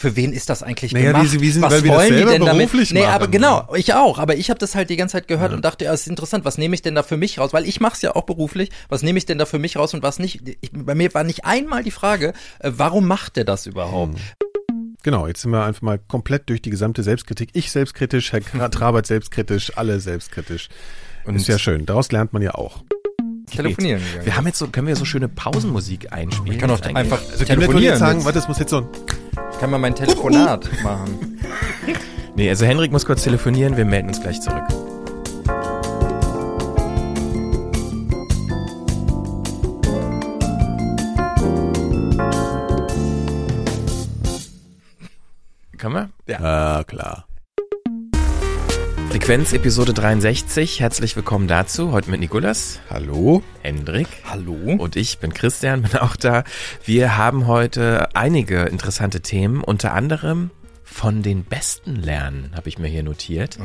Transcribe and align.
für 0.00 0.16
wen 0.16 0.32
ist 0.32 0.48
das 0.48 0.62
eigentlich 0.62 0.92
Naja, 0.92 1.12
gemacht? 1.12 1.30
wie- 1.30 1.40
wie 1.42 1.50
sind- 1.50 1.60
was 1.60 1.72
weil 1.74 1.84
wir 1.84 1.92
das 1.92 2.00
wollen 2.00 2.16
die 2.16 2.24
denn 2.24 2.44
damit? 2.46 2.56
beruflich 2.70 2.90
Nee, 2.94 3.00
machen. 3.02 3.12
aber 3.12 3.28
genau, 3.28 3.74
ich 3.74 3.92
auch, 3.92 4.18
aber 4.18 4.34
ich 4.34 4.48
habe 4.48 4.58
das 4.58 4.74
halt 4.74 4.88
die 4.88 4.96
ganze 4.96 5.12
Zeit 5.12 5.28
gehört 5.28 5.52
und 5.52 5.62
dachte, 5.62 5.84
ja, 5.84 5.92
ist 5.92 6.08
interessant, 6.08 6.46
was 6.46 6.56
nehme 6.56 6.74
ich 6.74 6.80
denn 6.80 6.94
da 6.94 7.02
für 7.02 7.18
mich 7.18 7.38
raus? 7.38 7.52
Weil 7.52 7.66
ich 7.68 7.80
mache 7.80 7.96
es 7.96 8.00
ja 8.02 8.16
auch 8.16 8.22
beruflich, 8.24 8.70
was 8.88 9.02
nehme 9.02 9.18
ich 9.18 9.26
denn 9.26 9.36
da 9.36 9.44
für 9.44 9.58
mich 9.58 9.76
raus 9.76 9.92
und 9.92 10.02
was 10.02 10.18
nicht? 10.18 10.40
Ich, 10.62 10.70
bei 10.72 10.94
mir 10.94 11.12
war 11.12 11.22
nicht 11.22 11.44
einmal 11.44 11.82
die 11.82 11.90
Frage, 11.90 12.32
äh, 12.60 12.70
warum 12.74 13.06
macht 13.06 13.36
der 13.36 13.44
das 13.44 13.66
überhaupt? 13.66 14.18
Genau, 15.02 15.26
jetzt 15.26 15.42
sind 15.42 15.50
wir 15.50 15.64
einfach 15.64 15.82
mal 15.82 15.98
komplett 15.98 16.48
durch 16.48 16.62
die 16.62 16.70
gesamte 16.70 17.02
Selbstkritik. 17.02 17.50
Ich 17.52 17.70
selbstkritisch, 17.70 18.32
Herr 18.32 18.70
Trabert 18.70 19.06
selbstkritisch, 19.06 19.76
alle 19.76 20.00
selbstkritisch. 20.00 20.70
Und 21.24 21.34
ist 21.36 21.46
ja 21.46 21.58
schön. 21.58 21.84
Daraus 21.84 22.10
lernt 22.10 22.32
man 22.32 22.40
ja 22.40 22.54
auch. 22.54 22.82
Telefonieren. 23.50 24.00
Wir 24.22 24.36
haben 24.36 24.46
jetzt 24.46 24.58
so, 24.58 24.68
können 24.68 24.86
wir 24.86 24.96
so 24.96 25.04
schöne 25.04 25.28
Pausenmusik 25.28 26.12
einspielen? 26.12 26.52
ich 26.52 26.58
kann 26.58 26.70
auch 26.70 26.80
einfach 26.80 27.18
Also 27.18 27.28
Gimlet 27.30 27.38
würde 27.38 27.46
telefonieren. 27.56 27.82
jetzt 27.92 27.98
sagen, 27.98 28.24
warte, 28.24 28.38
das 28.38 28.48
muss 28.48 28.58
jetzt 28.58 28.70
so 28.70 28.78
ein 28.78 28.88
kann 29.60 29.70
mal 29.70 29.78
mein 29.78 29.94
Telefonat 29.94 30.68
machen. 30.82 31.26
Nee, 32.36 32.48
also 32.48 32.64
Henrik 32.64 32.90
muss 32.90 33.04
kurz 33.04 33.24
telefonieren, 33.24 33.76
wir 33.76 33.84
melden 33.84 34.08
uns 34.08 34.22
gleich 34.22 34.40
zurück. 34.40 34.62
Kann 45.76 45.92
man? 45.92 46.12
Ja, 46.26 46.84
klar. 46.84 47.26
Frequenz 49.10 49.52
Episode 49.52 49.92
63. 49.92 50.78
Herzlich 50.78 51.16
willkommen 51.16 51.48
dazu. 51.48 51.90
Heute 51.90 52.12
mit 52.12 52.20
Nikolas, 52.20 52.78
Hallo? 52.88 53.42
Hendrik 53.60 54.06
Hallo? 54.24 54.76
und 54.78 54.94
ich 54.94 55.18
bin 55.18 55.34
Christian, 55.34 55.82
bin 55.82 55.96
auch 55.96 56.14
da. 56.14 56.44
Wir 56.84 57.16
haben 57.16 57.48
heute 57.48 58.14
einige 58.14 58.62
interessante 58.62 59.20
Themen, 59.20 59.64
unter 59.64 59.94
anderem 59.94 60.50
von 60.84 61.22
den 61.22 61.42
Besten 61.42 61.96
lernen, 61.96 62.52
habe 62.54 62.68
ich 62.68 62.78
mir 62.78 62.86
hier 62.86 63.02
notiert. 63.02 63.58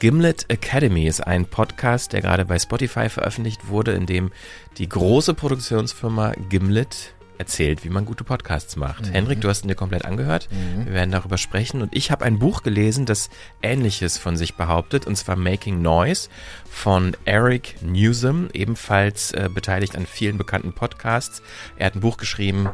Gimlet 0.00 0.44
Academy 0.48 1.06
ist 1.06 1.26
ein 1.26 1.46
Podcast, 1.46 2.12
der 2.12 2.20
gerade 2.20 2.44
bei 2.44 2.58
Spotify 2.58 3.08
veröffentlicht 3.08 3.68
wurde, 3.68 3.92
in 3.92 4.04
dem 4.04 4.32
die 4.76 4.88
große 4.88 5.32
Produktionsfirma 5.32 6.32
Gimlet 6.50 7.14
erzählt, 7.38 7.84
wie 7.84 7.90
man 7.90 8.04
gute 8.04 8.24
Podcasts 8.24 8.76
macht. 8.76 9.12
Henrik, 9.12 9.40
du 9.40 9.48
hast 9.48 9.64
ihn 9.64 9.68
dir 9.68 9.74
komplett 9.74 10.04
angehört. 10.04 10.48
Wir 10.84 10.94
werden 10.94 11.10
darüber 11.10 11.38
sprechen. 11.38 11.82
Und 11.82 11.94
ich 11.94 12.10
habe 12.10 12.24
ein 12.24 12.38
Buch 12.38 12.62
gelesen, 12.62 13.06
das 13.06 13.30
Ähnliches 13.62 14.18
von 14.18 14.36
sich 14.36 14.54
behauptet, 14.54 15.06
und 15.06 15.16
zwar 15.16 15.36
Making 15.36 15.82
Noise 15.82 16.28
von 16.70 17.16
Eric 17.24 17.76
Newsom, 17.82 18.48
ebenfalls 18.52 19.32
äh, 19.32 19.48
beteiligt 19.52 19.96
an 19.96 20.06
vielen 20.06 20.38
bekannten 20.38 20.72
Podcasts. 20.72 21.42
Er 21.76 21.86
hat 21.86 21.94
ein 21.94 22.00
Buch 22.00 22.16
geschrieben 22.16 22.68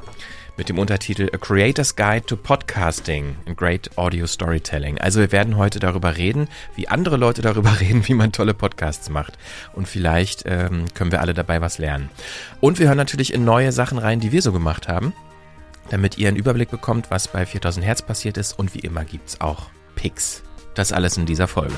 mit 0.60 0.68
dem 0.68 0.78
Untertitel 0.78 1.30
A 1.32 1.38
Creator's 1.38 1.96
Guide 1.96 2.26
to 2.26 2.36
Podcasting 2.36 3.34
and 3.46 3.56
Great 3.56 3.96
Audio 3.96 4.26
Storytelling. 4.26 4.98
Also 4.98 5.18
wir 5.18 5.32
werden 5.32 5.56
heute 5.56 5.80
darüber 5.80 6.18
reden, 6.18 6.48
wie 6.74 6.86
andere 6.86 7.16
Leute 7.16 7.40
darüber 7.40 7.80
reden, 7.80 8.06
wie 8.06 8.12
man 8.12 8.30
tolle 8.30 8.52
Podcasts 8.52 9.08
macht. 9.08 9.38
Und 9.72 9.88
vielleicht 9.88 10.42
ähm, 10.44 10.84
können 10.92 11.12
wir 11.12 11.22
alle 11.22 11.32
dabei 11.32 11.62
was 11.62 11.78
lernen. 11.78 12.10
Und 12.60 12.78
wir 12.78 12.88
hören 12.88 12.98
natürlich 12.98 13.32
in 13.32 13.42
neue 13.42 13.72
Sachen 13.72 13.96
rein, 13.96 14.20
die 14.20 14.32
wir 14.32 14.42
so 14.42 14.52
gemacht 14.52 14.86
haben, 14.86 15.14
damit 15.88 16.18
ihr 16.18 16.28
einen 16.28 16.36
Überblick 16.36 16.70
bekommt, 16.70 17.10
was 17.10 17.26
bei 17.26 17.46
4000 17.46 17.86
Hertz 17.86 18.02
passiert 18.02 18.36
ist. 18.36 18.58
Und 18.58 18.74
wie 18.74 18.80
immer 18.80 19.06
gibt's 19.06 19.40
auch 19.40 19.70
Picks. 19.94 20.42
Das 20.74 20.92
alles 20.92 21.16
in 21.16 21.24
dieser 21.24 21.48
Folge. 21.48 21.76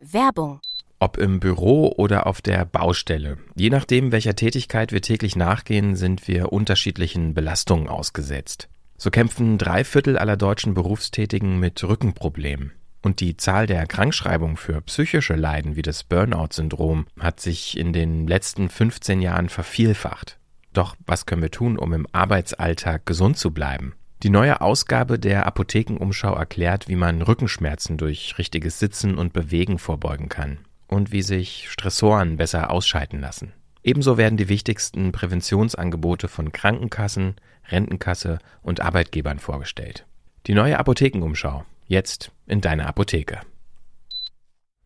Werbung. 0.00 0.60
Ob 1.02 1.16
im 1.16 1.40
Büro 1.40 1.92
oder 1.96 2.28
auf 2.28 2.40
der 2.42 2.64
Baustelle. 2.64 3.38
Je 3.56 3.70
nachdem, 3.70 4.12
welcher 4.12 4.36
Tätigkeit 4.36 4.92
wir 4.92 5.02
täglich 5.02 5.34
nachgehen, 5.34 5.96
sind 5.96 6.28
wir 6.28 6.52
unterschiedlichen 6.52 7.34
Belastungen 7.34 7.88
ausgesetzt. 7.88 8.68
So 8.98 9.10
kämpfen 9.10 9.58
drei 9.58 9.82
Viertel 9.82 10.16
aller 10.16 10.36
deutschen 10.36 10.74
Berufstätigen 10.74 11.58
mit 11.58 11.82
Rückenproblemen. 11.82 12.70
Und 13.02 13.18
die 13.18 13.36
Zahl 13.36 13.66
der 13.66 13.84
Krankschreibungen 13.88 14.56
für 14.56 14.80
psychische 14.82 15.34
Leiden 15.34 15.74
wie 15.74 15.82
das 15.82 16.04
Burnout-Syndrom 16.04 17.06
hat 17.18 17.40
sich 17.40 17.76
in 17.76 17.92
den 17.92 18.28
letzten 18.28 18.68
15 18.68 19.20
Jahren 19.20 19.48
vervielfacht. 19.48 20.38
Doch 20.72 20.94
was 21.04 21.26
können 21.26 21.42
wir 21.42 21.50
tun, 21.50 21.80
um 21.80 21.94
im 21.94 22.06
Arbeitsalltag 22.12 23.06
gesund 23.06 23.38
zu 23.38 23.50
bleiben? 23.50 23.94
Die 24.22 24.30
neue 24.30 24.60
Ausgabe 24.60 25.18
der 25.18 25.46
Apothekenumschau 25.46 26.32
erklärt, 26.32 26.86
wie 26.86 26.94
man 26.94 27.22
Rückenschmerzen 27.22 27.96
durch 27.96 28.38
richtiges 28.38 28.78
Sitzen 28.78 29.18
und 29.18 29.32
Bewegen 29.32 29.80
vorbeugen 29.80 30.28
kann 30.28 30.58
und 30.92 31.12
wie 31.12 31.22
sich 31.22 31.70
Stressoren 31.70 32.36
besser 32.36 32.70
ausschalten 32.70 33.20
lassen. 33.20 33.52
Ebenso 33.82 34.16
werden 34.16 34.36
die 34.36 34.48
wichtigsten 34.48 35.10
Präventionsangebote 35.10 36.28
von 36.28 36.52
Krankenkassen, 36.52 37.36
Rentenkasse 37.68 38.38
und 38.62 38.80
Arbeitgebern 38.80 39.38
vorgestellt. 39.38 40.06
Die 40.46 40.54
neue 40.54 40.78
Apothekenumschau. 40.78 41.64
Jetzt 41.86 42.30
in 42.46 42.60
deiner 42.60 42.86
Apotheke. 42.86 43.40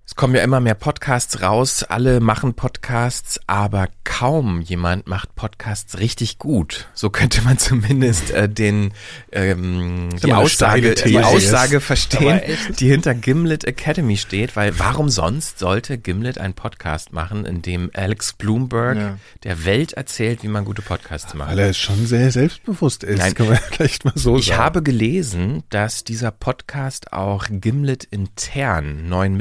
Es 0.09 0.15
kommen 0.15 0.37
ja 0.37 0.43
immer 0.43 0.61
mehr 0.61 0.75
Podcasts 0.77 1.43
raus, 1.43 1.83
alle 1.83 2.21
machen 2.21 2.55
Podcasts, 2.55 3.41
aber 3.49 3.89
kaum 4.05 4.61
jemand 4.61 5.09
macht 5.09 5.35
Podcasts 5.35 5.99
richtig 5.99 6.39
gut. 6.39 6.87
So 6.95 7.11
könnte 7.11 7.43
man 7.43 7.59
zumindest 7.59 8.31
äh, 8.31 8.49
den 8.49 8.93
ähm, 9.33 10.11
die 10.25 10.33
Aussage, 10.33 10.95
die 10.95 11.19
Aussage 11.19 11.81
verstehen, 11.81 12.41
die 12.79 12.89
hinter 12.89 13.17
Gimlet 13.17 13.65
Academy 13.65 14.17
steht, 14.17 14.55
weil 14.55 14.79
warum 14.79 15.09
sonst 15.11 15.59
sollte 15.59 15.99
Gimlet 15.99 16.39
einen 16.39 16.55
Podcast 16.55 17.13
machen, 17.13 17.45
in 17.45 17.61
dem 17.63 17.91
Alex 17.93 18.33
Bloomberg 18.35 18.97
Ja. 18.97 19.19
der 19.43 19.65
Welt 19.65 19.95
erzählt, 19.95 20.45
wie 20.45 20.49
man 20.49 20.65
gute 20.65 20.83
Podcasts 20.83 21.35
macht? 21.35 21.51
Weil 21.51 21.59
er 21.59 21.75
schon 21.75 22.07
sehr 22.07 22.31
selbstbewusst 22.31 23.03
ist, 23.03 23.19
Nein. 23.19 23.35
kann 23.35 23.49
man 23.49 23.59
vielleicht 23.73 24.05
mal 24.05 24.13
so 24.15 24.37
Ich 24.39 24.47
sagen. 24.47 24.61
habe 24.61 24.83
gelesen, 24.85 25.65
dass 25.71 26.05
dieser 26.05 26.31
Podcast 26.31 27.13
auch 27.13 27.47
Gimlet 27.51 28.05
intern 28.05 29.09
neuen 29.09 29.35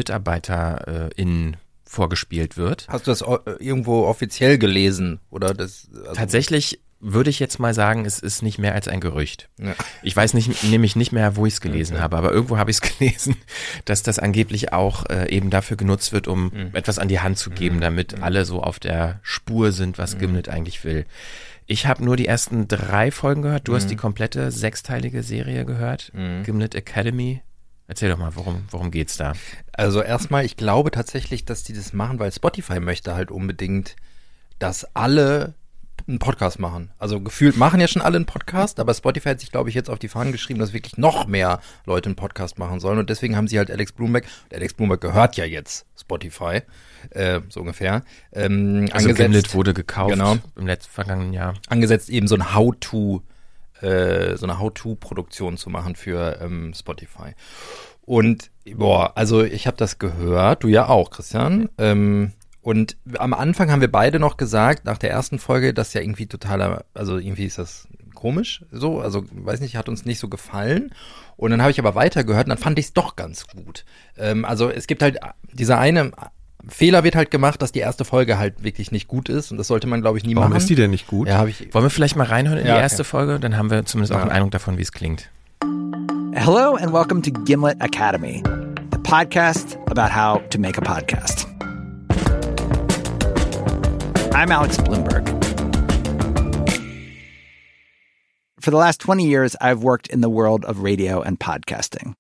MitarbeiterInnen 0.56 1.58
vorgespielt 1.88 2.58
wird. 2.58 2.88
Hast 2.90 3.08
du 3.08 3.12
das 3.12 3.24
o- 3.26 3.40
irgendwo 3.60 4.06
offiziell 4.06 4.58
gelesen? 4.58 5.20
Oder 5.30 5.54
das? 5.54 5.88
Also, 5.94 6.14
Tatsächlich 6.14 6.80
würde 7.00 7.30
ich 7.30 7.40
jetzt 7.40 7.60
mal 7.60 7.74
sagen, 7.74 8.06
es 8.06 8.20
ist 8.20 8.42
nicht 8.42 8.58
mehr 8.58 8.74
als 8.74 8.88
ein 8.88 9.00
Gerücht. 9.00 9.50
Ja. 9.60 9.76
Ich 10.02 10.16
weiß 10.16 10.34
nicht, 10.34 10.64
nämlich 10.64 10.96
nicht 10.96 11.12
mehr, 11.12 11.36
wo 11.36 11.46
ich 11.46 11.54
es 11.54 11.62
gelesen 11.62 12.00
habe, 12.02 12.18
aber 12.18 12.32
irgendwo 12.32 12.58
habe 12.58 12.72
ich 12.72 12.78
es 12.78 12.82
gelesen, 12.98 13.36
dass 13.86 14.02
das 14.02 14.18
angeblich 14.18 14.74
auch 14.74 15.06
äh, 15.10 15.30
eben 15.30 15.52
dafür 15.52 15.78
genutzt 15.78 16.12
wird, 16.14 16.28
um 16.28 16.52
etwas 16.74 16.98
an 16.98 17.08
die 17.08 17.20
Hand 17.20 17.38
zu 17.38 17.52
geben, 17.52 17.80
damit 17.80 18.22
alle 18.24 18.46
so 18.46 18.64
auf 18.64 18.80
der 18.80 19.20
Spur 19.22 19.72
sind, 19.72 19.98
was 20.00 20.18
Gimlet 20.18 20.50
eigentlich 20.50 20.84
will. 20.84 21.06
Ich 21.68 21.86
habe 21.86 22.04
nur 22.04 22.16
die 22.18 22.28
ersten 22.28 22.68
drei 22.68 23.12
Folgen 23.12 23.42
gehört. 23.44 23.68
Du 23.68 23.76
hast 23.76 23.88
die 23.90 23.96
komplette 23.96 24.52
sechsteilige 24.52 25.22
Serie 25.24 25.66
gehört, 25.66 26.12
Gimlet 26.44 26.76
Academy. 26.76 27.42
Erzähl 27.88 28.10
doch 28.10 28.18
mal, 28.18 28.36
worum, 28.36 28.64
worum 28.72 28.90
geht's 28.92 29.18
da? 29.18 29.34
Also 29.74 30.02
erstmal, 30.02 30.44
ich 30.46 30.58
glaube 30.58 30.90
tatsächlich, 30.92 31.46
dass 31.46 31.64
die 31.64 31.74
das 31.74 31.94
machen, 31.94 32.18
weil 32.20 32.32
Spotify 32.32 32.80
möchte 32.80 33.14
halt 33.16 33.30
unbedingt, 33.30 33.96
dass 34.58 34.88
alle 34.96 35.54
einen 36.08 36.20
Podcast 36.20 36.60
machen. 36.60 36.92
Also 37.00 37.22
gefühlt 37.22 37.58
machen 37.58 37.80
ja 37.80 37.88
schon 37.88 38.02
alle 38.02 38.18
einen 38.18 38.26
Podcast, 38.26 38.80
aber 38.80 38.94
Spotify 38.94 39.30
hat 39.30 39.40
sich, 39.40 39.52
glaube 39.52 39.70
ich, 39.70 39.76
jetzt 39.76 39.90
auf 39.90 39.98
die 39.98 40.08
Fahnen 40.08 40.32
geschrieben, 40.32 40.60
dass 40.60 40.74
wirklich 40.74 40.98
noch 40.98 41.26
mehr 41.28 41.62
Leute 41.86 42.08
einen 42.10 42.16
Podcast 42.16 42.60
machen 42.60 42.80
sollen. 42.80 43.00
Und 43.00 43.10
deswegen 43.10 43.36
haben 43.36 43.48
sie 43.48 43.58
halt 43.58 43.72
Alex 43.72 43.92
Bloomberg, 43.94 44.26
und 44.46 44.54
Alex 44.54 44.74
Bloomberg 44.74 45.02
gehört 45.02 45.38
ja 45.38 45.46
jetzt 45.46 45.86
Spotify, 46.00 46.62
äh, 47.12 47.42
so 47.50 47.62
ungefähr, 47.62 48.04
ähm, 48.34 48.82
Also 48.92 49.08
angesetzt. 49.08 49.18
Gimlet 49.18 49.54
wurde 49.54 49.74
gekauft 49.74 50.12
Genau. 50.14 50.38
im 50.56 50.68
letzten 50.68 50.92
vergangenen 50.92 51.34
Jahr. 51.34 51.54
angesetzt, 51.70 52.10
eben 52.10 52.28
so 52.28 52.36
ein 52.36 52.54
How-to, 52.54 53.22
äh, 53.82 54.36
so 54.38 54.46
eine 54.46 54.60
How-to-Produktion 54.60 55.58
zu 55.58 55.70
machen 55.70 55.96
für 55.96 56.40
ähm, 56.42 56.74
Spotify. 56.74 57.34
Und 58.02 58.52
boah, 58.76 59.14
also 59.16 59.44
ich 59.44 59.68
habe 59.68 59.78
das 59.78 60.00
gehört, 60.00 60.64
du 60.64 60.68
ja 60.68 60.88
auch, 60.88 61.10
Christian. 61.10 61.70
Ähm, 61.78 62.34
und 62.62 62.98
am 63.20 63.34
Anfang 63.34 63.72
haben 63.72 63.82
wir 63.82 63.92
beide 63.92 64.20
noch 64.20 64.38
gesagt, 64.38 64.86
nach 64.86 64.98
der 64.98 65.12
ersten 65.12 65.38
Folge, 65.38 65.74
dass 65.74 65.94
ja 65.94 66.02
irgendwie 66.02 66.26
totaler, 66.26 66.86
also 66.94 67.18
irgendwie 67.18 67.46
ist 67.46 67.60
das 67.60 67.88
komisch, 68.16 68.66
so, 68.72 69.02
also 69.02 69.24
weiß 69.32 69.60
nicht, 69.60 69.76
hat 69.76 69.88
uns 69.88 70.06
nicht 70.06 70.18
so 70.18 70.30
gefallen. 70.30 70.92
Und 71.38 71.52
dann 71.52 71.62
habe 71.62 71.70
ich 71.70 71.80
aber 71.80 71.94
weitergehört 71.94 72.46
und 72.46 72.50
dann 72.50 72.58
fand 72.58 72.80
ich 72.80 72.86
es 72.86 72.94
doch 72.94 73.16
ganz 73.16 73.46
gut. 73.48 73.86
Ähm, 74.18 74.46
also 74.46 74.70
es 74.70 74.88
gibt 74.88 75.04
halt 75.04 75.20
dieser 75.54 75.78
eine 75.78 76.12
Fehler 76.68 77.04
wird 77.04 77.16
halt 77.16 77.30
gemacht, 77.32 77.62
dass 77.62 77.72
die 77.72 77.80
erste 77.80 78.06
Folge 78.06 78.38
halt 78.38 78.64
wirklich 78.64 78.92
nicht 78.92 79.08
gut 79.08 79.30
ist 79.30 79.52
und 79.52 79.58
das 79.58 79.68
sollte 79.68 79.88
man 79.88 80.02
glaube 80.02 80.18
ich 80.18 80.24
nie 80.26 80.36
Warum 80.36 80.50
machen. 80.50 80.58
ist 80.58 80.70
die 80.70 80.76
denn 80.76 80.90
nicht 80.92 81.08
gut? 81.08 81.28
Ja, 81.28 81.46
ich. 81.46 81.72
Wollen 81.74 81.86
wir 81.86 81.90
vielleicht 81.90 82.16
mal 82.16 82.26
reinhören 82.26 82.58
in 82.60 82.66
Ja, 82.66 82.74
die 82.74 82.78
okay. 82.78 82.84
erste 82.84 83.04
Folge? 83.04 83.40
Dann 83.40 83.58
haben 83.58 83.70
wir 83.70 83.86
zumindest 83.86 84.14
auch 84.14 84.18
Ja. 84.18 84.24
einen 84.24 84.32
Eindruck 84.32 84.52
davon, 84.52 84.78
wie 84.78 84.82
es 84.82 84.92
klingt. 84.92 85.30
Hello 86.34 86.76
and 86.76 86.92
welcome 86.92 87.22
to 87.22 87.32
Gimlet 87.44 87.80
Academy, 87.82 88.42
the 88.92 88.98
podcast 89.00 89.78
about 89.90 90.10
how 90.14 90.42
to 90.50 90.60
make 90.60 90.78
a 90.78 90.82
podcast. 90.82 91.46
I'm 94.34 94.52
Alex 94.52 94.78
Bloomberg. 94.78 95.24
For 98.60 98.72
the 98.72 98.78
last 98.78 99.00
20 99.02 99.24
years, 99.28 99.56
I've 99.62 99.84
worked 99.84 100.08
in 100.08 100.22
the 100.22 100.30
world 100.30 100.66
of 100.66 100.82
radio 100.82 101.22
and 101.22 101.40
podcasting. 101.40 102.14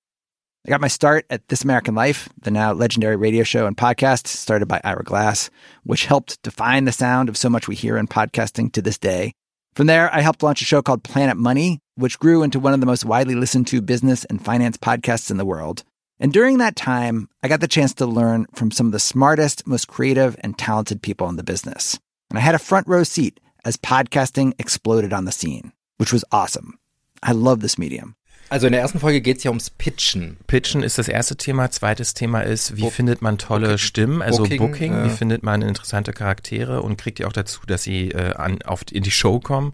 I 0.65 0.69
got 0.69 0.81
my 0.81 0.87
start 0.87 1.27
at 1.29 1.47
This 1.47 1.63
American 1.63 1.93
Life, 1.93 2.27
the 2.41 2.49
now 2.49 2.73
legendary 2.73 3.15
radio 3.15 3.43
show 3.43 3.67
and 3.67 3.77
podcast 3.77 4.25
started 4.25 4.67
by 4.67 4.81
Ira 4.83 5.03
Glass, 5.03 5.51
which 5.83 6.07
helped 6.07 6.41
define 6.41 6.85
the 6.85 6.91
sound 6.91 7.29
of 7.29 7.37
so 7.37 7.51
much 7.51 7.67
we 7.67 7.75
hear 7.75 7.97
in 7.97 8.07
podcasting 8.07 8.71
to 8.71 8.81
this 8.81 8.97
day. 8.97 9.33
From 9.75 9.85
there, 9.85 10.11
I 10.11 10.21
helped 10.21 10.41
launch 10.41 10.63
a 10.63 10.65
show 10.65 10.81
called 10.81 11.03
Planet 11.03 11.37
Money, 11.37 11.81
which 11.97 12.17
grew 12.17 12.41
into 12.41 12.59
one 12.59 12.73
of 12.73 12.79
the 12.79 12.87
most 12.87 13.05
widely 13.05 13.35
listened 13.35 13.67
to 13.67 13.79
business 13.79 14.25
and 14.25 14.43
finance 14.43 14.75
podcasts 14.75 15.29
in 15.29 15.37
the 15.37 15.45
world. 15.45 15.83
And 16.19 16.33
during 16.33 16.57
that 16.57 16.75
time, 16.75 17.29
I 17.43 17.47
got 17.47 17.59
the 17.59 17.67
chance 17.67 17.93
to 17.95 18.07
learn 18.07 18.47
from 18.55 18.71
some 18.71 18.87
of 18.87 18.91
the 18.91 18.97
smartest, 18.97 19.67
most 19.67 19.87
creative, 19.87 20.35
and 20.39 20.57
talented 20.57 21.03
people 21.03 21.29
in 21.29 21.35
the 21.35 21.43
business. 21.43 21.99
And 22.31 22.39
I 22.39 22.41
had 22.41 22.55
a 22.55 22.59
front 22.59 22.87
row 22.87 23.03
seat 23.03 23.39
as 23.63 23.77
podcasting 23.77 24.53
exploded 24.57 25.13
on 25.13 25.25
the 25.25 25.31
scene, 25.31 25.73
which 25.97 26.11
was 26.11 26.25
awesome. 26.31 26.79
I 27.21 27.33
love 27.33 27.59
this 27.59 27.77
medium. 27.77 28.15
Also 28.49 28.67
in 28.67 28.73
der 28.73 28.81
ersten 28.81 28.99
Folge 28.99 29.21
geht 29.21 29.37
es 29.37 29.43
ja 29.43 29.51
ums 29.51 29.69
Pitchen. 29.69 30.37
Pitchen 30.47 30.83
ist 30.83 30.97
das 30.97 31.07
erste 31.07 31.35
Thema. 31.35 31.71
Zweites 31.71 32.13
Thema 32.13 32.41
ist, 32.41 32.77
wie 32.77 32.81
Bo 32.81 32.89
findet 32.89 33.21
man 33.21 33.37
tolle 33.37 33.67
Booking. 33.67 33.77
Stimmen, 33.77 34.21
also 34.21 34.43
Booking, 34.43 34.57
Booking, 34.57 35.03
wie 35.03 35.07
ja. 35.07 35.09
findet 35.09 35.43
man 35.43 35.61
interessante 35.61 36.13
Charaktere 36.13 36.81
und 36.81 36.97
kriegt 36.97 37.19
ihr 37.19 37.27
auch 37.27 37.33
dazu, 37.33 37.61
dass 37.65 37.83
sie 37.83 38.11
äh, 38.11 38.33
an, 38.35 38.61
auf, 38.61 38.81
in 38.91 39.03
die 39.03 39.11
Show 39.11 39.39
kommen. 39.39 39.73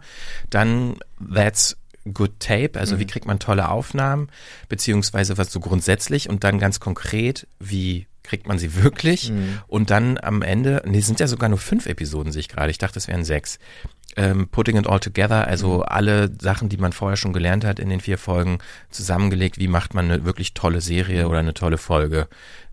Dann 0.49 0.95
That's 1.33 1.77
Good 2.11 2.39
Tape, 2.39 2.79
also 2.79 2.97
wie 2.97 3.05
kriegt 3.05 3.27
man 3.27 3.37
tolle 3.37 3.69
Aufnahmen, 3.69 4.29
beziehungsweise 4.69 5.37
was 5.37 5.51
so 5.51 5.59
grundsätzlich 5.59 6.29
und 6.29 6.43
dann 6.43 6.57
ganz 6.57 6.79
konkret, 6.79 7.45
wie 7.59 8.07
kriegt 8.23 8.47
man 8.47 8.57
sie 8.57 8.75
wirklich 8.75 9.31
und 9.67 9.89
dann 9.91 10.17
am 10.17 10.41
Ende, 10.41 10.81
nee, 10.85 11.01
sind 11.01 11.19
ja 11.19 11.27
sogar 11.27 11.49
nur 11.49 11.59
fünf 11.59 11.85
Episoden, 11.85 12.31
sehe 12.31 12.39
ich 12.39 12.49
gerade, 12.49 12.71
ich 12.71 12.79
dachte, 12.79 12.97
es 12.97 13.07
wären 13.07 13.23
sechs. 13.23 13.59
Ähm, 14.17 14.49
putting 14.49 14.75
it 14.75 14.87
all 14.87 14.99
together, 14.99 15.47
also 15.47 15.83
alle 15.83 16.29
Sachen, 16.41 16.67
die 16.67 16.75
man 16.75 16.91
vorher 16.91 17.15
schon 17.15 17.31
gelernt 17.31 17.63
hat 17.63 17.79
in 17.79 17.89
den 17.89 18.01
vier 18.01 18.17
Folgen, 18.17 18.57
zusammengelegt, 18.89 19.57
wie 19.57 19.69
macht 19.69 19.93
man 19.93 20.11
eine 20.11 20.25
wirklich 20.25 20.53
tolle 20.53 20.81
Serie 20.81 21.29
oder 21.29 21.39
eine 21.39 21.53
tolle 21.53 21.77
Folge. 21.77 22.27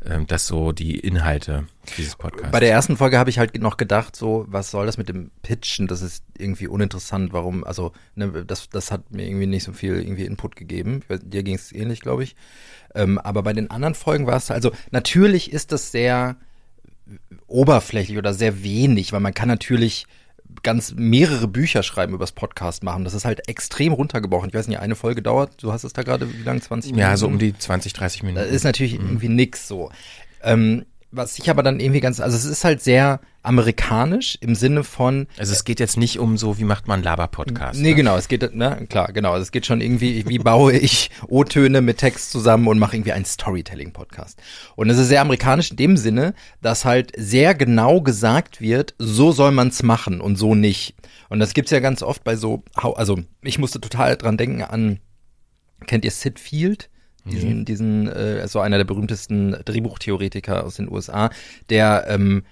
Ähm, 0.04 0.26
das 0.26 0.48
so 0.48 0.72
die 0.72 0.98
Inhalte 0.98 1.66
dieses 1.96 2.16
Podcasts. 2.16 2.50
Bei 2.50 2.58
der 2.58 2.70
ersten 2.70 2.96
Folge 2.96 3.18
habe 3.18 3.30
ich 3.30 3.38
halt 3.38 3.60
noch 3.60 3.76
gedacht, 3.76 4.16
so, 4.16 4.46
was 4.48 4.72
soll 4.72 4.86
das 4.86 4.98
mit 4.98 5.08
dem 5.08 5.30
Pitchen? 5.42 5.86
Das 5.86 6.02
ist 6.02 6.24
irgendwie 6.36 6.66
uninteressant. 6.66 7.32
Warum? 7.32 7.62
Also, 7.62 7.92
ne, 8.16 8.44
das, 8.44 8.68
das 8.68 8.90
hat 8.90 9.12
mir 9.12 9.26
irgendwie 9.26 9.46
nicht 9.46 9.64
so 9.64 9.72
viel 9.72 9.94
irgendwie 9.94 10.24
Input 10.24 10.56
gegeben. 10.56 11.02
Weiß, 11.06 11.20
Dir 11.22 11.44
ging 11.44 11.54
es 11.54 11.72
ähnlich, 11.72 12.00
glaube 12.00 12.24
ich. 12.24 12.34
Ähm, 12.94 13.18
aber 13.18 13.42
bei 13.44 13.52
den 13.52 13.70
anderen 13.70 13.94
Folgen 13.94 14.26
war 14.26 14.36
es, 14.36 14.50
also 14.50 14.72
natürlich 14.90 15.52
ist 15.52 15.70
das 15.70 15.92
sehr 15.92 16.36
oberflächlich 17.46 18.18
oder 18.18 18.34
sehr 18.34 18.62
wenig, 18.62 19.12
weil 19.12 19.20
man 19.20 19.34
kann 19.34 19.48
natürlich 19.48 20.06
ganz 20.62 20.94
mehrere 20.96 21.48
Bücher 21.48 21.82
schreiben 21.82 22.14
übers 22.14 22.32
Podcast 22.32 22.82
machen. 22.82 23.04
Das 23.04 23.14
ist 23.14 23.24
halt 23.24 23.48
extrem 23.48 23.92
runtergebrochen. 23.92 24.48
Ich 24.48 24.54
weiß 24.54 24.68
nicht, 24.68 24.78
eine 24.78 24.94
Folge 24.94 25.22
dauert, 25.22 25.62
du 25.62 25.72
hast 25.72 25.84
es 25.84 25.92
da 25.92 26.02
gerade, 26.02 26.32
wie 26.32 26.42
lang, 26.42 26.60
20 26.60 26.92
Minuten? 26.92 27.08
ja, 27.10 27.16
so 27.16 27.26
um 27.26 27.38
die 27.38 27.56
20, 27.56 27.92
30 27.92 28.22
Minuten. 28.22 28.44
Das 28.44 28.54
ist 28.54 28.64
natürlich 28.64 28.94
irgendwie 28.94 29.28
nix 29.28 29.68
so. 29.68 29.90
Ähm, 30.42 30.84
was 31.10 31.38
ich 31.38 31.48
aber 31.48 31.62
dann 31.62 31.80
irgendwie 31.80 32.00
ganz, 32.00 32.20
also 32.20 32.36
es 32.36 32.44
ist 32.44 32.64
halt 32.64 32.82
sehr 32.82 33.20
amerikanisch 33.48 34.36
im 34.42 34.54
Sinne 34.54 34.84
von, 34.84 35.26
also 35.38 35.52
es 35.52 35.64
geht 35.64 35.80
jetzt 35.80 35.96
nicht 35.96 36.18
um 36.18 36.36
so, 36.36 36.58
wie 36.58 36.64
macht 36.64 36.86
man 36.86 37.02
Laber-Podcast. 37.02 37.80
nee, 37.80 37.88
ne? 37.88 37.94
genau, 37.94 38.16
es 38.18 38.28
geht, 38.28 38.54
ne, 38.54 38.86
klar, 38.90 39.10
genau, 39.12 39.32
also 39.32 39.42
es 39.42 39.52
geht 39.52 39.64
schon 39.64 39.80
irgendwie, 39.80 40.28
wie 40.28 40.38
baue 40.38 40.74
ich 40.76 41.10
O-Töne 41.28 41.80
mit 41.80 41.96
Text 41.96 42.30
zusammen 42.30 42.68
und 42.68 42.78
mache 42.78 42.94
irgendwie 42.94 43.12
einen 43.12 43.24
Storytelling-Podcast. 43.24 44.38
Und 44.76 44.90
es 44.90 44.98
ist 44.98 45.08
sehr 45.08 45.22
amerikanisch 45.22 45.70
in 45.70 45.78
dem 45.78 45.96
Sinne, 45.96 46.34
dass 46.60 46.84
halt 46.84 47.12
sehr 47.16 47.54
genau 47.54 48.02
gesagt 48.02 48.60
wird, 48.60 48.94
so 48.98 49.32
soll 49.32 49.50
man's 49.50 49.82
machen 49.82 50.20
und 50.20 50.36
so 50.36 50.54
nicht. 50.54 50.94
Und 51.30 51.40
das 51.40 51.54
gibt's 51.54 51.70
ja 51.70 51.80
ganz 51.80 52.02
oft 52.02 52.24
bei 52.24 52.36
so, 52.36 52.62
also 52.74 53.18
ich 53.42 53.58
musste 53.58 53.80
total 53.80 54.16
dran 54.16 54.36
denken 54.36 54.62
an, 54.62 55.00
kennt 55.86 56.04
ihr 56.04 56.10
Sid 56.10 56.38
Field? 56.38 56.90
Diesen, 57.24 57.66
diesen, 57.66 58.08
äh, 58.08 58.48
so 58.48 58.60
einer 58.60 58.78
der 58.78 58.84
berühmtesten 58.84 59.54
Drehbuchtheoretiker 59.64 60.64
aus 60.64 60.76
den 60.76 60.90
USA, 60.90 61.28
der 61.68 62.06
ähm, 62.08 62.42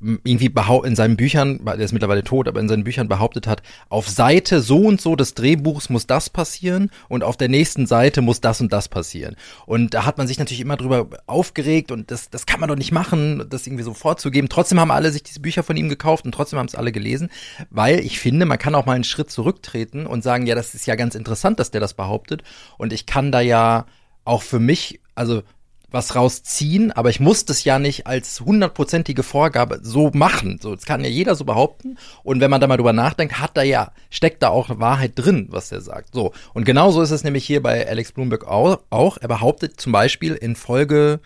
irgendwie 0.00 0.48
behaupt 0.48 0.86
in 0.86 0.96
seinen 0.96 1.16
Büchern, 1.16 1.62
der 1.64 1.78
ist 1.78 1.92
mittlerweile 1.92 2.24
tot, 2.24 2.48
aber 2.48 2.58
in 2.58 2.68
seinen 2.68 2.84
Büchern 2.84 3.08
behauptet 3.08 3.46
hat, 3.46 3.62
auf 3.90 4.08
Seite 4.08 4.62
so 4.62 4.78
und 4.78 5.00
so 5.00 5.14
des 5.14 5.34
Drehbuchs 5.34 5.90
muss 5.90 6.06
das 6.06 6.30
passieren 6.30 6.90
und 7.08 7.22
auf 7.22 7.36
der 7.36 7.48
nächsten 7.48 7.86
Seite 7.86 8.22
muss 8.22 8.40
das 8.40 8.62
und 8.62 8.72
das 8.72 8.88
passieren. 8.88 9.36
Und 9.66 9.92
da 9.92 10.06
hat 10.06 10.16
man 10.16 10.26
sich 10.26 10.38
natürlich 10.38 10.62
immer 10.62 10.78
drüber 10.78 11.08
aufgeregt 11.26 11.92
und 11.92 12.10
das, 12.10 12.30
das 12.30 12.46
kann 12.46 12.60
man 12.60 12.70
doch 12.70 12.76
nicht 12.76 12.92
machen, 12.92 13.46
das 13.50 13.66
irgendwie 13.66 13.84
so 13.84 13.92
vorzugeben. 13.92 14.48
Trotzdem 14.48 14.80
haben 14.80 14.90
alle 14.90 15.12
sich 15.12 15.22
diese 15.22 15.40
Bücher 15.40 15.62
von 15.62 15.76
ihm 15.76 15.90
gekauft 15.90 16.24
und 16.24 16.32
trotzdem 16.32 16.58
haben 16.58 16.66
es 16.66 16.74
alle 16.74 16.92
gelesen, 16.92 17.28
weil 17.68 18.00
ich 18.00 18.20
finde, 18.20 18.46
man 18.46 18.58
kann 18.58 18.74
auch 18.74 18.86
mal 18.86 18.94
einen 18.94 19.04
Schritt 19.04 19.30
zurücktreten 19.30 20.06
und 20.06 20.24
sagen, 20.24 20.46
ja, 20.46 20.54
das 20.54 20.74
ist 20.74 20.86
ja 20.86 20.94
ganz 20.94 21.14
interessant, 21.14 21.60
dass 21.60 21.70
der 21.70 21.80
das 21.82 21.92
behauptet 21.92 22.42
und 22.78 22.94
ich 22.94 23.04
kann 23.04 23.32
da 23.32 23.40
ja 23.40 23.84
auch 24.24 24.42
für 24.42 24.60
mich, 24.60 25.00
also 25.14 25.42
was 25.90 26.14
rausziehen, 26.14 26.92
aber 26.92 27.10
ich 27.10 27.20
muss 27.20 27.44
das 27.44 27.64
ja 27.64 27.78
nicht 27.78 28.06
als 28.06 28.40
hundertprozentige 28.40 29.22
Vorgabe 29.22 29.80
so 29.82 30.10
machen. 30.14 30.58
So, 30.62 30.74
das 30.74 30.86
kann 30.86 31.02
ja 31.02 31.10
jeder 31.10 31.34
so 31.34 31.44
behaupten. 31.44 31.98
Und 32.22 32.40
wenn 32.40 32.50
man 32.50 32.60
da 32.60 32.66
mal 32.66 32.76
drüber 32.76 32.92
nachdenkt, 32.92 33.40
hat 33.40 33.56
da 33.56 33.62
ja, 33.62 33.92
steckt 34.10 34.42
da 34.42 34.48
auch 34.48 34.68
Wahrheit 34.78 35.12
drin, 35.14 35.48
was 35.50 35.72
er 35.72 35.80
sagt. 35.80 36.14
So. 36.14 36.32
Und 36.54 36.64
genauso 36.64 37.02
ist 37.02 37.10
es 37.10 37.24
nämlich 37.24 37.44
hier 37.44 37.62
bei 37.62 37.86
Alex 37.88 38.12
Bloomberg 38.12 38.46
auch. 38.46 38.80
auch. 38.90 39.18
Er 39.18 39.28
behauptet 39.28 39.80
zum 39.80 39.92
Beispiel 39.92 40.34
in 40.34 40.56
Folge, 40.56 41.20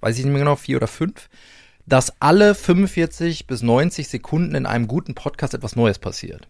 weiß 0.00 0.18
ich 0.18 0.24
nicht 0.24 0.32
mehr 0.32 0.40
genau, 0.40 0.56
vier 0.56 0.78
oder 0.78 0.88
fünf, 0.88 1.28
dass 1.88 2.12
alle 2.20 2.54
45 2.54 3.46
bis 3.46 3.62
90 3.62 4.08
Sekunden 4.08 4.54
in 4.54 4.66
einem 4.66 4.86
guten 4.86 5.14
Podcast 5.14 5.54
etwas 5.54 5.74
Neues 5.74 5.98
passiert. 5.98 6.46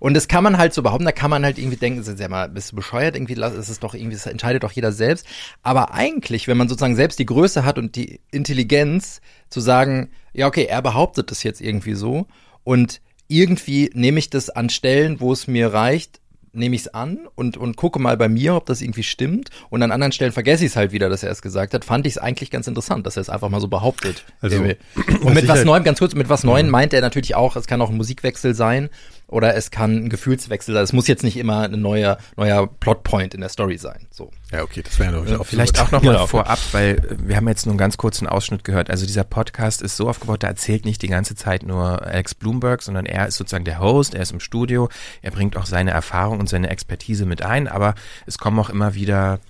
Und 0.00 0.14
das 0.14 0.26
kann 0.26 0.42
man 0.42 0.58
halt 0.58 0.74
so 0.74 0.82
behaupten, 0.82 1.04
da 1.04 1.12
kann 1.12 1.30
man 1.30 1.44
halt 1.44 1.58
irgendwie 1.58 1.76
denken, 1.76 2.00
ist 2.00 2.18
ja 2.18 2.28
mal, 2.28 2.48
bist 2.48 2.72
du 2.72 2.76
bescheuert, 2.76 3.14
irgendwie, 3.14 3.34
lass- 3.34 3.52
es 3.54 3.68
ist 3.68 3.84
doch 3.84 3.94
irgendwie, 3.94 4.16
das 4.16 4.26
entscheidet 4.26 4.64
doch 4.64 4.72
jeder 4.72 4.90
selbst. 4.90 5.26
Aber 5.62 5.94
eigentlich, 5.94 6.48
wenn 6.48 6.56
man 6.56 6.68
sozusagen 6.68 6.96
selbst 6.96 7.18
die 7.18 7.26
Größe 7.26 7.64
hat 7.64 7.78
und 7.78 7.94
die 7.94 8.20
Intelligenz 8.32 9.20
zu 9.50 9.60
sagen, 9.60 10.10
ja, 10.32 10.46
okay, 10.48 10.64
er 10.64 10.82
behauptet 10.82 11.30
das 11.30 11.42
jetzt 11.44 11.60
irgendwie 11.60 11.94
so 11.94 12.26
und 12.64 13.00
irgendwie 13.28 13.90
nehme 13.94 14.18
ich 14.18 14.30
das 14.30 14.50
an 14.50 14.68
Stellen, 14.68 15.20
wo 15.20 15.32
es 15.32 15.46
mir 15.46 15.72
reicht, 15.72 16.20
nehme 16.52 16.74
ich 16.74 16.82
es 16.82 16.88
an 16.88 17.28
und, 17.34 17.56
und 17.56 17.76
gucke 17.76 17.98
mal 17.98 18.16
bei 18.16 18.28
mir, 18.28 18.54
ob 18.54 18.66
das 18.66 18.82
irgendwie 18.82 19.02
stimmt. 19.02 19.48
Und 19.70 19.82
an 19.82 19.90
anderen 19.90 20.12
Stellen 20.12 20.32
vergesse 20.32 20.64
ich 20.64 20.72
es 20.72 20.76
halt 20.76 20.92
wieder, 20.92 21.08
dass 21.08 21.22
er 21.22 21.30
es 21.30 21.42
gesagt 21.42 21.74
hat. 21.74 21.84
Fand 21.84 22.06
ich 22.06 22.14
es 22.14 22.18
eigentlich 22.18 22.50
ganz 22.50 22.66
interessant, 22.66 23.06
dass 23.06 23.16
er 23.16 23.22
es 23.22 23.30
einfach 23.30 23.48
mal 23.48 23.60
so 23.60 23.68
behauptet. 23.68 24.24
Also, 24.40 24.56
und 25.22 25.34
mit 25.34 25.48
was 25.48 25.58
halt- 25.58 25.66
Neuem, 25.66 25.84
ganz 25.84 25.98
kurz, 25.98 26.14
mit 26.14 26.28
was 26.28 26.44
Neuem 26.44 26.68
meint 26.68 26.92
er 26.92 27.00
natürlich 27.00 27.34
auch, 27.34 27.56
es 27.56 27.66
kann 27.66 27.80
auch 27.80 27.90
ein 27.90 27.96
Musikwechsel 27.96 28.54
sein 28.54 28.90
oder 29.32 29.54
es 29.56 29.70
kann 29.70 30.04
ein 30.04 30.08
Gefühlswechsel 30.08 30.74
sein. 30.74 30.84
Es 30.84 30.92
muss 30.92 31.08
jetzt 31.08 31.24
nicht 31.24 31.36
immer 31.36 31.62
ein 31.62 31.80
neuer, 31.80 32.18
neuer 32.36 32.66
Plotpoint 32.66 33.34
in 33.34 33.40
der 33.40 33.48
Story 33.48 33.78
sein. 33.78 34.06
So. 34.10 34.30
Ja, 34.52 34.62
okay, 34.62 34.82
das 34.82 34.98
wäre 34.98 35.14
ja 35.14 35.36
noch 35.38 35.46
Vielleicht 35.46 35.80
auch 35.80 35.90
noch 35.90 36.02
mal 36.02 36.12
Genau. 36.12 36.26
vorab, 36.26 36.58
weil 36.72 36.98
äh, 36.98 37.16
wir 37.28 37.36
haben 37.36 37.48
jetzt 37.48 37.64
nur 37.66 37.72
einen 37.72 37.78
ganz 37.78 37.96
kurzen 37.96 38.26
Ausschnitt 38.26 38.62
gehört. 38.64 38.90
Also 38.90 39.06
dieser 39.06 39.24
Podcast 39.24 39.80
ist 39.82 39.96
so 39.96 40.08
aufgebaut, 40.08 40.42
der 40.42 40.50
erzählt 40.50 40.84
nicht 40.84 41.00
die 41.02 41.08
ganze 41.08 41.34
Zeit 41.34 41.62
nur 41.62 42.02
Alex 42.02 42.34
Bloomberg, 42.34 42.82
sondern 42.82 43.06
er 43.06 43.26
ist 43.26 43.36
sozusagen 43.38 43.64
der 43.64 43.78
Host, 43.80 44.14
er 44.14 44.22
ist 44.22 44.32
im 44.32 44.40
Studio, 44.40 44.88
er 45.22 45.30
bringt 45.30 45.56
auch 45.56 45.66
seine 45.66 45.90
Erfahrung 45.92 46.38
und 46.38 46.48
seine 46.48 46.68
Expertise 46.70 47.24
mit 47.24 47.42
ein, 47.42 47.68
aber 47.68 47.94
es 48.26 48.36
kommen 48.38 48.58
auch 48.58 48.68
immer 48.70 48.94
wieder 48.94 49.40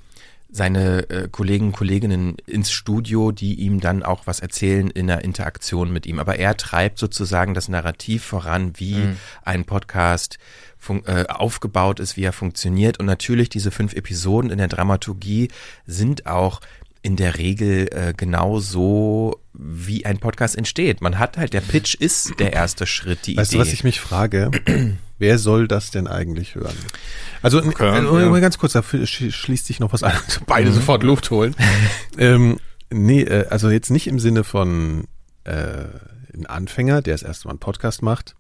seine 0.55 1.09
äh, 1.09 1.29
Kollegen 1.31 1.69
und 1.69 1.73
Kolleginnen 1.73 2.37
ins 2.47 2.71
Studio, 2.71 3.33
die 3.33 3.55
ihm 3.55 3.81
dann 3.81 4.03
auch 4.03 4.27
was 4.27 4.41
erzählen 4.41 4.91
in 4.91 5.07
der 5.07 5.25
Interaktion 5.25 5.91
mit 5.91 6.07
ihm. 6.07 6.19
Aber 6.19 6.37
er 6.37 6.57
treibt 6.59 6.99
sozusagen 6.99 7.55
das 7.55 7.69
Narrativ 7.69 8.23
voran, 8.23 8.75
wie 8.77 9.17
ein 9.45 9.65
Podcast 9.65 10.39
äh, 10.89 11.27
aufgebaut 11.27 12.01
ist, 12.01 12.17
wie 12.17 12.25
er 12.25 12.33
funktioniert. 12.33 13.01
Und 13.01 13.07
natürlich 13.07 13.49
diese 13.49 13.71
fünf 13.71 13.95
Episoden 13.95 14.51
in 14.51 14.59
der 14.59 14.69
Dramaturgie 14.69 15.49
sind 15.87 16.27
auch 16.27 16.61
in 17.03 17.17
der 17.17 17.37
Regel 17.39 17.89
äh, 17.93 18.15
genau 18.17 18.61
so, 18.61 19.41
wie 19.53 20.07
ein 20.07 20.19
Podcast 20.19 20.57
entsteht. 20.57 21.01
Man 21.01 21.19
hat 21.19 21.37
halt, 21.37 21.53
der 21.53 21.61
Pitch 21.61 21.95
ist 21.97 22.39
der 22.39 22.53
erste 22.53 22.87
Schritt, 22.87 23.27
die 23.27 23.37
Weißt 23.37 23.53
Idee. 23.53 23.59
du, 23.59 23.67
was 23.67 23.73
ich 23.73 23.83
mich 23.85 24.01
frage? 24.01 24.51
Wer 25.19 25.39
soll 25.39 25.67
das 25.69 25.91
denn 25.91 26.07
eigentlich 26.07 26.55
hören? 26.55 26.77
Also 27.43 27.59
Okay, 27.59 27.85
äh, 27.99 28.05
ja. 28.05 28.29
mal 28.31 28.41
ganz 28.41 28.57
kurz, 28.59 28.73
da 28.73 28.81
sch- 28.81 29.31
schließt 29.33 29.67
sich 29.67 29.81
noch 29.81 29.93
was 29.93 30.03
an. 30.05 30.13
Beide 30.47 30.73
sofort 30.73 31.03
Luft 31.03 31.31
holen. 31.31 31.55
ähm, 32.19 32.59
nee, 32.91 33.23
äh, 33.23 33.47
also 33.49 33.69
jetzt 33.71 33.91
nicht 33.91 34.07
im 34.07 34.21
Sinne 34.21 34.45
von 34.45 35.05
äh, 35.45 35.85
ein 36.35 36.47
Anfänger, 36.47 37.03
der 37.03 37.15
das 37.15 37.23
erste 37.23 37.49
Mal 37.49 37.53
einen 37.53 37.59
Podcast 37.61 38.03
macht. 38.03 38.37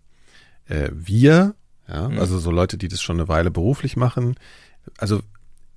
Äh, 0.69 0.89
wir, 0.93 1.55
ja, 1.89 2.07
also 2.07 2.39
so 2.39 2.51
Leute, 2.53 2.79
die 2.79 2.89
das 2.89 3.03
schon 3.03 3.17
eine 3.19 3.29
Weile 3.29 3.51
beruflich 3.51 3.97
machen. 3.97 4.37
Also 4.99 5.21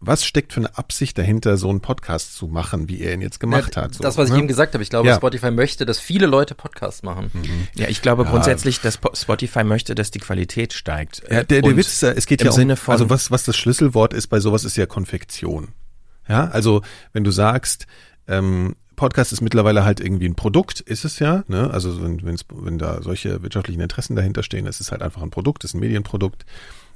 was 0.05 0.25
steckt 0.25 0.53
für 0.53 0.59
eine 0.61 0.77
Absicht 0.77 1.17
dahinter, 1.17 1.57
so 1.57 1.69
einen 1.69 1.81
Podcast 1.81 2.35
zu 2.35 2.47
machen, 2.47 2.87
wie 2.89 3.01
er 3.01 3.13
ihn 3.13 3.21
jetzt 3.21 3.39
gemacht 3.39 3.75
Ja, 3.75 3.83
hat? 3.83 3.95
So, 3.95 4.03
das, 4.03 4.17
was 4.17 4.27
ich 4.27 4.33
ne? 4.33 4.39
eben 4.39 4.47
gesagt 4.47 4.73
habe, 4.73 4.83
ich 4.83 4.89
glaube, 4.89 5.07
Ja. 5.09 5.15
Spotify 5.15 5.51
möchte, 5.51 5.85
dass 5.85 5.99
viele 5.99 6.25
Leute 6.25 6.55
Podcasts 6.55 7.03
machen. 7.03 7.31
ja, 7.75 7.87
ich 7.87 8.01
glaube 8.01 8.25
grundsätzlich, 8.25 8.81
dass 8.81 8.97
Po- 8.97 9.13
Spotify 9.15 9.63
möchte, 9.63 9.95
dass 9.95 10.11
die 10.11 10.19
Qualität 10.19 10.73
steigt. 10.73 11.21
Ja, 11.29 11.43
der, 11.43 11.61
der 11.61 11.77
Witz 11.77 11.87
ist, 11.87 12.01
ja, 12.01 12.11
es 12.11 12.25
geht 12.25 12.43
ja 12.43 12.49
um, 12.51 12.55
Sinne 12.55 12.75
von, 12.75 12.91
also 12.93 13.09
was, 13.09 13.31
was 13.31 13.43
das 13.43 13.55
Schlüsselwort 13.57 14.13
ist 14.13 14.27
bei 14.27 14.39
sowas 14.39 14.63
ist 14.63 14.77
ja 14.77 14.85
Konfektion. 14.85 15.69
Ja, 16.27 16.45
also 16.49 16.81
wenn 17.13 17.23
du 17.23 17.31
sagst, 17.31 17.85
ähm, 18.27 18.75
Podcast 18.95 19.33
ist 19.33 19.41
mittlerweile 19.41 19.83
halt 19.83 19.99
irgendwie 19.99 20.25
ein 20.25 20.35
Produkt, 20.35 20.79
ist 20.79 21.03
es 21.05 21.19
ja, 21.19 21.43
ne? 21.47 21.69
Also 21.71 22.01
wenn, 22.01 22.23
wenn's, 22.25 22.45
wenn 22.49 22.77
da 22.77 23.01
solche 23.01 23.43
wirtschaftlichen 23.43 23.81
Interessen 23.81 24.15
dahinter 24.15 24.41
stehen, 24.41 24.65
ist 24.67 24.79
es 24.79 24.91
halt 24.91 25.01
einfach 25.01 25.21
ein 25.21 25.29
Produkt, 25.31 25.63
ist 25.65 25.73
ein 25.73 25.81
Medienprodukt. 25.81 26.45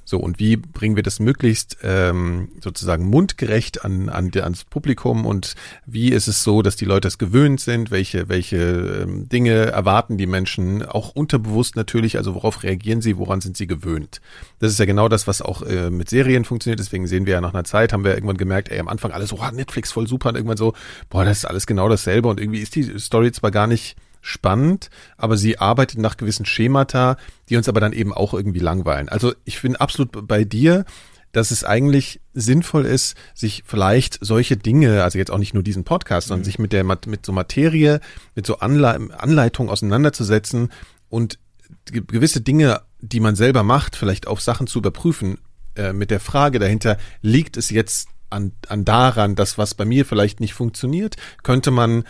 So, 0.09 0.17
und 0.17 0.39
wie 0.39 0.57
bringen 0.57 0.95
wir 0.95 1.03
das 1.03 1.19
möglichst 1.19 1.77
ähm, 1.83 2.49
sozusagen 2.63 3.05
mundgerecht 3.05 3.85
an, 3.85 4.09
an 4.09 4.31
ans 4.33 4.63
Publikum? 4.63 5.23
Und 5.23 5.53
wie 5.85 6.09
ist 6.09 6.27
es 6.27 6.43
so, 6.43 6.63
dass 6.63 6.75
die 6.75 6.85
Leute 6.85 7.07
es 7.07 7.19
gewöhnt 7.19 7.59
sind, 7.61 7.91
welche, 7.91 8.27
welche 8.27 8.57
ähm, 9.03 9.29
Dinge 9.29 9.67
erwarten 9.67 10.17
die 10.17 10.25
Menschen, 10.25 10.83
auch 10.83 11.11
unterbewusst 11.11 11.75
natürlich, 11.75 12.17
also 12.17 12.33
worauf 12.33 12.63
reagieren 12.63 13.03
sie, 13.03 13.19
woran 13.19 13.39
sind 13.39 13.55
sie 13.55 13.67
gewöhnt. 13.67 14.19
Das 14.57 14.71
ist 14.71 14.79
ja 14.79 14.85
genau 14.85 15.09
das, 15.09 15.27
was 15.27 15.43
auch 15.43 15.61
äh, 15.61 15.91
mit 15.91 16.09
Serien 16.09 16.43
funktioniert, 16.43 16.79
deswegen 16.79 17.05
sehen 17.05 17.27
wir 17.27 17.33
ja 17.33 17.41
nach 17.41 17.53
einer 17.53 17.63
Zeit, 17.63 17.93
haben 17.93 18.03
wir 18.03 18.15
irgendwann 18.15 18.37
gemerkt, 18.37 18.69
ey, 18.69 18.79
am 18.79 18.87
Anfang 18.87 19.11
alles 19.11 19.31
oh, 19.31 19.45
Netflix 19.53 19.91
voll 19.91 20.07
super 20.07 20.29
und 20.29 20.35
irgendwann 20.37 20.57
so, 20.57 20.73
boah, 21.11 21.23
das 21.23 21.37
ist 21.37 21.45
alles 21.45 21.67
genau 21.67 21.87
dasselbe. 21.87 22.29
Und 22.29 22.39
irgendwie 22.39 22.61
ist 22.61 22.73
die 22.73 22.97
Story 22.97 23.31
zwar 23.31 23.51
gar 23.51 23.67
nicht 23.67 23.95
spannend, 24.21 24.89
aber 25.17 25.37
sie 25.37 25.59
arbeitet 25.59 25.99
nach 25.99 26.17
gewissen 26.17 26.45
Schemata, 26.45 27.17
die 27.49 27.57
uns 27.57 27.69
aber 27.69 27.79
dann 27.79 27.93
eben 27.93 28.13
auch 28.13 28.33
irgendwie 28.33 28.59
langweilen. 28.59 29.09
Also 29.09 29.33
ich 29.45 29.61
bin 29.61 29.75
absolut 29.75 30.27
bei 30.27 30.43
dir, 30.43 30.85
dass 31.31 31.51
es 31.51 31.63
eigentlich 31.63 32.21
sinnvoll 32.33 32.85
ist, 32.85 33.15
sich 33.33 33.63
vielleicht 33.65 34.17
solche 34.21 34.57
Dinge, 34.57 35.03
also 35.03 35.17
jetzt 35.17 35.31
auch 35.31 35.37
nicht 35.37 35.53
nur 35.53 35.63
diesen 35.63 35.83
Podcast, 35.83 36.27
sondern 36.27 36.41
mhm. 36.41 36.45
sich 36.45 36.59
mit 36.59 36.73
der 36.73 36.83
mit 36.83 37.25
so 37.25 37.31
Materie, 37.31 37.99
mit 38.35 38.45
so 38.45 38.59
Anle 38.59 39.09
Anleitung 39.17 39.69
auseinanderzusetzen 39.69 40.71
und 41.07 41.37
gewisse 41.85 42.41
Dinge, 42.41 42.81
die 42.99 43.19
man 43.19 43.35
selber 43.35 43.63
macht, 43.63 43.95
vielleicht 43.95 44.27
auch 44.27 44.39
Sachen 44.39 44.67
zu 44.67 44.79
überprüfen, 44.79 45.37
äh, 45.75 45.93
mit 45.93 46.11
der 46.11 46.19
Frage 46.19 46.59
dahinter, 46.59 46.97
liegt 47.21 47.57
es 47.57 47.69
jetzt 47.69 48.09
an, 48.29 48.51
an 48.67 48.85
daran, 48.85 49.35
dass 49.35 49.57
was 49.57 49.73
bei 49.73 49.85
mir 49.85 50.05
vielleicht 50.05 50.39
nicht 50.39 50.53
funktioniert? 50.53 51.15
Könnte 51.43 51.71
man 51.71 52.03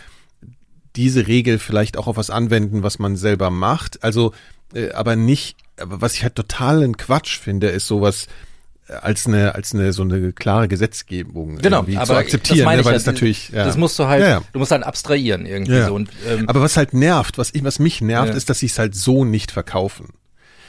diese 0.96 1.26
Regel 1.26 1.58
vielleicht 1.58 1.96
auch 1.96 2.06
auf 2.06 2.16
was 2.16 2.30
anwenden, 2.30 2.82
was 2.82 2.98
man 2.98 3.16
selber 3.16 3.50
macht. 3.50 4.02
Also, 4.02 4.32
äh, 4.74 4.90
aber 4.92 5.16
nicht, 5.16 5.56
aber 5.78 6.00
was 6.00 6.14
ich 6.14 6.22
halt 6.22 6.34
totalen 6.34 6.96
Quatsch 6.96 7.38
finde, 7.38 7.68
ist 7.68 7.86
sowas 7.86 8.26
äh, 8.88 8.94
als 8.94 9.26
eine 9.26 9.54
als 9.54 9.74
eine 9.74 9.92
so 9.92 10.02
eine 10.02 10.32
klare 10.32 10.68
Gesetzgebung 10.68 11.58
genau, 11.58 11.80
aber 11.80 12.04
zu 12.04 12.14
akzeptieren, 12.14 12.68
ne, 12.68 12.84
weil 12.84 12.92
ja, 12.92 12.96
es 12.98 13.06
natürlich 13.06 13.50
ja. 13.50 13.64
das 13.64 13.76
musst 13.76 13.98
du 13.98 14.06
halt 14.06 14.22
ja, 14.22 14.28
ja. 14.28 14.42
du 14.52 14.58
musst 14.58 14.72
halt 14.72 14.82
abstrahieren 14.82 15.46
irgendwie 15.46 15.72
ja. 15.72 15.86
so 15.86 15.94
und 15.94 16.10
ähm, 16.28 16.48
aber 16.48 16.60
was 16.60 16.76
halt 16.76 16.92
nervt, 16.92 17.38
was 17.38 17.54
ich 17.54 17.64
was 17.64 17.78
mich 17.78 18.00
nervt, 18.00 18.34
ist, 18.34 18.50
dass 18.50 18.58
sie 18.58 18.66
es 18.66 18.78
halt 18.78 18.94
so 18.94 19.24
nicht 19.24 19.52
verkaufen. 19.52 20.08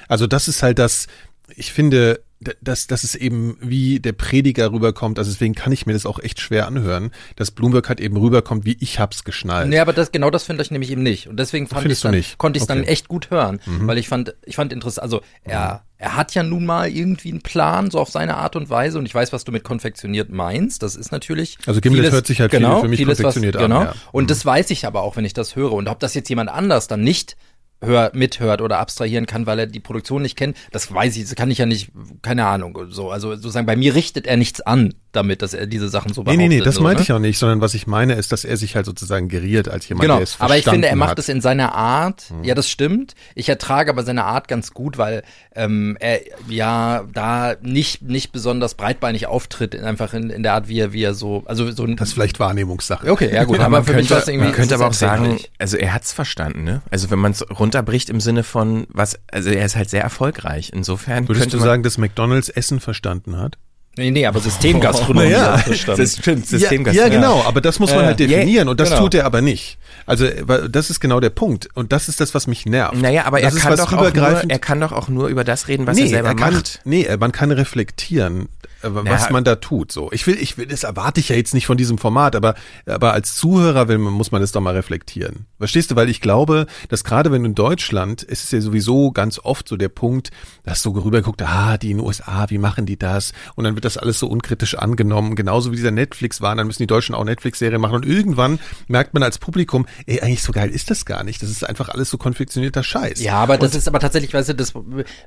Also 0.07 0.27
das 0.27 0.47
ist 0.47 0.63
halt 0.63 0.79
das 0.79 1.07
ich 1.55 1.73
finde 1.73 2.21
dass, 2.61 2.87
dass 2.87 3.03
es 3.03 3.15
eben 3.15 3.57
wie 3.61 3.99
der 3.99 4.13
Prediger 4.13 4.71
rüberkommt, 4.71 5.19
also 5.19 5.31
deswegen 5.31 5.55
kann 5.55 5.71
ich 5.71 5.85
mir 5.85 5.93
das 5.93 6.05
auch 6.05 6.19
echt 6.19 6.39
schwer 6.39 6.67
anhören, 6.67 7.11
dass 7.35 7.51
Bloomberg 7.51 7.87
halt 7.87 7.99
eben 7.99 8.17
rüberkommt, 8.17 8.65
wie 8.65 8.77
ich 8.79 8.99
hab's 8.99 9.23
geschnallt. 9.23 9.69
Nee, 9.69 9.79
aber 9.79 9.93
das, 9.93 10.11
genau 10.11 10.29
das 10.29 10.43
finde 10.43 10.63
ich 10.63 10.71
nämlich 10.71 10.91
eben 10.91 11.03
nicht. 11.03 11.27
Und 11.27 11.37
deswegen 11.37 11.67
fand 11.67 11.89
ich 11.89 12.01
dann, 12.01 12.23
konnte 12.37 12.57
ich 12.57 12.63
es 12.63 12.69
okay. 12.69 12.79
dann 12.79 12.87
echt 12.87 13.07
gut 13.07 13.29
hören, 13.29 13.59
mhm. 13.65 13.87
weil 13.87 13.97
ich 13.97 14.07
fand, 14.07 14.35
ich 14.45 14.55
fand 14.55 14.73
interessant, 14.73 15.03
also 15.03 15.21
er, 15.43 15.83
er 16.01 16.15
hat 16.15 16.33
ja 16.33 16.41
nun 16.41 16.65
mal 16.65 16.89
irgendwie 16.89 17.29
einen 17.29 17.41
Plan, 17.41 17.91
so 17.91 17.99
auf 17.99 18.09
seine 18.09 18.37
Art 18.37 18.55
und 18.55 18.71
Weise. 18.71 18.97
Und 18.97 19.05
ich 19.05 19.13
weiß, 19.13 19.31
was 19.33 19.43
du 19.43 19.51
mit 19.51 19.63
konfektioniert 19.63 20.31
meinst. 20.31 20.81
Das 20.81 20.95
ist 20.95 21.11
natürlich. 21.11 21.59
Also 21.67 21.79
Gimlet 21.79 21.99
vieles, 21.99 22.13
hört 22.13 22.25
sich 22.25 22.41
halt 22.41 22.51
genau, 22.51 22.81
für 22.81 22.87
mich 22.87 22.97
vieles, 22.97 23.17
konfektioniert 23.19 23.53
was, 23.53 23.61
genau. 23.61 23.79
an. 23.81 23.85
Ja. 23.85 23.93
Und 24.11 24.23
mhm. 24.23 24.27
das 24.27 24.43
weiß 24.43 24.71
ich 24.71 24.87
aber 24.87 25.03
auch, 25.03 25.15
wenn 25.15 25.25
ich 25.25 25.33
das 25.33 25.55
höre. 25.55 25.73
Und 25.73 25.87
ob 25.87 25.99
das 25.99 26.15
jetzt 26.15 26.27
jemand 26.27 26.49
anders 26.49 26.87
dann 26.87 27.01
nicht 27.01 27.37
hör, 27.81 28.11
mithört 28.13 28.61
oder 28.61 28.79
abstrahieren 28.79 29.25
kann, 29.25 29.45
weil 29.45 29.59
er 29.59 29.67
die 29.67 29.79
Produktion 29.79 30.21
nicht 30.21 30.37
kennt, 30.37 30.57
das 30.71 30.93
weiß 30.93 31.17
ich, 31.17 31.23
das 31.23 31.35
kann 31.35 31.51
ich 31.51 31.57
ja 31.57 31.65
nicht, 31.65 31.91
keine 32.21 32.45
Ahnung, 32.45 32.77
so. 32.89 33.11
Also 33.11 33.35
sozusagen 33.35 33.65
bei 33.65 33.75
mir 33.75 33.95
richtet 33.95 34.27
er 34.27 34.37
nichts 34.37 34.61
an 34.61 34.93
damit, 35.11 35.41
dass 35.41 35.53
er 35.53 35.67
diese 35.67 35.89
Sachen 35.89 36.13
so 36.13 36.23
behauptet. 36.23 36.37
Nee, 36.37 36.47
nee, 36.47 36.59
nee, 36.59 36.63
das 36.63 36.75
so, 36.75 36.81
meinte 36.81 36.99
ne? 36.99 37.03
ich 37.03 37.11
auch 37.11 37.19
nicht, 37.19 37.37
sondern 37.37 37.61
was 37.61 37.73
ich 37.73 37.87
meine 37.87 38.13
ist, 38.13 38.31
dass 38.31 38.45
er 38.45 38.57
sich 38.57 38.75
halt 38.75 38.85
sozusagen 38.85 39.27
geriert 39.27 39.67
als 39.67 39.87
jemand, 39.87 40.03
genau, 40.03 40.15
der 40.15 40.23
es 40.23 40.39
aber 40.39 40.57
ich 40.57 40.65
finde, 40.65 40.87
er 40.87 40.95
macht 40.95 41.11
hat. 41.11 41.19
es 41.19 41.29
in 41.29 41.41
seiner 41.41 41.75
Art, 41.75 42.23
hm. 42.29 42.43
ja, 42.43 42.55
das 42.55 42.69
stimmt. 42.69 43.15
Ich 43.35 43.49
ertrage 43.49 43.91
aber 43.91 44.03
seine 44.03 44.23
Art 44.25 44.47
ganz 44.47 44.71
gut, 44.71 44.97
weil 44.97 45.23
ähm, 45.55 45.97
er 45.99 46.21
ja 46.47 47.03
da 47.13 47.55
nicht, 47.61 48.03
nicht 48.03 48.31
besonders 48.31 48.75
breitbeinig 48.75 49.27
auftritt, 49.27 49.75
einfach 49.75 50.13
in, 50.13 50.29
in 50.29 50.43
der 50.43 50.53
Art, 50.53 50.67
wie 50.67 50.79
er, 50.79 50.93
wie 50.93 51.03
er 51.03 51.13
so, 51.13 51.43
also 51.45 51.69
so 51.71 51.83
ein, 51.83 51.97
Das 51.97 52.09
ist 52.09 52.13
vielleicht 52.13 52.39
Wahrnehmungssache. 52.39 53.11
Okay, 53.11 53.33
ja 53.33 53.43
gut, 53.43 53.59
aber, 53.59 53.77
aber 53.77 53.85
für 53.85 53.93
könnte, 53.93 54.01
mich 54.03 54.11
war 54.11 54.19
es 54.19 54.27
irgendwie. 54.27 54.47
Man 54.47 54.55
könnte 54.55 54.75
aber 54.75 54.87
auch 54.87 54.93
sagen, 54.93 55.39
also 55.59 55.77
er 55.77 55.93
hat's 55.93 56.13
verstanden, 56.13 56.63
ne? 56.63 56.81
Also 56.89 57.11
wenn 57.11 57.19
man 57.19 57.33
es 57.33 57.45
runterbricht 57.49 58.09
im 58.09 58.21
Sinne 58.21 58.43
von, 58.43 58.87
was, 58.89 59.19
also 59.31 59.49
er 59.49 59.65
ist 59.65 59.75
halt 59.75 59.89
sehr 59.89 60.01
erfolgreich. 60.01 60.71
Insofern. 60.73 61.27
Würdest 61.27 61.53
du 61.53 61.59
sagen, 61.59 61.83
dass 61.83 61.97
McDonalds 61.97 62.49
Essen 62.49 62.79
verstanden 62.79 63.37
hat? 63.37 63.57
Nee, 63.97 64.11
nee, 64.11 64.25
aber 64.25 64.39
Systemgastronomie. 64.39 65.27
Oh, 65.27 65.29
ja. 65.31 65.57
das 65.57 66.17
stimmt, 66.17 66.47
Systemgastronomie. 66.47 66.95
Ja, 66.97 67.03
ja, 67.03 67.09
genau, 67.09 67.43
aber 67.43 67.59
das 67.59 67.79
muss 67.79 67.91
man 67.91 68.03
äh, 68.03 68.07
halt 68.07 68.19
definieren 68.19 68.69
und 68.69 68.79
das 68.79 68.89
genau. 68.89 69.01
tut 69.01 69.15
er 69.15 69.25
aber 69.25 69.41
nicht. 69.41 69.77
Also 70.05 70.27
das 70.69 70.89
ist 70.89 70.99
genau 71.01 71.19
der 71.19 71.29
Punkt 71.29 71.67
und 71.73 71.91
das 71.91 72.07
ist 72.07 72.21
das, 72.21 72.33
was 72.33 72.47
mich 72.47 72.65
nervt. 72.65 72.95
Naja, 72.95 73.25
aber 73.25 73.41
er 73.41 73.51
kann, 73.51 73.75
doch 73.75 73.91
auch 73.91 74.13
nur, 74.13 74.43
er 74.49 74.59
kann 74.59 74.79
doch 74.79 74.93
auch 74.93 75.09
nur 75.09 75.27
über 75.27 75.43
das 75.43 75.67
reden, 75.67 75.87
was 75.87 75.97
nee, 75.97 76.03
er 76.03 76.09
selber 76.09 76.29
er 76.29 76.35
kann, 76.35 76.53
macht. 76.53 76.79
Nee, 76.85 77.07
man 77.19 77.33
kann 77.33 77.51
reflektieren, 77.51 78.47
was 78.81 79.25
ja. 79.25 79.31
man 79.31 79.43
da 79.43 79.55
tut. 79.55 79.91
So, 79.91 80.11
ich 80.11 80.25
will, 80.27 80.37
ich 80.39 80.57
will, 80.57 80.65
das 80.65 80.83
erwarte 80.83 81.19
ich 81.19 81.29
ja 81.29 81.35
jetzt 81.35 81.53
nicht 81.53 81.65
von 81.65 81.77
diesem 81.77 81.97
Format, 81.97 82.35
aber 82.35 82.55
aber 82.85 83.13
als 83.13 83.35
Zuhörer 83.35 83.87
will, 83.87 83.97
muss 83.97 84.31
man 84.31 84.41
das 84.41 84.51
doch 84.51 84.61
mal 84.61 84.73
reflektieren. 84.73 85.45
Verstehst 85.57 85.91
du? 85.91 85.95
Weil 85.95 86.09
ich 86.09 86.21
glaube, 86.21 86.65
dass 86.89 87.03
gerade 87.03 87.31
wenn 87.31 87.43
du 87.43 87.49
in 87.49 87.55
Deutschland, 87.55 88.23
ist 88.23 88.43
es 88.43 88.51
ja 88.51 88.61
sowieso 88.61 89.11
ganz 89.11 89.39
oft 89.39 89.67
so 89.67 89.77
der 89.77 89.89
Punkt, 89.89 90.31
dass 90.63 90.81
so 90.81 90.91
rüberguckt, 90.91 91.41
ah, 91.41 91.77
die 91.77 91.91
in 91.91 91.97
den 91.97 92.05
USA, 92.05 92.49
wie 92.49 92.57
machen 92.57 92.85
die 92.85 92.97
das? 92.97 93.33
Und 93.55 93.63
dann 93.63 93.75
wird 93.75 93.85
das 93.85 93.97
alles 93.97 94.19
so 94.19 94.27
unkritisch 94.27 94.75
angenommen, 94.75 95.35
genauso 95.35 95.71
wie 95.71 95.75
dieser 95.75 95.91
Netflix 95.91 96.41
war. 96.41 96.55
Dann 96.55 96.67
müssen 96.67 96.81
die 96.81 96.87
Deutschen 96.87 97.15
auch 97.15 97.23
Netflix-Serien 97.23 97.79
machen 97.79 97.95
und 97.95 98.05
irgendwann 98.05 98.59
merkt 98.87 99.13
man 99.13 99.23
als 99.23 99.37
Publikum, 99.37 99.85
ey, 100.05 100.21
eigentlich 100.21 100.43
so 100.43 100.51
geil 100.51 100.69
ist 100.69 100.89
das 100.89 101.05
gar 101.05 101.23
nicht. 101.23 101.41
Das 101.43 101.49
ist 101.49 101.67
einfach 101.67 101.89
alles 101.89 102.09
so 102.09 102.17
konfektionierter 102.17 102.83
Scheiß. 102.83 103.21
Ja, 103.21 103.35
aber 103.35 103.55
und 103.55 103.63
das 103.63 103.75
ist 103.75 103.87
aber 103.87 103.99
tatsächlich, 103.99 104.33
weißt 104.33 104.49
du, 104.49 104.55
das 104.55 104.73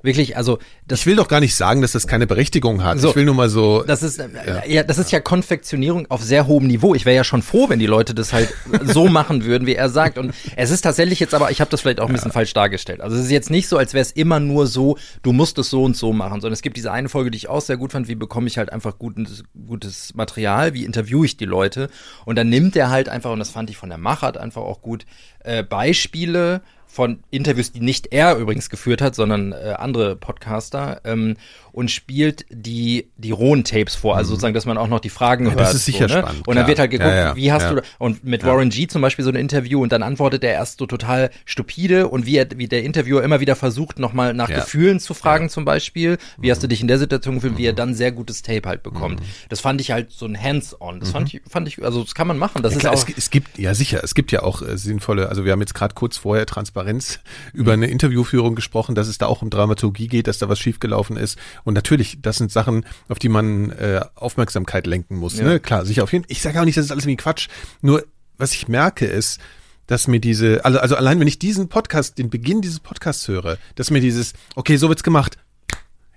wirklich, 0.02 0.36
also 0.36 0.58
das 0.86 1.04
ich 1.04 1.06
will 1.06 1.16
doch 1.16 1.28
gar 1.28 1.40
nicht 1.40 1.54
sagen, 1.54 1.82
dass 1.82 1.92
das 1.92 2.06
keine 2.06 2.26
Berechtigung 2.26 2.82
hat. 2.82 2.98
So, 2.98 3.10
ich 3.10 3.16
will 3.16 3.26
nur 3.26 3.34
mal 3.34 3.43
so. 3.48 3.82
Das 3.82 4.02
ist 4.02 4.18
ja, 4.18 4.64
ja 4.66 4.82
das 4.82 4.98
ist 4.98 5.12
ja 5.12 5.20
Konfektionierung 5.20 6.06
auf 6.10 6.22
sehr 6.22 6.46
hohem 6.46 6.66
Niveau. 6.66 6.94
Ich 6.94 7.04
wäre 7.04 7.16
ja 7.16 7.24
schon 7.24 7.42
froh, 7.42 7.68
wenn 7.68 7.78
die 7.78 7.86
Leute 7.86 8.14
das 8.14 8.32
halt 8.32 8.52
so 8.82 9.08
machen 9.08 9.44
würden, 9.44 9.66
wie 9.66 9.74
er 9.74 9.88
sagt. 9.88 10.18
Und 10.18 10.34
es 10.56 10.70
ist 10.70 10.82
tatsächlich 10.82 11.20
jetzt 11.20 11.34
aber, 11.34 11.50
ich 11.50 11.60
habe 11.60 11.70
das 11.70 11.80
vielleicht 11.80 12.00
auch 12.00 12.08
ein 12.08 12.12
bisschen 12.12 12.30
ja. 12.30 12.34
falsch 12.34 12.52
dargestellt. 12.52 13.00
Also 13.00 13.16
es 13.16 13.24
ist 13.24 13.30
jetzt 13.30 13.50
nicht 13.50 13.68
so, 13.68 13.76
als 13.76 13.94
wäre 13.94 14.02
es 14.02 14.12
immer 14.12 14.40
nur 14.40 14.66
so, 14.66 14.98
du 15.22 15.32
musst 15.32 15.58
es 15.58 15.70
so 15.70 15.84
und 15.84 15.96
so 15.96 16.12
machen, 16.12 16.40
sondern 16.40 16.52
es 16.52 16.62
gibt 16.62 16.76
diese 16.76 16.92
eine 16.92 17.08
Folge, 17.08 17.30
die 17.30 17.36
ich 17.36 17.48
auch 17.48 17.60
sehr 17.60 17.76
gut 17.76 17.92
fand, 17.92 18.08
wie 18.08 18.14
bekomme 18.14 18.46
ich 18.46 18.58
halt 18.58 18.72
einfach 18.72 18.98
gutes, 18.98 19.44
gutes 19.66 20.14
Material, 20.14 20.74
wie 20.74 20.84
interviewe 20.84 21.24
ich 21.24 21.36
die 21.36 21.44
Leute. 21.44 21.88
Und 22.24 22.36
dann 22.36 22.48
nimmt 22.48 22.76
er 22.76 22.90
halt 22.90 23.08
einfach, 23.08 23.32
und 23.32 23.38
das 23.38 23.50
fand 23.50 23.70
ich 23.70 23.76
von 23.76 23.88
der 23.88 23.98
Machart 23.98 24.36
einfach 24.36 24.62
auch 24.62 24.82
gut, 24.82 25.06
äh, 25.40 25.62
Beispiele 25.62 26.62
von 26.94 27.18
Interviews, 27.30 27.72
die 27.72 27.80
nicht 27.80 28.12
er 28.12 28.36
übrigens 28.36 28.70
geführt 28.70 29.02
hat, 29.02 29.16
sondern 29.16 29.50
äh, 29.50 29.74
andere 29.76 30.14
Podcaster 30.14 31.00
ähm, 31.04 31.36
und 31.72 31.90
spielt 31.90 32.46
die 32.50 33.08
die 33.16 33.32
rohen 33.32 33.64
Tapes 33.64 33.96
vor, 33.96 34.16
also 34.16 34.28
mhm. 34.28 34.34
sozusagen, 34.34 34.54
dass 34.54 34.64
man 34.64 34.78
auch 34.78 34.86
noch 34.86 35.00
die 35.00 35.10
Fragen 35.10 35.46
ja, 35.46 35.50
hört. 35.50 35.60
Das 35.60 35.74
ist 35.74 35.86
sicher 35.86 36.08
so, 36.08 36.14
ne? 36.14 36.20
spannend. 36.20 36.46
Und 36.46 36.54
dann 36.54 36.68
wird 36.68 36.78
halt 36.78 36.92
geguckt, 36.92 37.10
ja, 37.10 37.30
ja, 37.30 37.36
wie 37.36 37.50
hast 37.50 37.68
du 37.68 37.82
und 37.98 38.22
mit 38.22 38.44
Warren 38.44 38.70
G 38.70 38.86
zum 38.86 39.02
Beispiel 39.02 39.24
so 39.24 39.30
ein 39.32 39.36
Interview 39.36 39.82
und 39.82 39.90
dann 39.90 40.04
antwortet 40.04 40.44
er 40.44 40.52
erst 40.52 40.78
so 40.78 40.86
total 40.86 41.30
stupide 41.44 42.06
und 42.06 42.26
wie 42.26 42.36
er 42.36 42.46
wie 42.54 42.68
der 42.68 42.84
Interviewer 42.84 43.24
immer 43.24 43.40
wieder 43.40 43.56
versucht 43.56 43.98
nochmal 43.98 44.32
nach 44.32 44.48
Gefühlen 44.48 45.00
zu 45.00 45.14
fragen 45.14 45.48
zum 45.48 45.64
Beispiel, 45.64 46.18
wie 46.38 46.46
mhm. 46.46 46.50
hast 46.52 46.62
du 46.62 46.68
dich 46.68 46.80
in 46.80 46.86
der 46.86 46.98
Situation 46.98 47.34
gefühlt, 47.34 47.54
mhm. 47.54 47.58
wie 47.58 47.66
er 47.66 47.72
mhm. 47.72 47.76
dann 47.76 47.94
sehr 47.94 48.12
gutes 48.12 48.42
Tape 48.42 48.68
halt 48.68 48.84
bekommt. 48.84 49.18
Mhm. 49.18 49.24
Das 49.48 49.60
fand 49.60 49.80
ich 49.80 49.90
halt 49.90 50.12
so 50.12 50.26
ein 50.26 50.40
Hands-on. 50.40 51.00
Das 51.00 51.10
fand 51.10 51.32
mhm. 51.32 51.40
ich 51.44 51.50
fand 51.50 51.66
ich 51.66 51.84
also 51.84 52.04
das 52.04 52.14
kann 52.14 52.28
man 52.28 52.38
machen. 52.38 52.62
Das 52.62 52.72
ist 52.72 52.78
klar, 52.78 52.92
auch 52.92 53.08
es, 53.08 53.16
es, 53.16 53.30
gibt 53.30 53.58
ja 53.58 53.74
sicher, 53.74 54.00
es 54.04 54.14
gibt 54.14 54.30
ja 54.30 54.44
auch 54.44 54.62
äh, 54.62 54.78
sinnvolle, 54.78 55.28
also 55.28 55.44
wir 55.44 55.50
haben 55.50 55.60
jetzt 55.60 55.74
gerade 55.74 55.94
kurz 55.94 56.18
vorher 56.18 56.46
Transparenz 56.84 57.20
über 57.52 57.72
eine 57.72 57.86
Interviewführung 57.86 58.54
gesprochen, 58.54 58.94
dass 58.94 59.08
es 59.08 59.18
da 59.18 59.26
auch 59.26 59.42
um 59.42 59.50
Dramaturgie 59.50 60.08
geht, 60.08 60.26
dass 60.26 60.38
da 60.38 60.48
was 60.48 60.58
schiefgelaufen 60.58 61.16
ist. 61.16 61.38
Und 61.64 61.74
natürlich, 61.74 62.18
das 62.20 62.36
sind 62.36 62.52
Sachen, 62.52 62.84
auf 63.08 63.18
die 63.18 63.28
man 63.28 63.70
äh, 63.70 64.00
Aufmerksamkeit 64.14 64.86
lenken 64.86 65.16
muss. 65.16 65.38
Ja. 65.38 65.44
Ne? 65.44 65.60
Klar, 65.60 65.84
sicher 65.84 66.04
auf 66.04 66.12
jeden 66.12 66.24
Fall. 66.24 66.32
Ich 66.32 66.42
sage 66.42 66.60
auch 66.60 66.64
nicht, 66.64 66.76
das 66.76 66.86
ist 66.86 66.90
alles 66.90 67.04
irgendwie 67.04 67.16
Quatsch. 67.16 67.48
Nur, 67.80 68.04
was 68.36 68.52
ich 68.52 68.68
merke, 68.68 69.06
ist, 69.06 69.40
dass 69.86 70.08
mir 70.08 70.20
diese, 70.20 70.64
also, 70.64 70.78
also 70.78 70.96
allein 70.96 71.20
wenn 71.20 71.28
ich 71.28 71.38
diesen 71.38 71.68
Podcast, 71.68 72.18
den 72.18 72.30
Beginn 72.30 72.62
dieses 72.62 72.80
Podcasts 72.80 73.28
höre, 73.28 73.58
dass 73.74 73.90
mir 73.90 74.00
dieses, 74.00 74.32
okay, 74.54 74.76
so 74.76 74.88
wird's 74.88 75.02
gemacht, 75.02 75.36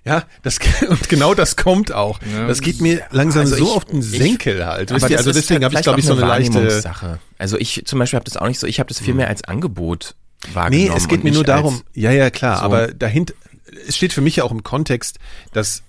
ja, 0.04 0.22
das 0.42 0.58
und 0.88 1.08
genau 1.10 1.34
das 1.34 1.56
kommt 1.56 1.92
auch. 1.92 2.18
Ja, 2.32 2.46
das 2.46 2.62
geht 2.62 2.80
mir 2.80 3.02
langsam 3.10 3.42
also 3.42 3.56
so 3.56 3.64
ich, 3.64 3.70
auf 3.70 3.84
den 3.84 4.00
Senkel 4.00 4.64
halt. 4.64 4.90
Aber 4.90 5.04
also 5.04 5.32
deswegen 5.32 5.64
habe 5.64 5.74
ich 5.74 5.82
glaube 5.82 6.00
ich 6.00 6.06
so 6.06 6.12
eine 6.12 6.22
leichte 6.22 6.80
Sache. 6.80 7.18
Also 7.36 7.58
ich 7.58 7.82
zum 7.84 7.98
Beispiel 7.98 8.16
habe 8.16 8.24
das 8.24 8.38
auch 8.38 8.46
nicht 8.46 8.58
so. 8.58 8.66
Ich 8.66 8.80
habe 8.80 8.88
das 8.88 9.00
viel 9.00 9.08
hm. 9.08 9.16
mehr 9.18 9.28
als 9.28 9.44
Angebot 9.44 10.14
wahrgenommen. 10.52 10.90
Nee, 10.90 10.96
es 10.96 11.08
geht 11.08 11.24
mir 11.24 11.32
nur 11.32 11.44
darum, 11.44 11.82
ja, 11.94 12.10
ja, 12.10 12.30
klar, 12.30 12.58
so. 12.58 12.64
aber 12.64 12.88
dahinter, 12.88 13.34
es 13.86 13.96
steht 13.96 14.12
für 14.12 14.20
mich 14.20 14.36
ja 14.36 14.44
auch 14.44 14.52
im 14.52 14.62
Kontext, 14.62 15.18
dass, 15.52 15.82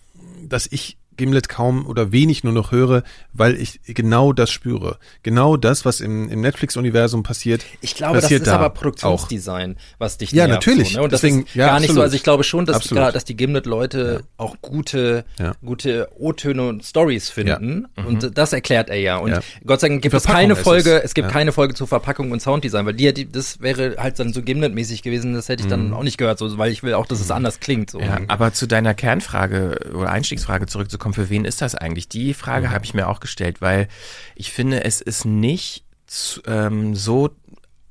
dass 0.44 0.68
ich 0.72 0.98
Gimlet 1.20 1.48
kaum 1.50 1.86
oder 1.86 2.12
wenig 2.12 2.44
nur 2.44 2.54
noch 2.54 2.72
höre, 2.72 3.04
weil 3.34 3.56
ich 3.56 3.80
genau 3.86 4.34
das 4.34 4.50
spüre. 4.50 4.98
Genau 5.22 5.56
das, 5.58 5.86
was 5.86 6.02
im, 6.02 6.28
im 6.30 6.42
Netflix-Universum 6.42 7.22
passiert. 7.22 7.64
Ich 7.82 7.94
glaube, 7.94 8.22
passiert 8.22 8.42
das 8.42 8.48
ist 8.48 8.52
da 8.52 8.56
aber 8.60 8.70
Produktionsdesign, 8.72 9.76
was 9.98 10.18
dich 10.18 10.32
Ja, 10.32 10.48
nervt, 10.48 10.66
natürlich. 10.66 10.94
So, 10.94 10.98
ne? 11.00 11.04
Und 11.04 11.14
das 11.14 11.22
Deswegen- 11.22 11.44
ist 11.46 11.56
ja, 11.56 11.68
gar 11.68 11.80
nicht 11.80 11.94
so. 11.94 12.02
Also 12.02 12.16
ich 12.16 12.24
glaube 12.24 12.44
schon, 12.44 12.66
dass, 12.66 12.90
gerade, 12.90 13.14
dass 13.14 13.26
die 13.26 13.36
Gimlet-Leute 13.38 14.24
auch 14.38 14.56
gute, 14.62 15.26
Ja. 15.38 15.54
gute 15.64 16.10
O-Töne 16.18 16.68
und 16.68 16.84
Stories 16.84 17.30
finden. 17.30 17.88
Und 18.08 18.38
das 18.38 18.54
erklärt 18.54 18.90
er 18.90 18.98
ja. 19.00 19.18
Und 19.18 19.32
Ja. 19.32 19.40
Gott 19.66 19.82
sei 19.82 19.90
Dank 19.90 20.02
gibt 20.02 20.14
es 20.16 20.24
Verpackung 20.24 20.42
keine 20.42 20.54
ist 20.54 20.64
Folge, 20.64 20.98
es. 21.00 21.04
es, 21.06 21.14
gibt 21.14 21.28
Ja. 21.28 21.32
keine 21.34 21.52
Folge 21.52 21.74
zu 21.74 21.86
Verpackung 21.86 22.32
und 22.32 22.42
Sounddesign, 22.42 22.86
weil 22.86 22.94
die, 22.94 23.14
die 23.14 23.30
das 23.32 23.60
wäre 23.62 23.96
halt 23.98 24.18
dann 24.20 24.34
so 24.34 24.42
Gimlet-mäßig 24.42 25.02
gewesen, 25.04 25.34
das 25.34 25.50
hätte 25.50 25.62
ich 25.62 25.66
Mhm. 25.68 25.72
dann 25.72 25.94
auch 25.94 26.04
nicht 26.04 26.18
gehört, 26.18 26.40
so, 26.40 26.58
weil 26.58 26.72
ich 26.72 26.82
will 26.84 26.94
auch, 26.94 27.06
dass 27.06 27.20
es 27.20 27.30
anders 27.32 27.60
klingt. 27.60 27.90
So. 27.92 28.00
Ja, 28.00 28.20
aber 28.28 28.54
zu 28.54 28.68
deiner 28.68 28.94
Kernfrage 28.94 29.92
oder 29.94 30.10
Einstiegsfrage 30.10 30.66
zurückzukommen, 30.68 31.09
für 31.14 31.30
wen 31.30 31.46
ist 31.46 31.62
das 31.62 31.76
eigentlich? 31.76 32.10
Die 32.10 32.34
Frage 32.34 32.72
habe 32.72 32.86
ich 32.86 32.94
mir 32.94 33.08
auch 33.08 33.20
gestellt, 33.20 33.62
weil 33.62 33.88
ich 34.36 34.52
finde, 34.52 34.84
es 34.84 35.02
ist 35.02 35.26
nicht 35.26 35.84
zu, 36.08 36.42
ähm, 36.46 36.96
so 36.96 37.30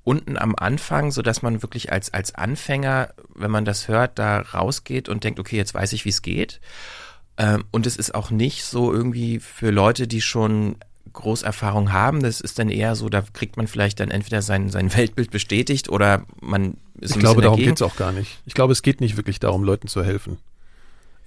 unten 0.05 0.39
am 0.39 0.55
Anfang, 0.57 1.11
so 1.11 1.23
dass 1.23 1.43
man 1.43 1.63
wirklich 1.63 1.93
als, 1.93 2.13
als 2.15 2.35
Anfänger, 2.35 3.11
wenn 3.35 3.51
man 3.51 3.65
das 3.65 3.89
hört, 3.89 4.19
da 4.19 4.41
rausgeht 4.41 5.09
und 5.09 5.23
denkt, 5.23 5.39
okay, 5.39 5.57
jetzt 5.57 5.75
weiß 5.75 5.93
ich, 5.93 6.05
wie 6.05 6.09
es 6.11 6.23
geht. 6.23 6.61
Ähm, 7.37 7.65
und 7.71 7.87
es 7.87 7.97
ist 7.97 8.15
auch 8.15 8.31
nicht 8.31 8.65
so 8.65 8.93
irgendwie 8.93 9.39
für 9.39 9.71
Leute, 9.71 10.09
die 10.09 10.23
schon 10.23 10.77
Großerfahrung 11.13 11.93
haben. 11.93 12.23
Das 12.23 12.41
ist 12.41 12.59
dann 12.59 12.71
eher 12.71 12.95
so, 12.97 13.09
da 13.09 13.23
kriegt 13.33 13.57
man 13.57 13.67
vielleicht 13.67 14.01
dann 14.01 14.11
entweder 14.11 14.41
sein, 14.43 14.71
sein 14.71 14.95
Weltbild 14.97 15.31
bestätigt 15.31 15.89
oder 15.89 16.23
man 16.41 16.77
ist 17.01 17.13
Ich 17.15 17.21
glaube, 17.21 17.43
darum 17.43 17.57
dagegen. 17.57 17.73
geht's 17.73 17.83
auch 17.83 17.97
gar 17.97 18.13
nicht. 18.13 18.39
Ich 18.47 18.55
glaube, 18.55 18.73
es 18.73 18.83
geht 18.83 19.01
nicht 19.01 19.17
wirklich 19.17 19.41
darum, 19.41 19.63
Leuten 19.63 19.89
zu 19.89 20.05
helfen. 20.05 20.39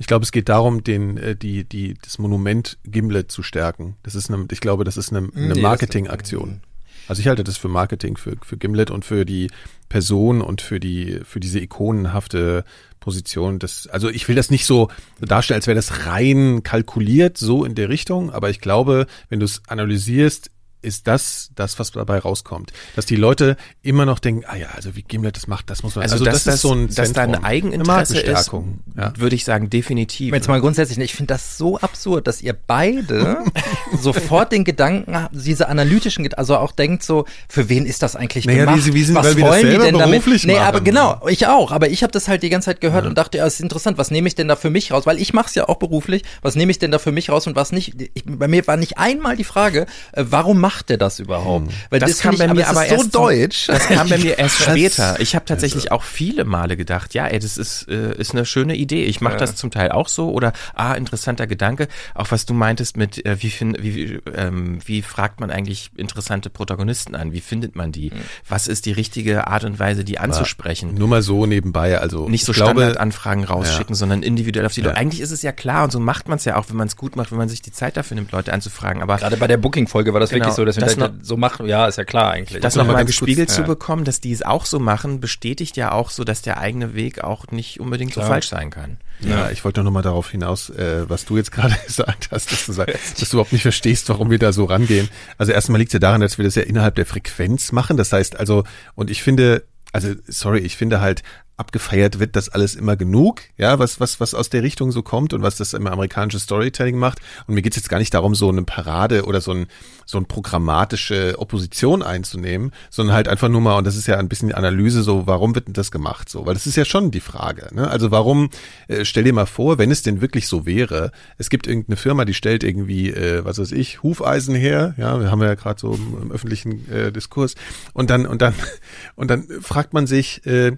Ich 0.02 0.08
glaube, 0.08 0.24
es 0.24 0.32
geht 0.32 0.50
darum, 0.50 0.84
den, 0.84 1.16
äh, 1.18 1.36
die, 1.36 1.64
die, 1.64 1.94
das 2.02 2.18
Monument 2.18 2.80
Gimlet 2.84 3.32
zu 3.32 3.44
stärken. 3.44 3.98
Das 4.02 4.16
ist 4.16 4.32
eine, 4.32 4.48
ich 4.52 4.60
glaube, 4.60 4.84
das 4.84 4.98
ist 4.98 5.12
eine, 5.14 5.30
eine 5.36 5.50
das- 5.50 5.60
Marketingaktion. 5.60 6.62
Also 7.08 7.20
ich 7.20 7.28
halte 7.28 7.44
das 7.44 7.58
für 7.58 7.68
Marketing, 7.68 8.18
für, 8.18 8.34
für 8.44 8.58
Gimlet 8.58 8.90
und 8.90 9.06
für 9.06 9.26
die 9.26 9.52
Person 9.90 10.42
und 10.42 10.62
für 10.62 10.80
die, 10.80 11.20
für 11.24 11.40
diese 11.40 11.60
ikonenhafte 11.60 12.64
Position. 13.00 13.60
Das, 13.60 13.86
also 13.88 14.10
ich 14.10 14.28
will 14.28 14.36
das 14.36 14.50
nicht 14.50 14.66
so 14.66 14.88
darstellen, 15.20 15.58
als 15.60 15.68
wäre 15.68 15.76
das 15.76 16.06
rein 16.08 16.64
kalkuliert, 16.64 17.38
so 17.38 17.64
in 17.64 17.76
der 17.76 17.90
Richtung, 17.90 18.32
aber 18.32 18.50
ich 18.50 18.60
glaube, 18.60 19.06
wenn 19.30 19.40
du 19.40 19.46
es 19.46 19.62
analysierst, 19.68 20.50
ist 20.82 21.08
das 21.08 21.52
das, 21.56 21.78
was 21.80 21.92
dabei 21.92 22.20
rauskommt. 22.20 22.72
Dass 22.96 23.06
die 23.06 23.16
Leute 23.16 23.58
immer 23.82 24.06
noch 24.06 24.20
denken, 24.20 24.44
ah 24.48 24.56
ja, 24.56 24.68
also 24.76 24.96
wie 24.96 25.04
Gimlet 25.04 25.36
das 25.36 25.48
macht, 25.48 25.70
das 25.70 25.84
muss 25.84 25.96
man, 25.96 26.04
Also, 26.04 26.24
dass, 26.24 26.44
das, 26.44 26.62
dass 26.62 26.62
da 26.96 27.04
Zentrum, 27.04 27.36
ein 27.36 27.44
Eigeninteresse 27.44 28.14
eine 28.14 28.22
ist, 28.22 28.28
Markenstärkung. 28.28 28.80
Ja. 28.98 29.14
würde 29.18 29.36
ich 29.36 29.46
sagen, 29.46 29.70
definitiv. 29.70 30.34
Jetzt 30.34 30.48
mal 30.48 30.60
grundsätzlich, 30.62 30.98
ich 31.00 31.14
finde 31.14 31.34
das 31.34 31.58
so 31.58 31.78
absurd, 31.80 32.28
dass 32.28 32.42
ihr 32.42 32.54
beide 32.54 33.44
sofort 34.02 34.52
den 34.52 34.64
Gedanken 34.64 35.16
habt, 35.16 35.36
diese 35.36 35.68
analytischen, 35.68 36.32
also 36.34 36.58
auch 36.58 36.72
denkt 36.72 37.04
so, 37.04 37.26
für 37.50 37.70
wen 37.70 37.86
ist 37.86 38.02
das 38.02 38.16
eigentlich 38.16 38.46
Naja, 38.46 38.66
gemacht? 38.66 38.86
wie- 38.86 38.94
wie 38.94 39.04
sind- 39.04 39.16
was 39.16 39.26
weil 39.28 39.38
wir 39.38 39.46
das 39.46 39.52
wollen 39.54 39.70
die 39.72 39.78
denn 39.78 39.98
damit? 39.98 40.24
beruflich 40.24 40.46
Nee, 40.46 40.54
machen. 40.56 40.66
aber 40.66 40.82
genau, 40.82 41.28
ich 41.28 41.48
auch, 41.48 41.72
aber 41.72 41.90
ich 41.90 42.04
habe 42.04 42.12
das 42.12 42.28
halt 42.28 42.44
die 42.44 42.50
ganze 42.50 42.66
Zeit 42.68 42.82
gehört 42.82 43.06
und 43.06 43.18
dachte, 43.18 43.38
ja, 43.38 43.46
ist 43.46 43.60
interessant, 43.62 43.98
was 43.98 44.12
nehme 44.12 44.28
ich 44.28 44.36
denn 44.36 44.48
da 44.48 44.56
für 44.56 44.70
mich 44.70 44.92
raus? 44.92 45.06
Weil 45.06 45.20
ich 45.20 45.34
mache 45.34 45.48
es 45.48 45.56
ja 45.56 45.68
auch 45.70 45.78
beruflich, 45.78 46.24
was 46.42 46.56
nehme 46.56 46.72
ich 46.72 46.80
denn 46.80 46.92
da 46.92 47.00
für 47.00 47.12
mich 47.12 47.30
raus 47.30 47.48
und 47.48 47.56
was 47.56 47.72
nicht? 47.72 47.96
Ich, 48.14 48.24
bei 48.26 48.48
mir 48.48 48.66
war 48.68 48.78
nicht 48.78 48.98
einmal 48.98 49.36
die 49.36 49.44
Frage, 49.44 49.86
äh, 50.14 50.24
warum 50.30 50.60
macht 50.72 50.90
der 50.90 50.98
das 50.98 51.20
überhaupt? 51.20 51.72
Weil 51.90 52.00
das, 52.00 52.20
kam 52.20 52.32
finde 52.36 52.48
bei 52.48 52.54
mir 52.54 52.62
das 52.62 52.70
aber 52.70 52.86
so 52.88 52.94
erst 52.96 53.02
zum- 53.04 53.12
deutsch. 53.12 53.68
Das 53.68 53.88
kam 53.88 54.10
bei 54.10 54.18
mir 54.18 54.38
erst 54.40 54.60
Das- 54.62 54.68
später. 54.70 55.20
Ich 55.20 55.36
habe 55.36 55.46
tatsächlich 55.52 55.92
auch 55.92 56.04
viele 56.04 56.46
Male 56.46 56.78
gedacht, 56.78 57.14
ja, 57.14 57.28
ey, 57.28 57.40
das 57.40 57.58
ist 57.58 57.88
äh, 57.90 58.14
ist 58.18 58.32
eine 58.34 58.46
schöne 58.46 58.76
Idee. 58.76 59.04
Ich 59.06 59.22
mache 59.22 59.38
das 59.38 59.56
zum 59.56 59.72
Teil 59.72 59.92
auch 59.92 60.08
so 60.08 60.32
oder 60.32 60.54
ah, 60.76 60.94
interessanter 60.94 61.48
Gedanke. 61.48 61.88
Auch 62.16 62.32
was 62.32 62.46
du 62.46 62.54
meintest 62.54 62.98
mit 62.98 63.26
äh, 63.26 63.42
wie 63.42 63.50
find, 63.50 63.82
wie 63.82 63.96
wie, 63.96 64.20
ähm, 64.36 64.80
wie 64.86 65.02
fragt 65.02 65.40
man 65.40 65.52
eigentlich 65.52 65.92
interessante 65.98 66.50
Protagonisten 66.50 67.16
an? 67.16 67.34
Wie 67.34 67.42
findet 67.42 67.76
man 67.76 67.92
die? 67.92 68.12
Was 68.48 68.68
ist 68.68 68.86
die 68.86 68.92
richtige 68.94 69.48
Art 69.48 69.64
und 69.66 69.80
Weise, 69.80 70.04
die 70.06 70.20
anzusprechen? 70.20 70.94
Nur 70.96 71.08
mal 71.08 71.22
so 71.22 71.46
nebenbei, 71.46 71.98
also 72.00 72.30
nicht 72.30 72.46
so 72.46 72.52
ich 72.52 72.58
glaube, 72.58 72.82
Standardanfragen 72.82 73.44
rausschicken, 73.44 73.96
sondern 73.96 74.24
individuell 74.24 74.66
auf 74.66 74.74
die 74.74 74.82
Ja. 74.82 74.88
Leute. 74.88 74.98
Eigentlich 74.98 75.22
ist 75.22 75.32
es 75.32 75.42
ja 75.42 75.52
klar 75.52 75.84
und 75.84 75.92
so 75.92 76.00
macht 76.00 76.28
man 76.30 76.38
es 76.38 76.46
ja 76.46 76.56
auch, 76.56 76.66
wenn 76.70 76.78
man 76.78 76.88
es 76.88 76.96
gut 76.96 77.16
macht, 77.16 77.32
wenn 77.32 77.38
man 77.38 77.50
sich 77.50 77.62
die 77.62 77.72
Zeit 77.72 77.98
dafür 77.98 78.16
nimmt, 78.16 78.32
Leute 78.32 78.54
anzufragen. 78.54 79.02
Aber 79.02 79.18
Gerade 79.18 79.38
bei 79.38 79.48
der 79.48 79.58
Booking-Folge 79.58 80.14
war 80.14 80.20
das 80.20 80.30
Genau, 80.30 80.46
wirklich 80.46 80.56
so, 80.56 80.61
dass 80.66 80.78
wir 80.78 80.82
das 80.82 80.96
das 80.96 81.10
noch- 81.12 81.16
so 81.22 81.38
machen, 81.38 81.68
ja, 81.68 81.88
ist 81.88 81.98
ja 81.98 82.04
klar 82.04 82.32
eigentlich. 82.32 82.62
das 82.62 82.76
noch 82.76 82.84
mal 82.84 82.88
nochmal 82.88 83.06
ganz 83.06 83.18
kurz, 83.18 83.20
gespiegelt 83.20 83.50
zu 83.50 83.62
ja. 83.62 83.68
bekommen, 83.68 84.04
dass 84.04 84.22
die 84.22 84.32
es 84.32 84.42
auch 84.42 84.66
so 84.66 84.80
machen, 84.80 85.20
bestätigt 85.20 85.78
ja 85.78 85.92
auch 85.92 86.10
so, 86.10 86.24
dass 86.24 86.42
der 86.42 86.60
eigene 86.60 86.94
Weg 86.94 87.24
auch 87.24 87.48
nicht 87.52 87.80
unbedingt 87.80 88.14
so 88.14 88.22
Klar. 88.22 88.32
falsch 88.32 88.50
sein 88.50 88.70
kann. 88.70 88.98
Ja, 89.20 89.52
ich 89.52 89.64
wollte 89.64 89.84
noch 89.84 89.92
mal 89.92 90.02
darauf 90.02 90.32
hinaus, 90.32 90.70
äh, 90.70 91.10
was 91.10 91.26
du 91.26 91.38
jetzt 91.38 91.52
gerade 91.54 91.76
gesagt 91.86 92.30
hast, 92.32 92.52
dass 92.52 92.66
du, 92.66 92.74
sagst, 92.74 92.96
dass 93.22 93.30
du 93.30 93.38
überhaupt 93.38 93.54
nicht 93.54 93.62
verstehst, 93.62 94.10
warum 94.10 94.30
wir 94.30 94.40
da 94.40 94.52
so 94.52 94.66
rangehen. 94.66 95.10
Also 95.38 95.52
erstmal 95.52 95.80
liegt 95.80 95.90
es 95.90 95.94
ja 95.94 96.00
daran, 96.00 96.22
dass 96.22 96.38
wir 96.38 96.46
das 96.46 96.56
ja 96.56 96.64
innerhalb 96.64 96.96
der 96.96 97.06
Frequenz 97.06 97.72
machen. 97.72 97.98
Das 97.98 98.12
heißt 98.14 98.40
also, 98.40 98.64
und 98.96 99.10
ich 99.10 99.24
finde, 99.24 99.64
also 99.92 100.14
sorry, 100.28 100.60
ich 100.60 100.78
finde 100.78 101.02
halt, 101.02 101.24
abgefeiert 101.58 102.20
wird 102.20 102.36
das 102.36 102.50
alles 102.50 102.76
immer 102.76 102.96
genug, 102.96 103.42
ja, 103.56 103.78
was, 103.78 104.00
was, 104.00 104.20
was 104.20 104.34
aus 104.34 104.50
der 104.50 104.64
Richtung 104.64 104.92
so 104.92 105.04
kommt 105.04 105.34
und 105.34 105.44
was 105.44 105.58
das 105.58 105.74
im 105.74 105.86
amerikanischen 105.86 106.40
Storytelling 106.40 106.98
macht. 106.98 107.20
Und 107.46 107.54
mir 107.54 107.62
geht's 107.62 107.76
jetzt 107.76 107.90
gar 107.90 108.00
nicht 108.00 108.14
darum, 108.14 108.34
so 108.34 108.50
eine 108.50 108.64
Parade 108.64 109.26
oder 109.26 109.42
so 109.42 109.52
ein, 109.52 109.68
so 110.06 110.18
ein 110.18 110.26
programmatische 110.26 111.36
Opposition 111.38 112.02
einzunehmen, 112.02 112.72
sondern 112.90 113.16
halt 113.16 113.28
einfach 113.28 113.48
nur 113.48 113.62
mal, 113.62 113.78
und 113.78 113.86
das 113.86 113.96
ist 113.96 114.08
ja 114.08 114.18
ein 114.18 114.28
bisschen 114.28 114.50
die 114.50 114.56
Analyse, 114.56 115.04
so, 115.04 115.28
warum 115.28 115.54
wird 115.54 115.68
denn 115.68 115.74
das 115.74 115.92
gemacht? 115.92 116.30
So, 116.30 116.46
weil 116.46 116.56
das 116.56 116.66
ist 116.66 116.78
ja 116.78 116.86
schon 116.86 117.12
die 117.12 117.20
Frage. 117.20 117.70
Ne? 117.74 117.88
Also 117.88 118.10
warum, 118.10 118.50
äh, 118.88 119.06
stell 119.06 119.24
dir 119.24 119.34
mal 119.34 119.46
vor, 119.46 119.78
wenn 119.78 119.92
es 119.92 120.02
denn 120.02 120.20
wirklich 120.20 120.48
so 120.48 120.66
wäre, 120.66 121.12
es 121.38 121.50
gibt 121.52 121.68
irgendeine 121.68 121.98
Firma, 121.98 122.26
die 122.26 122.34
stellt 122.34 122.64
irgendwie, 122.64 123.12
äh, 123.12 123.46
was 123.46 123.60
weiß 123.60 123.72
ich, 123.72 124.02
Hufeisen 124.02 124.56
her, 124.56 124.96
ja, 124.98 125.20
wir 125.20 125.30
haben 125.30 125.42
ja 125.42 125.54
gerade 125.54 125.80
so 125.80 125.94
im, 125.94 126.24
im 126.24 126.32
öffentlichen 126.32 126.92
äh, 126.92 127.12
Diskurs, 127.12 127.54
und 127.94 128.10
dann, 128.10 128.26
und 128.26 128.42
dann, 128.42 128.56
und 129.16 129.30
dann 129.30 129.46
fragt 129.62 129.94
man 129.94 130.08
sich, 130.08 130.46
äh, 130.48 130.72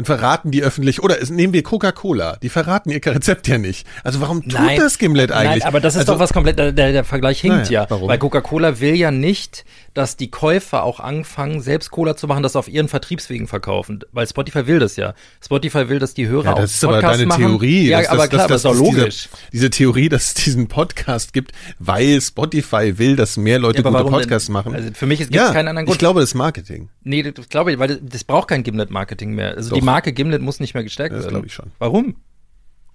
dann 0.00 0.04
verraten 0.06 0.50
die 0.50 0.62
öffentlich, 0.62 1.02
oder 1.02 1.20
es, 1.20 1.28
nehmen 1.30 1.52
wir 1.52 1.62
Coca-Cola, 1.62 2.36
die 2.42 2.48
verraten 2.48 2.90
ihr 2.90 3.04
Rezept 3.04 3.48
ja 3.48 3.58
nicht. 3.58 3.86
Also 4.02 4.20
warum 4.20 4.42
tut 4.42 4.54
das 4.78 4.96
Gimlet 4.98 5.30
eigentlich? 5.30 5.62
Nein, 5.62 5.68
aber 5.68 5.80
das 5.80 5.94
ist 5.94 6.00
also, 6.00 6.12
doch 6.14 6.20
was 6.20 6.32
komplett, 6.32 6.58
der, 6.58 6.72
der 6.72 7.04
Vergleich 7.04 7.40
hinkt 7.40 7.64
Naja, 7.64 7.82
ja. 7.82 7.86
warum? 7.90 8.08
Weil 8.08 8.18
Coca-Cola 8.18 8.80
will 8.80 8.94
ja 8.94 9.10
nicht, 9.10 9.64
dass 9.92 10.16
die 10.16 10.30
Käufer 10.30 10.84
auch 10.84 11.00
anfangen, 11.00 11.60
selbst 11.60 11.90
Cola 11.90 12.16
zu 12.16 12.26
machen, 12.28 12.42
das 12.42 12.56
auf 12.56 12.68
ihren 12.68 12.88
Vertriebswegen 12.88 13.46
verkaufen. 13.48 14.00
Weil 14.12 14.26
Spotify 14.26 14.66
will 14.66 14.78
das 14.78 14.96
ja. 14.96 15.14
Spotify 15.44 15.88
will, 15.88 15.98
dass 15.98 16.14
die 16.14 16.28
Hörer 16.28 16.44
Ja, 16.44 16.52
auch 16.52 16.58
das 16.60 16.74
ist 16.74 16.84
aber 16.84 16.94
Podcasts 16.94 17.18
deine 17.18 17.26
machen. 17.28 17.44
Theorie. 17.44 17.88
Ja, 17.88 17.98
dass- 17.98 18.08
aber 18.08 18.18
dass- 18.18 18.28
klar, 18.30 18.48
dass- 18.48 18.62
das 18.62 18.72
ist 18.72 18.80
doch 18.80 18.86
logisch. 18.86 19.28
Diese, 19.28 19.50
diese 19.52 19.70
Theorie, 19.70 20.08
dass 20.08 20.26
es 20.28 20.34
diesen 20.34 20.68
Podcast 20.68 21.32
gibt, 21.32 21.52
weil 21.78 22.20
Spotify 22.20 22.98
will, 22.98 23.16
dass 23.16 23.36
mehr 23.36 23.58
Leute 23.58 23.78
Ja, 23.78 23.84
aber 23.84 23.90
gute 23.90 24.04
warum 24.04 24.12
denn? 24.12 24.20
Podcasts 24.28 24.48
machen. 24.48 24.74
Also 24.74 24.88
für 24.94 25.06
mich 25.06 25.18
gibt 25.18 25.32
es 25.32 25.36
ja, 25.36 25.52
keinen 25.52 25.68
anderen 25.68 25.86
Grund. 25.86 25.96
Ich 25.96 25.98
glaube, 25.98 26.20
das 26.20 26.30
ist 26.30 26.34
Marketing. 26.34 26.88
Nee, 27.02 27.22
das 27.24 27.48
glaube 27.48 27.72
ich, 27.72 27.78
weil 27.78 27.88
das, 27.88 27.98
das 28.00 28.24
braucht 28.24 28.48
kein 28.48 28.62
Gimlet-Marketing 28.62 29.34
mehr. 29.34 29.56
Also 29.56 29.70
Doch. 29.70 29.76
die 29.76 29.82
Marke 29.92 30.12
Gimlet 30.12 30.42
muss 30.42 30.60
nicht 30.60 30.74
mehr 30.74 30.82
gestärkt 30.84 31.12
Das 31.14 31.22
werden. 31.22 31.30
glaube 31.30 31.46
ich 31.46 31.54
schon. 31.54 31.70
Warum? 31.78 32.16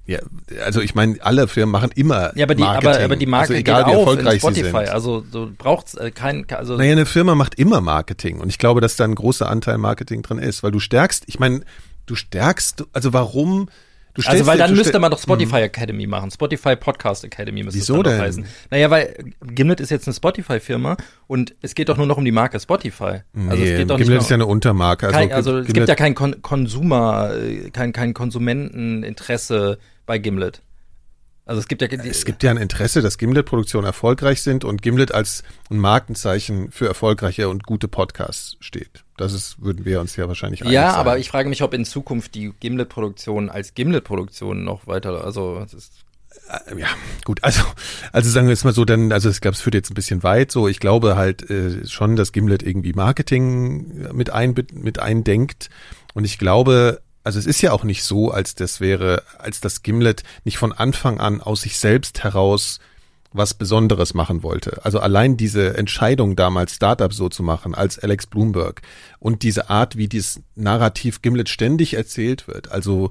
Ja, 0.07 0.19
also 0.63 0.81
ich 0.81 0.93
meine, 0.93 1.17
alle 1.21 1.47
Firmen 1.47 1.71
machen 1.71 1.89
immer 1.95 2.31
Ja, 2.37 2.45
aber 2.45 2.53
die, 2.53 2.61
Marketing. 2.61 2.89
aber, 2.93 3.03
aber 3.03 3.15
die 3.15 3.25
Marke 3.25 3.43
also 3.49 3.53
egal, 3.55 3.83
geht 3.85 3.93
wie 3.93 3.95
auf 3.97 4.01
in 4.03 4.07
erfolgreich 4.19 4.33
sie 4.33 4.39
Spotify. 4.61 4.85
sind. 4.85 4.89
Also 4.89 5.21
du 5.21 5.51
brauchst 5.57 5.99
äh, 5.99 6.11
kein, 6.11 6.45
also 6.51 6.77
Naja, 6.77 6.91
eine 6.91 7.07
Firma 7.07 7.33
macht 7.33 7.55
immer 7.55 7.81
Marketing 7.81 8.39
und 8.39 8.49
ich 8.49 8.59
glaube, 8.59 8.81
dass 8.81 8.95
da 8.97 9.03
ein 9.03 9.15
großer 9.15 9.49
Anteil 9.49 9.79
Marketing 9.79 10.21
drin 10.21 10.37
ist, 10.37 10.61
weil 10.61 10.71
du 10.71 10.79
stärkst, 10.79 11.23
ich 11.25 11.39
meine, 11.39 11.61
du 12.05 12.13
stärkst, 12.13 12.85
also 12.93 13.13
warum, 13.13 13.67
du 14.15 14.21
Also 14.27 14.45
weil 14.47 14.57
dir- 14.57 14.63
dann 14.65 14.75
müsste 14.75 14.99
man 14.99 15.11
doch 15.11 15.19
Spotify 15.19 15.57
Academy 15.57 16.07
machen. 16.07 16.31
Spotify 16.31 16.75
Podcast 16.75 17.23
Academy 17.23 17.63
müsste 17.63 17.79
Wieso 17.79 17.93
es 17.97 18.03
dann 18.03 18.11
denn? 18.11 18.17
doch 18.19 18.25
heißen. 18.25 18.45
Naja, 18.71 18.89
weil 18.89 19.15
Gimlet 19.41 19.79
ist 19.79 19.91
jetzt 19.91 20.07
eine 20.07 20.13
Spotify-Firma 20.15 20.97
und 21.27 21.53
es 21.61 21.75
geht 21.75 21.89
doch 21.89 21.97
nur 21.97 22.07
noch 22.07 22.17
um 22.17 22.25
die 22.25 22.31
Marke 22.31 22.59
Spotify. 22.59 23.21
Also 23.49 23.63
nee, 23.63 23.71
es 23.71 23.77
geht 23.79 23.89
doch 23.89 23.97
Gimlet 23.97 24.21
ist 24.21 24.29
ja 24.29 24.35
eine 24.35 24.45
Untermarke. 24.47 25.07
kein, 25.09 25.31
also 25.31 25.59
es 25.59 25.67
gibt 25.71 25.87
ja 25.87 25.95
kein 25.95 26.15
Kon 26.15 26.41
Konsumer, 26.41 27.31
äh, 27.35 27.69
kein, 27.71 27.93
kein 27.93 28.13
Konsumenteninteresse 28.13 29.77
bei 30.05 30.17
Gimlet. 30.17 30.61
Also 31.45 31.59
es 31.59 31.67
gibt 31.67 31.83
ja 31.83 31.87
Es 31.87 32.25
gibt 32.25 32.41
ja 32.41 32.49
ein 32.49 32.57
Interesse, 32.57 33.03
dass 33.03 33.19
Gimlet-Produktionen 33.19 33.85
erfolgreich 33.85 34.41
sind 34.41 34.65
und 34.65 34.81
Gimlet 34.81 35.13
als 35.13 35.43
ein 35.69 35.77
Markenzeichen 35.77 36.71
für 36.71 36.87
erfolgreiche 36.87 37.49
und 37.49 37.63
gute 37.63 37.87
Podcasts 37.87 38.57
steht. 38.59 39.03
Das 39.17 39.31
ist, 39.31 39.61
würden 39.61 39.85
wir 39.85 40.01
uns 40.01 40.15
ja 40.15 40.27
wahrscheinlich 40.27 40.63
einig 40.63 40.73
ja, 40.73 40.91
sein. 40.91 40.99
aber 40.99 41.19
ich 41.19 41.29
frage 41.29 41.47
mich, 41.47 41.61
ob 41.61 41.75
in 41.75 41.85
Zukunft 41.85 42.33
die 42.33 42.51
Gimlet-Produktion 42.59 43.49
als 43.49 43.75
Gimlet-Produktion 43.75 44.63
noch 44.63 44.87
weiter, 44.87 45.23
also 45.23 45.61
es 45.63 45.73
ist, 45.75 45.93
Äh, 46.49 46.79
ja, 46.79 46.87
gut, 47.23 47.43
also, 47.43 47.61
also 48.11 48.29
sagen 48.29 48.47
wir 48.47 48.53
jetzt 48.53 48.65
mal 48.65 48.73
so, 48.73 48.83
dann, 48.83 49.11
also 49.11 49.29
ich 49.29 49.39
glaube, 49.39 49.55
es 49.55 49.61
führt 49.61 49.75
jetzt 49.75 49.91
ein 49.91 49.95
bisschen 49.95 50.23
weit. 50.23 50.51
So, 50.51 50.67
ich 50.67 50.79
glaube 50.79 51.15
halt 51.15 51.49
äh, 51.49 51.87
schon, 51.87 52.15
dass 52.15 52.31
Gimlet 52.31 52.63
irgendwie 52.63 52.93
Marketing 52.93 54.13
mit 54.13 54.31
ein 54.31 54.55
mit 54.73 54.99
eindenkt. 54.99 55.69
Und 56.13 56.25
ich 56.25 56.37
glaube, 56.37 57.01
also 57.25 57.39
es 57.39 57.45
ist 57.45 57.61
ja 57.61 57.71
auch 57.71 57.83
nicht 57.83 58.03
so, 58.03 58.31
als 58.31 58.55
das 58.55 58.79
wäre, 58.79 59.23
als 59.39 59.59
das 59.59 59.83
Gimlet 59.83 60.23
nicht 60.43 60.57
von 60.57 60.71
Anfang 60.71 61.19
an 61.19 61.41
aus 61.41 61.61
sich 61.61 61.77
selbst 61.77 62.23
heraus 62.23 62.79
was 63.35 63.53
Besonderes 63.53 64.13
machen 64.13 64.43
wollte. 64.43 64.79
Also 64.85 64.99
allein 64.99 65.35
diese 65.35 65.77
Entscheidung 65.77 66.35
damals 66.35 66.75
Startup 66.75 67.11
so 67.11 67.27
zu 67.27 67.43
machen 67.43 67.75
als 67.75 67.99
Alex 67.99 68.27
Bloomberg 68.27 68.81
und 69.19 69.43
diese 69.43 69.69
Art, 69.69 69.97
wie 69.97 70.07
dieses 70.07 70.41
Narrativ 70.55 71.21
Gimlet 71.21 71.49
ständig 71.49 71.95
erzählt 71.95 72.47
wird. 72.47 72.71
Also 72.71 73.09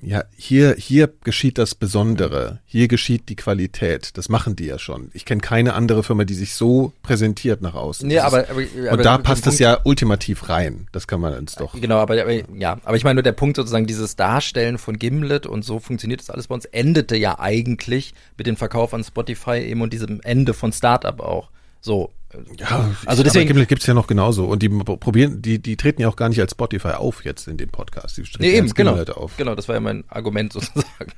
Ja, 0.00 0.24
hier, 0.36 0.74
hier 0.78 1.12
geschieht 1.24 1.58
das 1.58 1.74
Besondere. 1.74 2.60
Hier 2.64 2.88
geschieht 2.88 3.28
die 3.28 3.36
Qualität. 3.36 4.16
Das 4.16 4.28
machen 4.28 4.56
die 4.56 4.66
ja 4.66 4.78
schon. 4.78 5.10
Ich 5.12 5.24
kenne 5.24 5.40
keine 5.40 5.74
andere 5.74 6.02
Firma, 6.02 6.24
die 6.24 6.34
sich 6.34 6.54
so 6.54 6.92
präsentiert 7.02 7.62
nach 7.62 7.74
außen. 7.74 8.06
Nee, 8.06 8.20
aber, 8.20 8.44
ist, 8.44 8.50
aber, 8.50 8.60
und 8.60 8.88
aber 8.88 9.02
da 9.02 9.18
passt 9.18 9.46
es 9.46 9.58
ja 9.58 9.78
ultimativ 9.84 10.48
rein. 10.48 10.86
Das 10.92 11.06
kann 11.06 11.20
man 11.20 11.34
uns 11.34 11.56
doch. 11.56 11.78
Genau, 11.78 11.98
aber, 11.98 12.20
aber 12.20 12.32
ja, 12.56 12.78
aber 12.84 12.96
ich 12.96 13.04
meine 13.04 13.16
nur 13.16 13.22
der 13.22 13.32
Punkt 13.32 13.56
sozusagen 13.56 13.86
dieses 13.86 14.16
Darstellen 14.16 14.78
von 14.78 14.98
Gimlet 14.98 15.46
und 15.46 15.64
so 15.64 15.78
funktioniert 15.78 16.20
das 16.20 16.30
alles 16.30 16.46
bei 16.46 16.54
uns 16.54 16.64
endete 16.66 17.16
ja 17.16 17.38
eigentlich 17.38 18.14
mit 18.38 18.46
dem 18.46 18.56
Verkauf 18.56 18.94
an 18.94 19.04
Spotify 19.04 19.58
eben 19.58 19.82
und 19.82 19.92
diesem 19.92 20.20
Ende 20.22 20.54
von 20.54 20.72
Startup 20.72 21.20
auch. 21.20 21.50
So. 21.86 22.10
Ja, 22.58 22.90
Also 23.06 23.22
deswegen- 23.22 23.46
Gimlet 23.46 23.68
gibt's 23.68 23.86
ja 23.86 23.94
noch 23.94 24.08
genauso. 24.08 24.46
Und 24.46 24.60
die 24.60 24.68
probieren, 24.68 25.40
die, 25.40 25.60
die 25.62 25.76
treten 25.76 26.02
ja 26.02 26.08
auch 26.08 26.16
gar 26.16 26.28
nicht 26.28 26.40
als 26.40 26.50
Spotify 26.50 26.88
auf 26.88 27.24
jetzt 27.24 27.46
in 27.46 27.56
dem 27.56 27.68
Podcast. 27.70 28.16
Die 28.16 28.22
treten 28.24 28.42
Nee, 28.42 28.56
eben, 28.56 28.68
genau. 28.74 28.90
Gimlet 28.94 29.10
auf. 29.10 29.36
Genau, 29.36 29.54
das 29.54 29.68
war 29.68 29.76
ja 29.76 29.80
mein 29.80 30.02
Argument 30.08 30.52
sozusagen. 30.52 31.12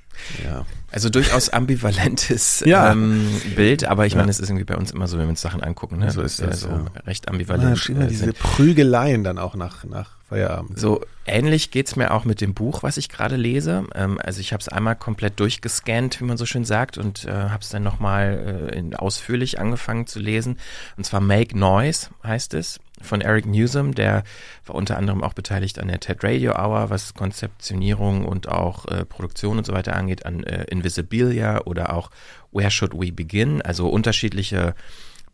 Ja. 0.44 0.66
Also 0.92 1.08
durchaus 1.08 1.48
ambivalentes 1.48 2.62
Ja. 2.66 2.92
ähm, 2.92 3.26
Bild, 3.56 3.84
aber 3.86 4.04
ich 4.04 4.12
Ja. 4.12 4.18
meine, 4.18 4.30
es 4.30 4.38
ist 4.40 4.50
irgendwie 4.50 4.64
bei 4.66 4.76
uns 4.76 4.90
immer 4.90 5.08
so, 5.08 5.16
wenn 5.16 5.24
wir 5.24 5.30
uns 5.30 5.40
Sachen 5.40 5.62
angucken, 5.62 5.98
ne? 5.98 6.10
So 6.10 6.20
ist 6.20 6.42
das, 6.42 6.60
so 6.60 6.68
ja. 6.68 6.84
recht 7.06 7.24
Ja, 7.24 7.32
ambivalent. 7.32 7.88
immer 7.88 8.04
äh, 8.04 8.08
diese. 8.08 8.32
Prügeleien 8.34 9.24
dann 9.24 9.38
auch 9.38 9.54
nach, 9.54 9.84
nach 9.84 10.17
Feierabend. 10.28 10.78
So 10.78 11.00
ähnlich 11.26 11.70
geht's 11.70 11.96
mir 11.96 12.12
auch 12.12 12.24
mit 12.24 12.40
dem 12.40 12.54
Buch, 12.54 12.82
was 12.82 12.96
ich 12.96 13.08
gerade 13.08 13.36
lese. 13.36 13.84
Ähm, 13.94 14.20
also 14.22 14.40
ich 14.40 14.52
habe 14.52 14.60
es 14.60 14.68
einmal 14.68 14.96
komplett 14.96 15.40
durchgescannt, 15.40 16.20
wie 16.20 16.24
man 16.24 16.36
so 16.36 16.46
schön 16.46 16.64
sagt, 16.64 16.98
und 16.98 17.24
äh, 17.24 17.30
habe 17.32 17.62
es 17.62 17.70
dann 17.70 17.82
nochmal 17.82 18.68
äh, 18.72 18.78
in- 18.78 18.94
ausführlich 18.94 19.58
angefangen 19.58 20.06
zu 20.06 20.18
lesen. 20.18 20.58
Und 20.96 21.04
zwar 21.04 21.20
Make 21.20 21.58
Noise 21.58 22.08
heißt 22.22 22.54
es 22.54 22.80
von 23.00 23.20
Eric 23.20 23.46
Newsom, 23.46 23.94
der 23.94 24.24
war 24.66 24.74
unter 24.74 24.98
anderem 24.98 25.22
auch 25.22 25.32
beteiligt 25.32 25.78
an 25.78 25.88
der 25.88 26.00
TED 26.00 26.24
Radio 26.24 26.52
Hour, 26.52 26.90
was 26.90 27.14
Konzeptionierung 27.14 28.24
und 28.24 28.48
auch 28.48 28.86
äh, 28.86 29.04
Produktion 29.04 29.56
und 29.58 29.64
so 29.64 29.72
weiter 29.72 29.94
angeht, 29.94 30.26
an 30.26 30.42
äh, 30.42 30.64
Invisibilia 30.64 31.62
oder 31.64 31.94
auch 31.94 32.10
Where 32.52 32.70
Should 32.70 32.92
We 32.94 33.12
Begin, 33.12 33.62
also 33.62 33.88
unterschiedliche 33.88 34.74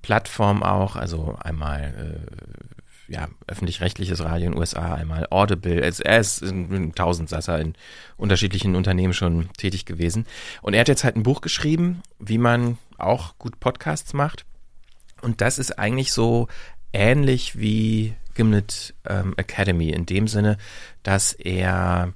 Plattformen 0.03 0.63
auch, 0.63 0.97
also 0.97 1.37
einmal 1.41 1.95
äh, 2.29 2.74
ja, 3.09 3.29
öffentlich-rechtliches 3.47 4.23
Radio 4.25 4.47
in 4.47 4.53
den 4.53 4.59
USA, 4.59 4.95
einmal 4.95 5.27
Audible. 5.31 5.81
Er 5.81 6.21
ist 6.21 6.43
in, 6.43 6.73
in 6.73 6.95
Tausendsasser 6.95 7.61
in 7.61 7.75
unterschiedlichen 8.17 8.77
Unternehmen 8.77 9.13
schon 9.13 9.49
tätig 9.57 9.85
gewesen. 9.85 10.27
Und 10.63 10.75
er 10.75 10.81
hat 10.81 10.89
jetzt 10.89 11.05
halt 11.05 11.17
ein 11.17 11.23
Buch 11.23 11.41
geschrieben, 11.41 12.03
wie 12.19 12.39
man 12.39 12.79
auch 12.99 13.37
gut 13.39 13.61
Podcasts 13.61 14.13
macht. 14.13 14.45
Und 15.21 15.41
das 15.41 15.59
ist 15.59 15.79
eigentlich 15.79 16.13
so 16.13 16.49
ähnlich 16.93 17.59
wie 17.59 18.15
Gimlet 18.35 18.95
ähm, 19.07 19.35
Academy 19.37 19.91
in 19.91 20.07
dem 20.07 20.29
Sinne, 20.29 20.59
dass 21.03 21.33
er 21.33 22.13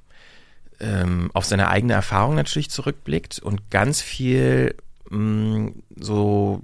ähm, 0.81 1.31
auf 1.35 1.45
seine 1.45 1.69
eigene 1.69 1.95
Erfahrung 1.95 2.35
natürlich 2.35 2.71
zurückblickt 2.71 3.39
und 3.39 3.71
ganz 3.71 4.01
viel 4.01 4.75
mh, 5.11 5.73
so 5.97 6.63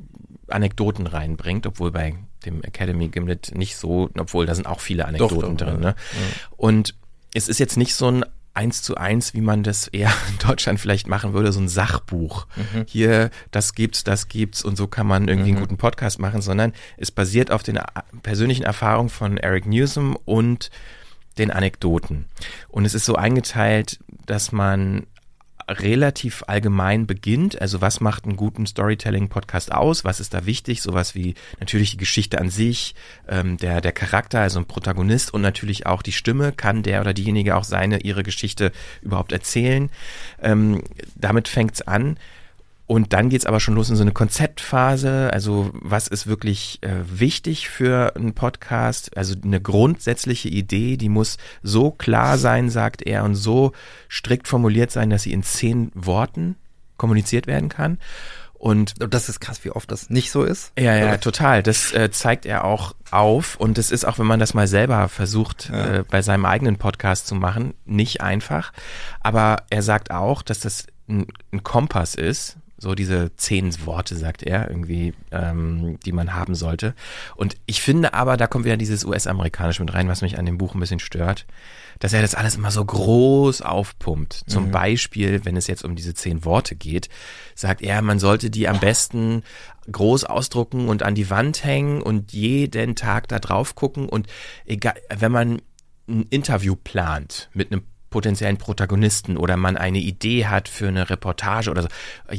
Anekdoten 0.49 1.07
reinbringt, 1.07 1.67
obwohl 1.67 1.91
bei 1.91 2.15
dem 2.47 2.63
Academy 2.63 3.09
Gimlet 3.09 3.53
nicht 3.55 3.77
so, 3.77 4.11
obwohl 4.19 4.47
da 4.47 4.55
sind 4.55 4.67
auch 4.67 4.81
viele 4.81 5.07
Anekdoten 5.07 5.57
doch, 5.57 5.67
drin. 5.67 5.83
ja. 5.83 5.91
Ne? 5.91 5.95
Und 6.57 6.95
es 7.35 7.49
ist 7.49 7.59
jetzt 7.59 7.77
nicht 7.77 7.95
so 7.95 8.09
ein 8.11 8.25
eins 8.57 8.83
zu 8.83 8.97
eins, 8.97 9.35
wie 9.35 9.41
man 9.41 9.65
das 9.65 9.89
eher 9.89 10.13
in 10.31 10.39
Deutschland 10.47 10.79
vielleicht 10.79 11.09
machen 11.09 11.33
würde, 11.33 11.51
so 11.51 11.59
ein 11.61 11.69
Sachbuch. 11.69 12.47
Hier, 12.87 13.31
das 13.51 13.75
gibt's, 13.75 14.05
das 14.05 14.29
gibt's 14.29 14.63
und 14.65 14.77
so 14.77 14.87
kann 14.87 15.09
man 15.09 15.27
irgendwie 15.27 15.51
einen 15.51 15.59
guten 15.61 15.77
Podcast 15.77 16.21
machen, 16.21 16.41
sondern 16.41 16.73
es 16.97 17.11
basiert 17.11 17.51
auf 17.51 17.65
den 17.65 17.79
a- 17.79 18.05
persönlichen 18.23 18.63
Erfahrungen 18.63 19.09
von 19.09 19.39
Eric 19.39 19.67
Newsom 19.67 20.17
und 20.25 20.71
den 21.37 21.51
Anekdoten. 21.51 22.27
Und 22.69 22.85
es 22.85 22.95
ist 22.95 23.07
so 23.07 23.17
eingeteilt, 23.17 23.99
dass 24.27 24.53
man 24.53 25.05
relativ 25.69 26.45
allgemein 26.47 27.07
beginnt. 27.07 27.61
Also 27.61 27.81
was 27.81 28.01
macht 28.01 28.25
einen 28.25 28.37
guten 28.37 28.67
Storytelling-Podcast 28.67 29.73
aus? 29.73 30.05
Was 30.05 30.21
ist 30.21 30.35
da 30.35 30.47
wichtig? 30.47 30.83
Sowas 30.83 31.15
wie 31.15 31.35
natürlich 31.61 31.93
die 31.93 31.97
Geschichte 31.97 32.39
an 32.39 32.51
sich, 32.51 32.95
ähm, 33.29 33.57
der, 33.57 33.81
der 33.81 33.93
Charakter, 33.93 34.41
also 34.41 34.59
ein 34.59 34.67
Protagonist 34.67 35.33
und 35.33 35.43
natürlich 35.43 35.87
auch 35.87 36.03
die 36.03 36.13
Stimme. 36.13 36.53
Kann 36.53 36.83
der 36.83 37.01
oder 37.01 37.15
diejenige 37.15 37.57
auch 37.57 37.65
seine, 37.65 38.01
ihre 38.01 38.23
Geschichte 38.23 38.73
überhaupt 39.03 39.33
erzählen? 39.33 39.91
Ähm, 40.43 40.83
damit 41.15 41.49
fängt's 41.49 41.83
an. 41.83 42.19
Und 42.87 43.15
dann 43.15 43.31
geht's 43.31 43.47
aber 43.47 43.61
schon 43.61 43.75
los 43.75 43.89
in 43.89 43.97
so 43.97 44.03
eine 44.03 44.13
Konzeptphase. 44.13 45.31
Also 45.33 45.71
was 45.73 46.07
ist 46.07 46.27
wirklich 46.27 46.79
äh, 46.83 46.97
wichtig 47.07 47.69
für 47.71 48.15
einen 48.15 48.35
Podcast? 48.35 49.17
Also 49.17 49.35
eine 49.43 49.61
grundsätzliche 49.61 50.49
Idee, 50.51 50.97
die 50.99 51.09
muss 51.09 51.39
so 51.63 51.91
klar 51.91 52.37
sein, 52.37 52.69
sagt 52.69 53.01
er, 53.03 53.25
und 53.25 53.37
so 53.37 53.73
strikt 54.11 54.49
formuliert 54.49 54.91
sein, 54.91 55.09
dass 55.09 55.23
sie 55.23 55.33
in 55.33 55.43
zehn 55.43 55.91
Worten 55.95 56.57
kommuniziert 56.99 57.47
werden 57.47 57.71
kann. 57.71 57.99
Und 58.53 58.95
das 58.99 59.29
ist 59.29 59.41
krass, 59.41 59.63
wie 59.65 59.71
oft 59.71 59.91
das 59.91 60.09
nicht 60.09 60.31
so 60.31 60.43
ist. 60.43 60.73
ja, 60.79 60.95
ja, 60.97 61.17
total. 61.19 61.63
Das 61.63 61.93
äh, 61.93 62.11
zeigt 62.11 62.47
er 62.47 62.65
auch 62.65 62.95
auf. 63.11 63.57
Und 63.57 63.77
es 63.77 63.91
ist 63.91 64.05
auch, 64.07 64.19
wenn 64.19 64.27
man 64.27 64.41
das 64.41 64.55
mal 64.55 64.67
selber 64.67 65.09
versucht, 65.09 65.69
Ja. 65.71 65.97
äh, 65.99 66.05
bei 66.09 66.23
seinem 66.23 66.47
eigenen 66.47 66.77
Podcast 66.77 67.27
zu 67.27 67.35
machen, 67.35 67.75
nicht 67.85 68.21
einfach. 68.23 68.73
Aber 69.21 69.65
er 69.71 69.83
sagt 69.83 70.11
auch, 70.11 70.41
dass 70.43 70.61
das 70.61 70.87
ein, 71.09 71.27
ein 71.53 71.63
Kompass 71.63 72.15
ist. 72.15 72.57
So 72.85 72.95
diese 72.95 73.35
zehn 73.37 73.75
Worte, 73.87 74.15
sagt 74.15 74.43
er, 74.43 74.69
irgendwie, 74.69 75.15
ähm, 75.31 75.99
die 76.05 76.13
man 76.13 76.35
haben 76.35 76.55
sollte. 76.55 76.95
Und 77.35 77.57
ich 77.65 77.81
finde 77.81 78.13
aber, 78.13 78.37
da 78.37 78.47
kommt 78.47 78.67
wieder 78.67 78.77
dieses 78.77 79.07
US-amerikanische 79.07 79.83
mit 79.83 79.95
rein, 79.95 80.07
was 80.07 80.21
mich 80.21 80.39
an 80.39 80.45
dem 80.45 80.59
Buch 80.59 80.75
ein 80.75 80.81
bisschen 80.81 80.99
stört, 80.99 81.47
dass 81.99 82.13
er 82.13 82.21
das 82.21 82.35
alles 82.35 82.57
immer 82.57 82.71
so 82.71 82.85
groß 82.85 83.63
aufpumpt. 83.63 84.45
Zum 84.49 84.71
Beispiel, 84.71 85.47
wenn 85.47 85.57
es 85.57 85.67
jetzt 85.67 85.83
um 85.83 85.97
diese 85.97 86.13
zehn 86.13 86.45
Worte 86.45 86.77
geht, 86.77 87.09
sagt 87.55 87.81
er, 87.81 88.03
man 88.03 88.19
sollte 88.19 88.51
die 88.51 88.69
am 88.69 88.81
besten 88.81 89.45
groß 89.91 90.25
ausdrucken 90.25 90.87
und 90.89 91.03
an 91.03 91.15
die 91.15 91.31
Wand 91.31 91.65
hängen 91.65 92.03
und 92.03 92.35
jeden 92.35 92.97
Tag 92.97 93.29
da 93.29 93.39
drauf 93.39 93.75
gucken 93.77 94.11
und 94.11 94.27
egal, 94.67 94.97
wenn 95.09 95.33
man 95.33 95.63
ein 96.07 96.25
Interview 96.29 96.77
plant 96.77 97.49
mit 97.55 97.73
einem 97.73 97.85
potenziellen 98.15 98.59
Protagonisten 98.59 99.37
oder 99.37 99.57
man 99.57 99.77
eine 99.77 99.99
Idee 99.99 100.47
hat 100.47 100.69
für 100.69 100.87
eine 100.87 101.11
Reportage 101.11 101.69
oder 101.69 101.83
so. 101.83 101.89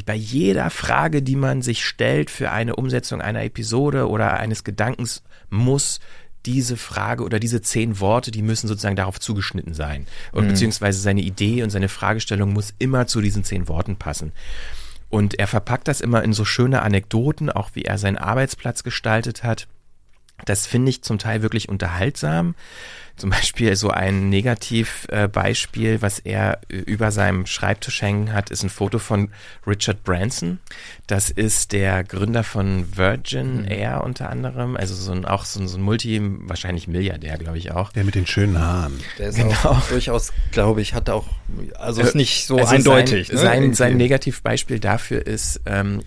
Bei 0.06 0.16
jeder 0.16 0.70
Frage, 0.70 1.22
die 1.22 1.36
man 1.36 1.62
sich 1.62 1.84
stellt 1.84 2.30
für 2.30 2.50
eine 2.50 2.78
Umsetzung 2.78 3.20
einer 3.20 3.44
Episode 3.44 4.08
oder 4.08 4.40
eines 4.40 4.64
Gedankens, 4.64 5.22
muss 5.50 6.00
diese 6.46 6.78
Frage 6.78 7.26
oder 7.26 7.42
diese 7.42 7.62
zehn 7.62 8.00
Worte, 8.00 8.32
die 8.32 8.42
müssen 8.42 8.70
sozusagen 8.70 8.96
darauf 8.96 9.20
zugeschnitten 9.20 9.74
sein. 9.74 10.08
Und 10.32 10.48
beziehungsweise 10.48 11.02
seine 11.02 11.20
Idee 11.20 11.62
und 11.62 11.72
seine 11.72 11.90
Fragestellung 11.90 12.54
muss 12.54 12.74
immer 12.80 13.06
zu 13.06 13.20
diesen 13.20 13.44
zehn 13.44 13.68
Worten 13.68 13.98
passen. 13.98 14.32
Und 15.10 15.38
er 15.38 15.48
verpackt 15.48 15.90
das 15.90 16.00
immer 16.00 16.24
in 16.24 16.32
so 16.32 16.46
schöne 16.46 16.84
Anekdoten, 16.84 17.50
auch 17.50 17.72
wie 17.74 17.84
er 17.84 17.98
seinen 17.98 18.18
Arbeitsplatz 18.18 18.84
gestaltet 18.84 19.44
hat. 19.44 19.68
Das 20.46 20.68
finde 20.68 20.90
ich 20.90 21.02
zum 21.02 21.18
Teil 21.18 21.42
wirklich 21.42 21.68
unterhaltsam. 21.68 22.56
Zum 23.18 23.30
Beispiel 23.30 23.76
so 23.76 23.90
ein 23.90 24.30
Negativbeispiel, 24.30 26.02
was 26.02 26.20
er 26.20 26.60
äh, 26.70 26.76
über 26.78 27.12
seinem 27.12 27.46
Schreibtisch 27.46 28.02
hängen 28.02 28.34
hat, 28.34 28.50
ist 28.50 28.64
ein 28.64 28.70
Foto 28.70 29.00
von 29.00 29.30
Richard 29.66 30.04
Branson. 30.04 30.60
Das 31.08 31.30
ist 31.30 31.72
der 31.72 32.04
Gründer 32.04 32.44
von 32.44 32.96
Virgin 32.98 33.66
Air 33.66 34.04
unter 34.04 34.30
anderem, 34.30 34.76
also 34.76 34.96
so 34.96 35.12
ein, 35.12 35.26
auch 35.26 35.46
so 35.46 35.60
ein, 35.60 35.68
so 35.68 35.78
ein 35.78 35.82
Multi, 35.82 36.20
wahrscheinlich 36.22 36.88
Milliardär, 36.88 37.38
glaube 37.38 37.58
ich 37.58 37.72
auch. 37.72 37.92
Der 37.94 38.04
mit 38.04 38.16
den 38.16 38.28
schönen 38.28 38.60
Haaren. 38.60 39.00
Der 39.18 39.30
ist 39.30 39.36
Genau. 39.38 39.54
auch 39.64 39.88
durchaus, 39.88 40.34
glaube 40.52 40.82
ich, 40.82 40.94
hat 40.94 41.10
auch, 41.10 41.28
also 41.78 42.02
ist 42.02 42.16
nicht 42.16 42.48
so 42.48 42.58
Also 42.58 42.76
eindeutig. 42.76 43.28
Sein, 43.28 43.36
ne? 43.38 43.40
sein, 43.42 43.74
sein 43.74 43.98
Negativbeispiel 43.98 44.80
dafür 44.80 45.26
ist, 45.26 45.62
ähm, 45.66 46.02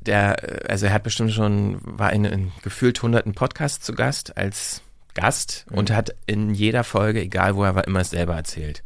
der, 0.00 0.36
also 0.68 0.86
er 0.86 0.92
hat 0.92 1.04
bestimmt 1.04 1.32
schon, 1.32 1.78
war 1.82 2.12
in, 2.12 2.24
in 2.24 2.52
gefühlt 2.62 3.00
hunderten 3.02 3.34
Podcasts 3.34 3.84
zu 3.84 3.94
Gast 3.94 4.36
als 4.36 4.81
Gast 5.14 5.66
und 5.70 5.90
hat 5.90 6.14
in 6.26 6.54
jeder 6.54 6.84
Folge, 6.84 7.20
egal 7.20 7.56
wo 7.56 7.64
er 7.64 7.74
war, 7.74 7.86
immer 7.86 8.00
es 8.00 8.10
selber 8.10 8.34
erzählt. 8.34 8.82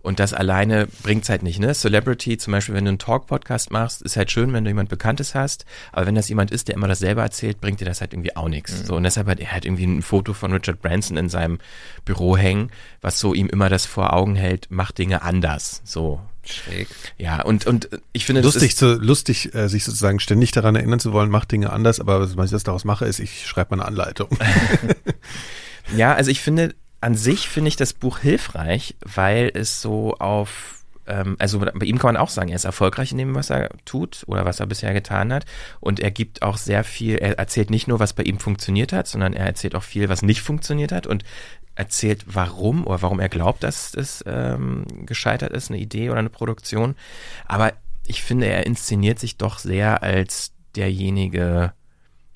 Und 0.00 0.20
das 0.20 0.32
alleine 0.32 0.86
bringt's 1.02 1.28
halt 1.28 1.42
nicht, 1.42 1.58
ne? 1.58 1.74
Celebrity, 1.74 2.38
zum 2.38 2.52
Beispiel, 2.52 2.74
wenn 2.74 2.84
du 2.84 2.90
einen 2.90 2.98
Talk-Podcast 2.98 3.70
machst, 3.70 4.00
ist 4.02 4.16
halt 4.16 4.30
schön, 4.30 4.52
wenn 4.52 4.64
du 4.64 4.70
jemand 4.70 4.88
Bekanntes 4.88 5.34
hast, 5.34 5.64
aber 5.92 6.06
wenn 6.06 6.14
das 6.14 6.28
jemand 6.28 6.50
ist, 6.50 6.68
der 6.68 6.76
immer 6.76 6.88
das 6.88 7.00
selber 7.00 7.22
erzählt, 7.22 7.60
bringt 7.60 7.80
dir 7.80 7.84
das 7.84 8.00
halt 8.00 8.12
irgendwie 8.12 8.36
auch 8.36 8.48
nichts. 8.48 8.86
So, 8.86 8.96
und 8.96 9.02
deshalb 9.02 9.26
hat 9.26 9.40
er 9.40 9.52
halt 9.52 9.64
irgendwie 9.64 9.86
ein 9.86 10.02
Foto 10.02 10.34
von 10.34 10.52
Richard 10.52 10.80
Branson 10.80 11.16
in 11.16 11.28
seinem 11.28 11.58
Büro 12.04 12.36
hängen, 12.36 12.70
was 13.00 13.18
so 13.18 13.34
ihm 13.34 13.48
immer 13.48 13.68
das 13.68 13.86
vor 13.86 14.12
Augen 14.12 14.36
hält, 14.36 14.70
macht 14.70 14.98
Dinge 14.98 15.22
anders. 15.22 15.82
So. 15.84 16.20
Schräg. 16.44 16.88
Ja, 17.18 17.42
und, 17.42 17.66
und 17.66 17.90
ich 18.14 18.24
finde, 18.24 18.40
das 18.40 18.54
Lustig, 18.54 18.76
zu, 18.76 18.94
lustig 18.94 19.54
äh, 19.54 19.68
sich 19.68 19.84
sozusagen 19.84 20.18
ständig 20.18 20.52
daran 20.52 20.76
erinnern 20.76 21.00
zu 21.00 21.12
wollen, 21.12 21.28
macht 21.28 21.52
Dinge 21.52 21.70
anders, 21.70 22.00
aber 22.00 22.20
was 22.36 22.46
ich 22.46 22.52
das 22.52 22.62
daraus 22.62 22.84
mache, 22.84 23.04
ist, 23.04 23.18
ich 23.18 23.46
schreibe 23.46 23.76
mal 23.76 23.82
eine 23.82 23.88
Anleitung. 23.88 24.28
ja, 25.96 26.14
also 26.14 26.30
ich 26.30 26.40
finde, 26.40 26.74
an 27.00 27.14
sich 27.14 27.48
finde 27.48 27.68
ich 27.68 27.76
das 27.76 27.92
Buch 27.92 28.18
hilfreich, 28.18 28.96
weil 29.04 29.50
es 29.54 29.80
so 29.80 30.14
auf 30.14 30.78
ähm, 31.08 31.36
also 31.38 31.58
bei 31.58 31.86
ihm 31.86 31.98
kann 31.98 32.14
man 32.14 32.22
auch 32.22 32.28
sagen, 32.28 32.50
er 32.50 32.56
ist 32.56 32.64
erfolgreich 32.64 33.12
in 33.12 33.18
dem, 33.18 33.34
was 33.34 33.50
er 33.50 33.70
tut 33.84 34.24
oder 34.26 34.44
was 34.44 34.60
er 34.60 34.66
bisher 34.66 34.92
getan 34.92 35.32
hat. 35.32 35.46
Und 35.80 36.00
er 36.00 36.10
gibt 36.10 36.42
auch 36.42 36.56
sehr 36.56 36.84
viel, 36.84 37.16
er 37.16 37.38
erzählt 37.38 37.70
nicht 37.70 37.88
nur, 37.88 37.98
was 37.98 38.12
bei 38.12 38.22
ihm 38.22 38.38
funktioniert 38.38 38.92
hat, 38.92 39.08
sondern 39.08 39.32
er 39.32 39.46
erzählt 39.46 39.74
auch 39.74 39.82
viel, 39.82 40.08
was 40.08 40.22
nicht 40.22 40.42
funktioniert 40.42 40.92
hat 40.92 41.06
und 41.06 41.24
erzählt, 41.74 42.24
warum 42.26 42.86
oder 42.86 43.02
warum 43.02 43.20
er 43.20 43.28
glaubt, 43.28 43.62
dass 43.62 43.94
es 43.94 44.22
ähm, 44.26 44.84
gescheitert 45.06 45.52
ist, 45.52 45.70
eine 45.70 45.78
Idee 45.78 46.10
oder 46.10 46.18
eine 46.18 46.30
Produktion. 46.30 46.96
Aber 47.46 47.72
ich 48.06 48.22
finde, 48.22 48.46
er 48.46 48.66
inszeniert 48.66 49.18
sich 49.18 49.36
doch 49.36 49.58
sehr 49.58 50.02
als 50.02 50.52
derjenige, 50.74 51.72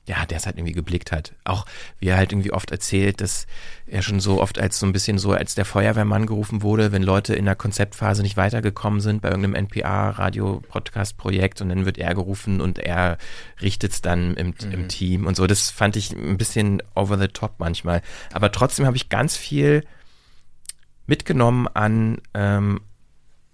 ja, 0.06 0.26
der 0.26 0.38
es 0.38 0.46
halt 0.46 0.56
irgendwie 0.56 0.72
geblickt 0.72 1.12
hat. 1.12 1.32
Auch 1.44 1.64
wie 2.00 2.08
er 2.08 2.16
halt 2.16 2.32
irgendwie 2.32 2.52
oft 2.52 2.72
erzählt, 2.72 3.20
dass 3.20 3.46
er 3.86 4.02
schon 4.02 4.18
so 4.18 4.40
oft 4.40 4.58
als 4.58 4.80
so 4.80 4.86
ein 4.86 4.92
bisschen 4.92 5.16
so 5.18 5.30
als 5.30 5.54
der 5.54 5.64
Feuerwehrmann 5.64 6.26
gerufen 6.26 6.62
wurde, 6.62 6.90
wenn 6.90 7.04
Leute 7.04 7.34
in 7.34 7.44
der 7.44 7.54
Konzeptphase 7.54 8.22
nicht 8.22 8.36
weitergekommen 8.36 9.00
sind 9.00 9.22
bei 9.22 9.28
irgendeinem 9.28 9.66
NPA-Radio-Podcast-Projekt 9.66 11.60
und 11.60 11.68
dann 11.68 11.86
wird 11.86 11.98
er 11.98 12.14
gerufen 12.14 12.60
und 12.60 12.80
er 12.80 13.16
richtet 13.60 13.92
es 13.92 14.02
dann 14.02 14.34
im, 14.34 14.48
mhm. 14.48 14.72
im 14.72 14.88
Team 14.88 15.24
und 15.26 15.36
so. 15.36 15.46
Das 15.46 15.70
fand 15.70 15.94
ich 15.94 16.10
ein 16.10 16.36
bisschen 16.36 16.82
over 16.96 17.16
the 17.16 17.28
top 17.28 17.54
manchmal. 17.58 18.02
Aber 18.32 18.50
trotzdem 18.50 18.86
habe 18.86 18.96
ich 18.96 19.08
ganz 19.08 19.36
viel 19.36 19.84
mitgenommen 21.06 21.68
an 21.68 22.18
ähm, 22.34 22.80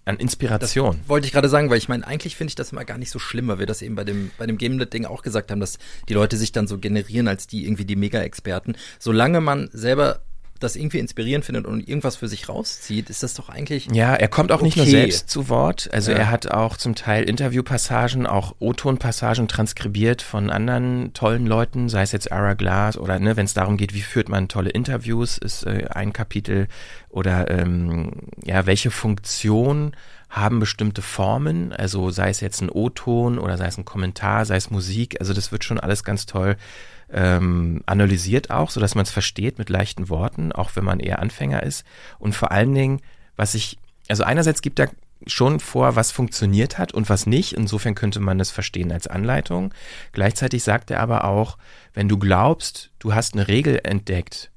an 0.08 0.16
Inspiration. 0.16 0.98
Das 1.00 1.08
wollte 1.08 1.26
ich 1.26 1.32
gerade 1.32 1.48
sagen, 1.48 1.68
weil 1.70 1.78
ich 1.78 1.88
meine, 1.88 2.06
eigentlich 2.06 2.34
finde 2.36 2.50
ich 2.50 2.54
das 2.54 2.72
immer 2.72 2.84
gar 2.84 2.98
nicht 2.98 3.10
so 3.10 3.18
schlimm, 3.18 3.48
weil 3.48 3.58
wir 3.58 3.66
das 3.66 3.82
eben 3.82 3.94
bei 3.94 4.04
dem, 4.04 4.30
bei 4.38 4.46
dem 4.46 4.56
Gamelet-Ding 4.56 5.04
auch 5.04 5.22
gesagt 5.22 5.50
haben, 5.50 5.60
dass 5.60 5.78
die 6.08 6.14
Leute 6.14 6.36
sich 6.36 6.52
dann 6.52 6.66
so 6.66 6.78
generieren 6.78 7.28
als 7.28 7.46
die 7.46 7.64
irgendwie 7.64 7.84
die 7.84 7.96
Mega-Experten. 7.96 8.76
Solange 8.98 9.40
man 9.40 9.68
selber 9.72 10.20
das 10.58 10.76
irgendwie 10.76 10.98
inspirierend 10.98 11.44
findet 11.44 11.66
und 11.66 11.88
irgendwas 11.88 12.16
für 12.16 12.28
sich 12.28 12.48
rauszieht, 12.48 13.10
ist 13.10 13.22
das 13.22 13.34
doch 13.34 13.48
eigentlich. 13.48 13.88
Ja, 13.92 14.14
er 14.14 14.28
kommt 14.28 14.52
auch 14.52 14.56
okay. 14.56 14.64
nicht 14.64 14.76
nur 14.76 14.86
selbst 14.86 15.30
zu 15.30 15.48
Wort. 15.48 15.88
Also 15.92 16.12
ja. 16.12 16.18
er 16.18 16.30
hat 16.30 16.50
auch 16.50 16.76
zum 16.76 16.94
Teil 16.94 17.24
Interviewpassagen, 17.24 18.26
auch 18.26 18.54
O-Ton-Passagen 18.58 19.48
transkribiert 19.48 20.22
von 20.22 20.50
anderen 20.50 21.12
tollen 21.12 21.46
Leuten, 21.46 21.88
sei 21.88 22.02
es 22.02 22.12
jetzt 22.12 22.32
Ara 22.32 22.54
Glass 22.54 22.96
oder 22.96 23.18
ne, 23.18 23.36
wenn 23.36 23.46
es 23.46 23.54
darum 23.54 23.76
geht, 23.76 23.94
wie 23.94 24.02
führt 24.02 24.28
man 24.28 24.48
tolle 24.48 24.70
Interviews, 24.70 25.38
ist 25.38 25.64
äh, 25.64 25.86
ein 25.90 26.12
Kapitel 26.12 26.68
oder 27.08 27.50
ähm, 27.50 28.12
ja, 28.44 28.66
welche 28.66 28.90
Funktion 28.90 29.92
haben 30.28 30.60
bestimmte 30.60 31.00
Formen, 31.00 31.72
also 31.72 32.10
sei 32.10 32.28
es 32.28 32.40
jetzt 32.40 32.60
ein 32.60 32.68
O-Ton 32.68 33.38
oder 33.38 33.56
sei 33.56 33.66
es 33.66 33.78
ein 33.78 33.86
Kommentar, 33.86 34.44
sei 34.44 34.56
es 34.56 34.70
Musik, 34.70 35.16
also 35.20 35.32
das 35.32 35.52
wird 35.52 35.64
schon 35.64 35.80
alles 35.80 36.04
ganz 36.04 36.26
toll 36.26 36.56
ähm, 37.10 37.82
analysiert 37.86 38.50
auch, 38.50 38.70
so 38.70 38.80
dass 38.80 38.94
man 38.94 39.04
es 39.04 39.10
versteht 39.10 39.58
mit 39.58 39.70
leichten 39.70 40.08
Worten, 40.08 40.52
auch 40.52 40.76
wenn 40.76 40.84
man 40.84 41.00
eher 41.00 41.20
Anfänger 41.20 41.62
ist. 41.62 41.84
Und 42.18 42.34
vor 42.34 42.52
allen 42.52 42.74
Dingen, 42.74 43.00
was 43.36 43.54
ich, 43.54 43.78
also 44.08 44.24
einerseits 44.24 44.62
gibt 44.62 44.78
er 44.78 44.90
schon 45.26 45.60
vor, 45.60 45.96
was 45.96 46.12
funktioniert 46.12 46.78
hat 46.78 46.92
und 46.92 47.08
was 47.08 47.26
nicht. 47.26 47.52
Insofern 47.52 47.94
könnte 47.94 48.20
man 48.20 48.38
es 48.40 48.50
verstehen 48.50 48.92
als 48.92 49.06
Anleitung. 49.06 49.74
Gleichzeitig 50.12 50.62
sagt 50.62 50.90
er 50.90 51.00
aber 51.00 51.24
auch, 51.24 51.58
wenn 51.92 52.08
du 52.08 52.18
glaubst, 52.18 52.90
du 52.98 53.14
hast 53.14 53.34
eine 53.34 53.48
Regel 53.48 53.80
entdeckt, 53.82 54.50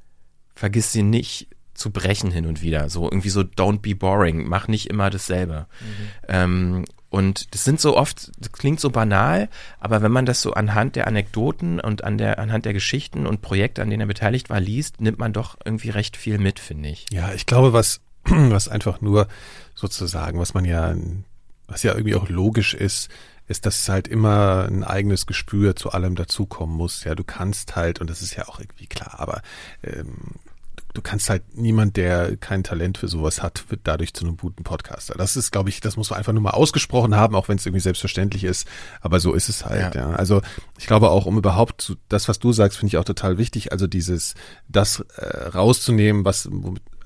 vergiss 0.54 0.92
sie 0.92 1.04
nicht 1.04 1.48
zu 1.74 1.90
brechen 1.90 2.32
hin 2.32 2.46
und 2.46 2.62
wieder. 2.62 2.90
So 2.90 3.06
irgendwie 3.06 3.30
so 3.30 3.42
don't 3.42 3.80
be 3.80 3.96
boring, 3.96 4.48
mach 4.48 4.68
nicht 4.68 4.88
immer 4.90 5.10
dasselbe. 5.10 5.68
Mhm. 5.80 6.08
Ähm, 6.28 6.86
und 7.12 7.54
das 7.54 7.66
sind 7.66 7.82
so 7.82 7.98
oft, 7.98 8.32
das 8.40 8.54
klingt 8.54 8.80
so 8.80 8.90
banal, 8.90 9.50
aber 9.82 10.02
wenn 10.02 10.14
man 10.14 10.26
das 10.26 10.42
so 10.42 10.54
anhand 10.54 10.96
der 10.96 11.08
Anekdoten 11.08 11.82
und 11.82 12.06
an 12.06 12.18
der, 12.18 12.40
anhand 12.40 12.64
der 12.64 12.72
Geschichten 12.72 13.28
und 13.28 13.42
Projekte, 13.42 13.82
an 13.82 13.90
denen 13.90 14.00
er 14.00 14.08
beteiligt 14.08 14.50
war, 14.50 14.62
liest, 14.62 15.02
nimmt 15.02 15.20
man 15.20 15.34
doch 15.34 15.58
irgendwie 15.66 15.90
recht 15.90 16.16
viel 16.16 16.38
mit, 16.38 16.58
finde 16.58 16.88
ich. 16.88 17.06
Ja, 17.12 17.34
ich 17.34 17.46
glaube, 17.46 17.74
was, 17.74 18.00
was 18.24 18.70
einfach 18.70 19.02
nur 19.02 19.28
sozusagen, 19.76 20.40
was 20.40 20.54
man 20.54 20.64
ja, 20.64 20.96
was 21.68 21.84
ja 21.84 21.92
irgendwie 21.92 22.16
auch 22.16 22.30
logisch 22.30 22.74
ist, 22.74 23.10
ist, 23.50 23.66
dass 23.66 23.90
halt 23.90 24.08
immer 24.08 24.66
ein 24.70 24.86
eigenes 24.86 25.26
Gespür 25.26 25.76
zu 25.76 25.92
allem 25.92 26.16
dazukommen 26.16 26.78
muss. 26.78 27.04
Ja, 27.04 27.14
du 27.14 27.26
kannst 27.26 27.76
halt, 27.76 28.00
und 28.00 28.10
das 28.10 28.22
ist 28.22 28.38
ja 28.38 28.48
auch 28.48 28.62
irgendwie 28.62 28.88
klar, 28.88 29.20
aber 29.20 29.42
ähm, 29.84 30.16
du 30.94 31.02
kannst 31.02 31.30
halt 31.30 31.58
niemand, 31.58 31.98
der 31.98 32.36
kein 32.38 32.64
Talent 32.64 32.98
für 32.98 33.08
sowas 33.08 33.42
hat, 33.42 33.66
wird 33.70 33.82
dadurch 33.84 34.14
zu 34.14 34.26
einem 34.26 34.38
guten 34.38 34.64
Podcaster. 34.64 35.16
Das 35.18 35.36
ist, 35.36 35.52
glaube 35.52 35.70
ich, 35.70 35.80
das 35.82 35.98
muss 35.98 36.10
man 36.10 36.20
einfach 36.20 36.34
nur 36.34 36.42
mal 36.42 36.52
ausgesprochen 36.52 37.16
haben, 37.16 37.36
auch 37.36 37.48
wenn 37.48 37.58
es 37.58 37.66
irgendwie 37.66 37.82
selbstverständlich 37.82 38.44
ist. 38.44 38.68
Aber 39.00 39.20
so 39.20 39.34
ist 39.34 39.50
es 39.50 39.66
halt. 39.66 39.96
Ja. 39.96 40.10
ja. 40.10 40.16
Also 40.16 40.42
ich 40.78 40.88
glaube 40.88 41.10
auch, 41.10 41.26
um 41.26 41.38
überhaupt 41.38 41.82
zu, 41.82 41.96
das, 42.10 42.28
was 42.28 42.40
du 42.40 42.52
sagst, 42.52 42.78
finde 42.78 42.90
ich 42.90 42.98
auch 42.98 43.06
total 43.06 43.38
wichtig. 43.38 43.72
Also 43.72 43.88
dieses, 43.88 44.36
das 44.68 45.04
äh, 45.16 45.50
rauszunehmen, 45.50 46.26
was, 46.26 46.50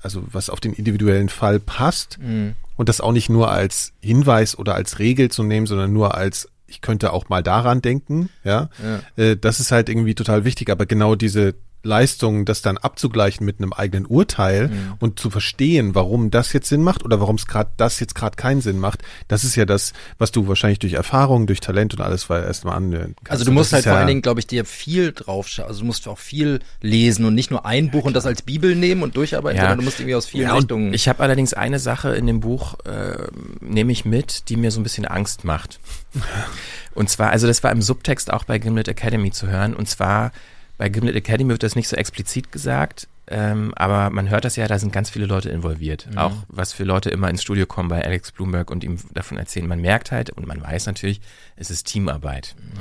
also 0.02 0.22
was 0.30 0.50
auf 0.50 0.60
den 0.60 0.72
individuellen 0.72 1.28
Fall 1.28 1.60
passt 1.60 2.18
mhm. 2.20 2.54
und 2.76 2.88
das 2.88 3.00
auch 3.00 3.12
nicht 3.12 3.28
nur 3.28 3.50
als 3.50 3.92
Hinweis 4.00 4.58
oder 4.58 4.74
als 4.74 4.98
Regel 4.98 5.30
zu 5.30 5.42
nehmen, 5.42 5.66
sondern 5.66 5.92
nur 5.92 6.14
als 6.14 6.48
ich 6.68 6.80
könnte 6.80 7.12
auch 7.12 7.28
mal 7.28 7.44
daran 7.44 7.80
denken, 7.80 8.28
ja. 8.42 8.68
ja. 8.82 9.22
Äh, 9.22 9.36
das 9.36 9.60
ist 9.60 9.70
halt 9.70 9.88
irgendwie 9.88 10.16
total 10.16 10.44
wichtig, 10.44 10.68
aber 10.68 10.84
genau 10.84 11.14
diese 11.14 11.54
Leistung, 11.86 12.44
das 12.44 12.62
dann 12.62 12.76
abzugleichen 12.76 13.46
mit 13.46 13.58
einem 13.58 13.72
eigenen 13.72 14.06
Urteil 14.06 14.68
mhm. 14.68 14.94
und 14.98 15.18
zu 15.18 15.30
verstehen, 15.30 15.94
warum 15.94 16.30
das 16.30 16.52
jetzt 16.52 16.68
Sinn 16.68 16.82
macht 16.82 17.04
oder 17.04 17.20
warum 17.20 17.36
es 17.36 17.46
gerade 17.46 17.70
das 17.76 18.00
jetzt 18.00 18.14
gerade 18.14 18.36
keinen 18.36 18.60
Sinn 18.60 18.78
macht, 18.78 19.02
das 19.28 19.44
ist 19.44 19.56
ja 19.56 19.64
das, 19.64 19.92
was 20.18 20.32
du 20.32 20.48
wahrscheinlich 20.48 20.78
durch 20.80 20.94
Erfahrung, 20.94 21.46
durch 21.46 21.60
Talent 21.60 21.94
und 21.94 22.00
alles 22.00 22.28
weil 22.28 22.44
erstmal 22.44 22.76
an. 22.76 23.14
Also 23.28 23.44
du 23.44 23.52
musst 23.52 23.72
halt 23.72 23.84
vor 23.84 23.92
ja 23.92 23.98
allen 23.98 24.08
Dingen, 24.08 24.22
glaube 24.22 24.40
ich, 24.40 24.46
dir 24.46 24.64
viel 24.64 25.12
drauf 25.12 25.48
schauen. 25.48 25.66
Also 25.66 25.80
du 25.80 25.86
musst 25.86 26.06
auch 26.08 26.18
viel 26.18 26.60
lesen 26.80 27.24
und 27.24 27.34
nicht 27.34 27.50
nur 27.50 27.64
ein 27.64 27.90
Buch 27.90 28.00
ja, 28.00 28.06
und 28.06 28.14
das 28.14 28.26
als 28.26 28.42
Bibel 28.42 28.74
nehmen 28.74 29.02
und 29.02 29.16
durcharbeiten, 29.16 29.56
ja. 29.56 29.62
sondern 29.62 29.78
du 29.78 29.84
musst 29.84 30.00
irgendwie 30.00 30.14
aus 30.14 30.26
vielen 30.26 30.50
Richtungen. 30.50 30.92
Ich 30.92 31.08
habe 31.08 31.22
allerdings 31.22 31.54
eine 31.54 31.78
Sache 31.78 32.14
in 32.14 32.26
dem 32.26 32.40
Buch, 32.40 32.76
äh, 32.84 33.26
nehme 33.60 33.92
ich 33.92 34.04
mit, 34.04 34.48
die 34.48 34.56
mir 34.56 34.70
so 34.70 34.80
ein 34.80 34.82
bisschen 34.82 35.06
Angst 35.06 35.44
macht. 35.44 35.80
und 36.94 37.08
zwar, 37.08 37.30
also 37.30 37.46
das 37.46 37.62
war 37.62 37.70
im 37.70 37.82
Subtext 37.82 38.32
auch 38.32 38.44
bei 38.44 38.58
Gimlet 38.58 38.88
Academy 38.88 39.30
zu 39.30 39.46
hören, 39.46 39.74
und 39.74 39.88
zwar 39.88 40.32
bei 40.78 40.88
Gimlet 40.88 41.16
Academy 41.16 41.50
wird 41.50 41.62
das 41.62 41.76
nicht 41.76 41.88
so 41.88 41.96
explizit 41.96 42.52
gesagt, 42.52 43.08
ähm, 43.28 43.72
aber 43.76 44.10
man 44.10 44.30
hört 44.30 44.44
das 44.44 44.56
ja, 44.56 44.68
da 44.68 44.78
sind 44.78 44.92
ganz 44.92 45.10
viele 45.10 45.26
Leute 45.26 45.48
involviert. 45.48 46.08
Mhm. 46.10 46.18
Auch 46.18 46.32
was 46.48 46.72
für 46.72 46.84
Leute 46.84 47.10
immer 47.10 47.28
ins 47.28 47.42
Studio 47.42 47.66
kommen 47.66 47.88
bei 47.88 48.04
Alex 48.04 48.32
Bloomberg 48.32 48.70
und 48.70 48.84
ihm 48.84 48.98
davon 49.12 49.38
erzählen. 49.38 49.66
Man 49.66 49.80
merkt 49.80 50.12
halt 50.12 50.30
und 50.30 50.46
man 50.46 50.60
weiß 50.62 50.86
natürlich, 50.86 51.20
es 51.56 51.70
ist 51.70 51.86
Teamarbeit. 51.86 52.54
Mhm. 52.58 52.80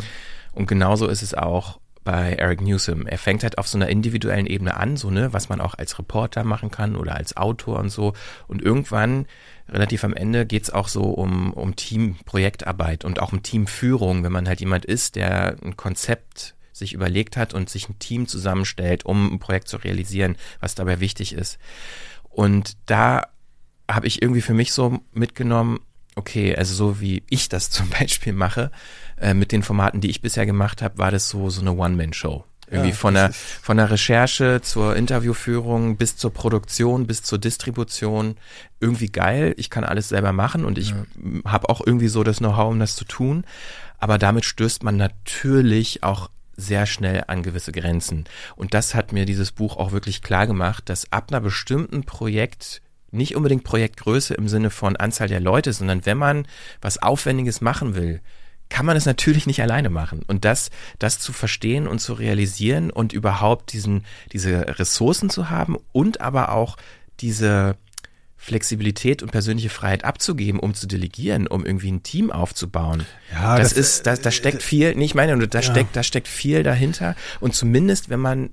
Und 0.53 0.67
genauso 0.67 1.07
ist 1.07 1.21
es 1.21 1.33
auch 1.33 1.79
bei 2.03 2.33
Eric 2.33 2.61
Newsom. 2.61 3.07
Er 3.07 3.17
fängt 3.17 3.43
halt 3.43 3.57
auf 3.57 3.67
so 3.67 3.77
einer 3.77 3.89
individuellen 3.89 4.45
Ebene 4.45 4.77
an, 4.77 4.95
so 4.95 5.09
ne, 5.09 5.33
was 5.33 5.49
man 5.49 5.59
auch 5.59 5.73
als 5.73 5.97
Reporter 5.97 6.43
machen 6.43 6.69
kann 6.69 6.95
oder 6.95 7.15
als 7.15 7.35
Autor 7.35 7.79
und 7.79 7.89
so. 7.89 8.13
Und 8.47 8.61
irgendwann, 8.61 9.25
relativ 9.67 10.03
am 10.03 10.13
Ende, 10.13 10.45
geht's 10.45 10.69
auch 10.69 10.87
so 10.87 11.01
um, 11.01 11.51
um 11.53 11.75
Teamprojektarbeit 11.75 13.03
und 13.03 13.19
auch 13.19 13.33
um 13.33 13.41
Teamführung, 13.41 14.23
wenn 14.23 14.31
man 14.31 14.47
halt 14.47 14.59
jemand 14.59 14.85
ist, 14.85 15.15
der 15.15 15.57
ein 15.63 15.75
Konzept 15.75 16.54
sich 16.75 16.93
überlegt 16.93 17.37
hat 17.37 17.53
und 17.53 17.69
sich 17.69 17.87
ein 17.87 17.99
Team 17.99 18.27
zusammenstellt, 18.27 19.05
um 19.05 19.33
ein 19.33 19.39
Projekt 19.39 19.67
zu 19.69 19.77
realisieren, 19.77 20.35
was 20.59 20.75
dabei 20.75 20.99
wichtig 20.99 21.33
ist. 21.33 21.57
Und 22.29 22.75
da 22.85 23.27
habe 23.89 24.07
ich 24.07 24.21
irgendwie 24.21 24.41
für 24.41 24.53
mich 24.53 24.73
so 24.73 24.99
mitgenommen, 25.13 25.79
okay, 26.15 26.55
also 26.55 26.73
so 26.73 26.99
wie 26.99 27.23
ich 27.29 27.47
das 27.47 27.69
zum 27.69 27.89
Beispiel 27.89 28.33
mache, 28.33 28.71
äh, 29.19 29.33
mit 29.33 29.51
den 29.51 29.63
Formaten, 29.63 30.01
die 30.01 30.09
ich 30.09 30.21
bisher 30.21 30.45
gemacht 30.45 30.81
habe, 30.81 30.97
war 30.97 31.11
das 31.11 31.29
so 31.29 31.49
so 31.49 31.61
eine 31.61 31.71
One-Man-Show. 31.71 32.43
Irgendwie 32.67 32.89
ja, 32.89 32.95
von 32.95 33.13
der 33.13 33.31
von 33.31 33.77
der 33.77 33.91
Recherche 33.91 34.59
zur 34.61 34.95
Interviewführung 34.95 35.97
bis 35.97 36.17
zur 36.17 36.33
Produktion 36.33 37.05
bis 37.05 37.21
zur 37.21 37.37
Distribution 37.37 38.37
irgendwie 38.79 39.07
geil. 39.07 39.53
Ich 39.57 39.69
kann 39.69 39.83
alles 39.83 40.09
selber 40.09 40.33
machen 40.33 40.65
und 40.65 40.79
ich 40.79 40.89
ja. 40.89 41.05
habe 41.45 41.69
auch 41.69 41.85
irgendwie 41.85 42.07
so 42.07 42.23
das 42.23 42.39
Know-how, 42.39 42.71
um 42.71 42.79
das 42.79 42.95
zu 42.95 43.05
tun. 43.05 43.45
Aber 43.99 44.17
damit 44.17 44.45
stößt 44.45 44.83
man 44.83 44.97
natürlich 44.97 46.01
auch 46.01 46.31
sehr 46.57 46.85
schnell 46.85 47.23
an 47.27 47.43
gewisse 47.43 47.71
Grenzen. 47.71 48.25
Und 48.55 48.73
das 48.73 48.95
hat 48.95 49.11
mir 49.11 49.25
dieses 49.25 49.51
Buch 49.51 49.77
auch 49.77 49.91
wirklich 49.91 50.21
klar 50.21 50.47
gemacht, 50.47 50.89
dass 50.89 51.11
ab 51.11 51.27
einer 51.29 51.41
bestimmten 51.41 52.03
Projekt 52.03 52.81
nicht 53.11 53.35
unbedingt 53.35 53.63
Projektgröße 53.63 54.33
im 54.33 54.47
Sinne 54.47 54.69
von 54.69 54.95
Anzahl 54.95 55.27
der 55.27 55.39
Leute, 55.39 55.73
sondern 55.73 56.05
wenn 56.05 56.17
man 56.17 56.47
was 56.81 57.01
Aufwendiges 57.01 57.61
machen 57.61 57.95
will, 57.95 58.21
kann 58.69 58.85
man 58.85 58.97
es 58.97 59.05
natürlich 59.05 59.45
nicht 59.47 59.61
alleine 59.61 59.89
machen. 59.89 60.23
Und 60.27 60.43
das, 60.43 60.69
das 60.99 61.19
zu 61.19 61.33
verstehen 61.33 61.87
und 61.87 61.99
zu 61.99 62.13
realisieren 62.13 62.89
und 62.89 63.13
überhaupt 63.13 63.73
diesen, 63.73 64.05
diese 64.31 64.79
Ressourcen 64.79 65.29
zu 65.29 65.49
haben 65.49 65.77
und 65.91 66.21
aber 66.21 66.51
auch 66.51 66.77
diese, 67.19 67.77
Flexibilität 68.37 69.23
und 69.23 69.31
persönliche 69.31 69.69
Freiheit 69.69 70.03
abzugeben, 70.03 70.59
um 70.59 70.73
zu 70.73 70.87
delegieren, 70.87 71.47
um 71.47 71.65
irgendwie 71.65 71.91
ein 71.91 72.03
Team 72.03 72.31
aufzubauen. 72.31 73.05
Ja, 73.31 73.57
das, 73.57 73.69
das 73.69 73.77
ist, 73.77 74.07
da, 74.07 74.15
da 74.15 74.31
steckt 74.31 74.61
viel, 74.61 74.93
nee, 74.95 75.05
ich 75.05 75.15
meine, 75.15 75.47
da 75.47 75.59
ja. 75.59 75.63
steckt, 75.63 75.95
da 75.95 76.03
steckt 76.03 76.27
viel 76.27 76.61
dahinter. 76.61 77.15
Und 77.39 77.55
zumindest, 77.55 78.09
wenn 78.09 78.19
man 78.19 78.51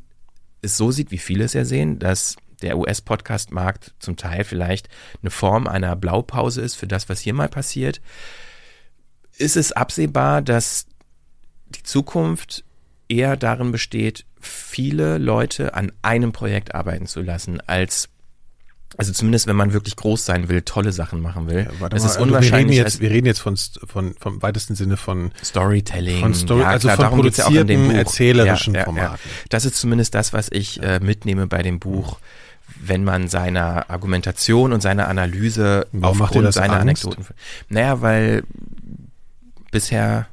es 0.63 0.77
so 0.77 0.91
sieht, 0.93 1.11
wie 1.11 1.19
viele 1.19 1.45
es 1.45 1.53
ja 1.53 1.65
sehen, 1.65 1.99
dass 1.99 2.37
der 2.63 2.79
US-Podcast-Markt 2.79 3.95
zum 3.99 4.17
Teil 4.17 4.45
vielleicht 4.45 4.89
eine 5.21 5.31
Form 5.31 5.67
einer 5.67 5.97
Blaupause 5.97 6.63
ist 6.63 6.77
für 6.77 6.87
das, 6.87 7.09
was 7.09 7.21
hier 7.21 7.35
mal 7.35 7.49
passiert, 7.49 8.01
ist 9.37 9.57
es 9.57 9.73
absehbar, 9.73 10.43
dass 10.43 10.87
die 11.69 11.83
Zukunft 11.83 12.65
eher 13.09 13.37
darin 13.37 13.73
besteht, 13.73 14.25
viele 14.41 15.19
Leute 15.19 15.75
an 15.75 15.93
einem 16.03 16.33
Projekt 16.33 16.75
arbeiten 16.75 17.07
zu 17.07 17.21
lassen, 17.21 17.61
als 17.61 18.09
Also 18.97 19.13
zumindest, 19.13 19.47
wenn 19.47 19.57
man 19.57 19.73
wirklich 19.73 19.97
groß 19.97 20.25
sein 20.25 20.49
will, 20.49 20.63
tolle 20.63 20.93
Sachen 20.93 21.21
machen 21.21 21.47
will. 21.49 21.61
Ja, 21.65 21.81
warte 21.81 21.95
das 21.97 22.03
mal, 22.03 22.09
ist 22.09 22.17
also 22.17 22.19
wir 22.19 22.23
unwahrscheinlich. 22.23 22.79
reden 22.79 22.85
jetzt, 22.85 23.01
wir 23.01 23.11
reden 23.11 23.27
jetzt 23.27 23.41
von, 23.41 23.57
von, 23.57 24.15
vom 24.19 24.43
weitesten 24.43 24.75
Sinne 24.75 24.97
von, 24.97 25.33
Storytelling. 25.43 26.21
von 26.21 26.35
Story, 26.35 26.61
ja, 26.61 26.69
also 26.69 26.89
klar, 26.89 26.97
von 26.97 27.03
darum 27.05 27.23
geht's 27.23 27.39
ja 27.39 27.47
auch 27.47 27.51
in 27.51 27.67
dem 27.67 27.89
Buch. 27.89 27.95
erzählerischen 27.95 28.75
Ja, 28.75 28.81
ja, 28.81 28.85
Formaten. 28.85 29.19
Das 29.49 29.65
ist 29.65 29.77
zumindest 29.77 30.15
das, 30.15 30.33
was 30.33 30.49
ich 30.51 30.83
äh, 30.83 31.01
mitnehme 31.01 31.47
bei 31.47 31.63
dem 31.63 31.79
Buch, 31.79 32.19
wenn 32.81 33.05
man 33.05 33.29
seiner 33.29 33.91
Argumentation 33.91 34.73
und 34.73 34.81
seiner 34.81 35.09
Analyse 35.09 35.87
Warum 35.93 36.23
aufgrund 36.23 36.53
seiner 36.53 36.81
Angst? 36.81 37.05
Anekdoten. 37.07 37.35
Naja, 37.69 38.01
weil 38.01 38.45
bisher 39.71 40.27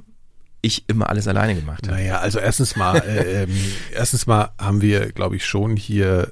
ich 0.61 0.83
immer 0.89 1.09
alles 1.09 1.27
alleine 1.27 1.55
gemacht 1.55 1.87
habe. 1.87 1.97
Naja, 1.97 2.19
also 2.19 2.39
erstens 2.39 2.75
mal, 2.75 2.97
äh, 2.97 3.43
ähm, 3.43 3.49
erstens 3.93 4.27
mal 4.27 4.51
haben 4.57 4.81
wir, 4.81 5.11
glaube 5.11 5.37
ich, 5.37 5.45
schon 5.45 5.75
hier 5.77 6.31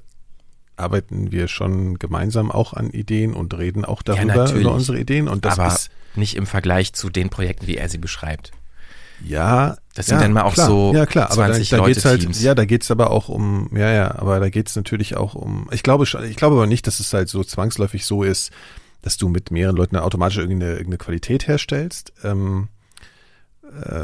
arbeiten 0.78 1.32
wir 1.32 1.48
schon 1.48 2.00
gemeinsam 2.00 2.52
auch 2.52 2.74
an 2.74 2.90
Ideen 2.90 3.34
und 3.34 3.58
reden 3.58 3.86
auch 3.86 4.02
darüber 4.02 4.36
natürlich. 4.36 4.64
über 4.64 4.74
unsere 4.74 5.00
Ideen 5.00 5.28
und 5.28 5.46
das 5.46 5.60
aber 5.60 5.68
ist 5.74 5.90
nicht 6.16 6.36
im 6.36 6.46
Vergleich 6.46 6.94
zu 6.94 7.10
den 7.10 7.30
Projekten, 7.30 7.68
wie 7.68 7.78
er 7.78 7.90
sie 7.90 7.98
beschreibt. 7.98 8.52
ja 9.24 9.78
Das 9.96 10.08
sind 10.08 10.18
ja, 10.18 10.22
dann 10.22 10.34
mal 10.34 10.44
auch 10.44 10.54
klar, 10.54 10.68
so 10.68 10.94
ja 10.94 11.06
klar, 11.06 11.32
aber 11.32 11.46
20 11.48 11.70
da, 11.70 11.78
da 11.78 11.84
Leute 11.84 11.94
geht's 11.94 12.06
halt 12.06 12.22
Teams. 12.22 12.42
ja, 12.42 12.56
da 12.56 12.66
geht's 12.66 12.92
aber 12.92 13.12
auch 13.12 13.30
um 13.30 13.70
ja 13.76 13.92
ja, 13.92 14.16
aber 14.16 14.40
da 14.40 14.50
geht's 14.50 14.76
natürlich 14.76 15.18
auch 15.18 15.36
um 15.36 15.68
ich 15.72 15.84
glaube 15.84 16.06
schon, 16.06 16.24
ich 16.24 16.36
glaube 16.36 16.56
aber 16.56 16.68
nicht, 16.68 16.88
dass 16.88 17.00
es 17.00 17.14
halt 17.14 17.30
so 17.30 17.44
zwangsläufig 17.44 18.06
so 18.06 18.24
ist, 18.24 18.52
dass 19.02 19.18
du 19.18 19.30
mit 19.30 19.52
mehreren 19.52 19.76
Leuten 19.76 19.96
automatisch 19.96 20.38
irgendeine, 20.38 20.72
irgendeine 20.74 20.98
Qualität 20.98 21.48
herstellst. 21.48 22.14
Ähm, 22.24 22.68
äh, 22.68 22.77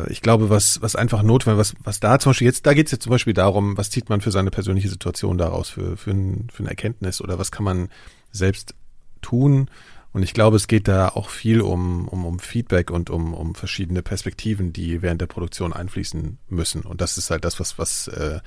ich 0.10 0.22
glaube, 0.22 0.50
was, 0.50 0.82
was 0.82 0.96
einfach 0.96 1.24
notwendig, 1.24 1.60
was, 1.60 1.74
was 1.84 2.00
da 2.00 2.20
zum 2.20 2.32
Beispiel 2.32 2.48
jetzt, 2.48 2.66
da 2.66 2.74
geht 2.74 2.88
es 2.88 2.92
jetzt 2.92 3.04
zum 3.04 3.12
Beispiel 3.12 3.34
darum, 3.34 3.78
was 3.78 3.90
zieht 3.90 4.10
man 4.10 4.22
für 4.22 4.32
seine 4.32 4.52
persönliche 4.52 4.90
Situation 4.90 5.38
daraus, 5.38 5.70
für, 5.70 5.98
für, 5.98 6.12
ein, 6.12 6.48
für 6.52 6.64
eine 6.64 6.70
Erkenntnis 6.70 7.22
oder 7.22 7.40
was 7.40 7.52
kann 7.52 7.64
man 7.64 7.90
selbst 8.32 8.76
tun. 9.22 9.70
Und 10.12 10.22
ich 10.22 10.34
glaube, 10.34 10.58
es 10.58 10.68
geht 10.68 10.88
da 10.88 11.10
auch 11.10 11.30
viel 11.30 11.62
um, 11.62 12.08
um, 12.08 12.26
um 12.26 12.40
Feedback 12.40 12.92
und 12.92 13.10
um, 13.10 13.34
um 13.34 13.56
verschiedene 13.56 14.04
Perspektiven, 14.04 14.72
die 14.72 15.02
während 15.02 15.22
der 15.22 15.28
Produktion 15.28 15.74
einfließen 15.74 16.38
müssen. 16.50 16.84
Und 16.84 17.02
das 17.02 17.18
ist 17.18 17.32
halt 17.32 17.44
das, 17.46 17.60
was, 17.60 17.80
was, 17.80 18.10
äh, 18.10 18.40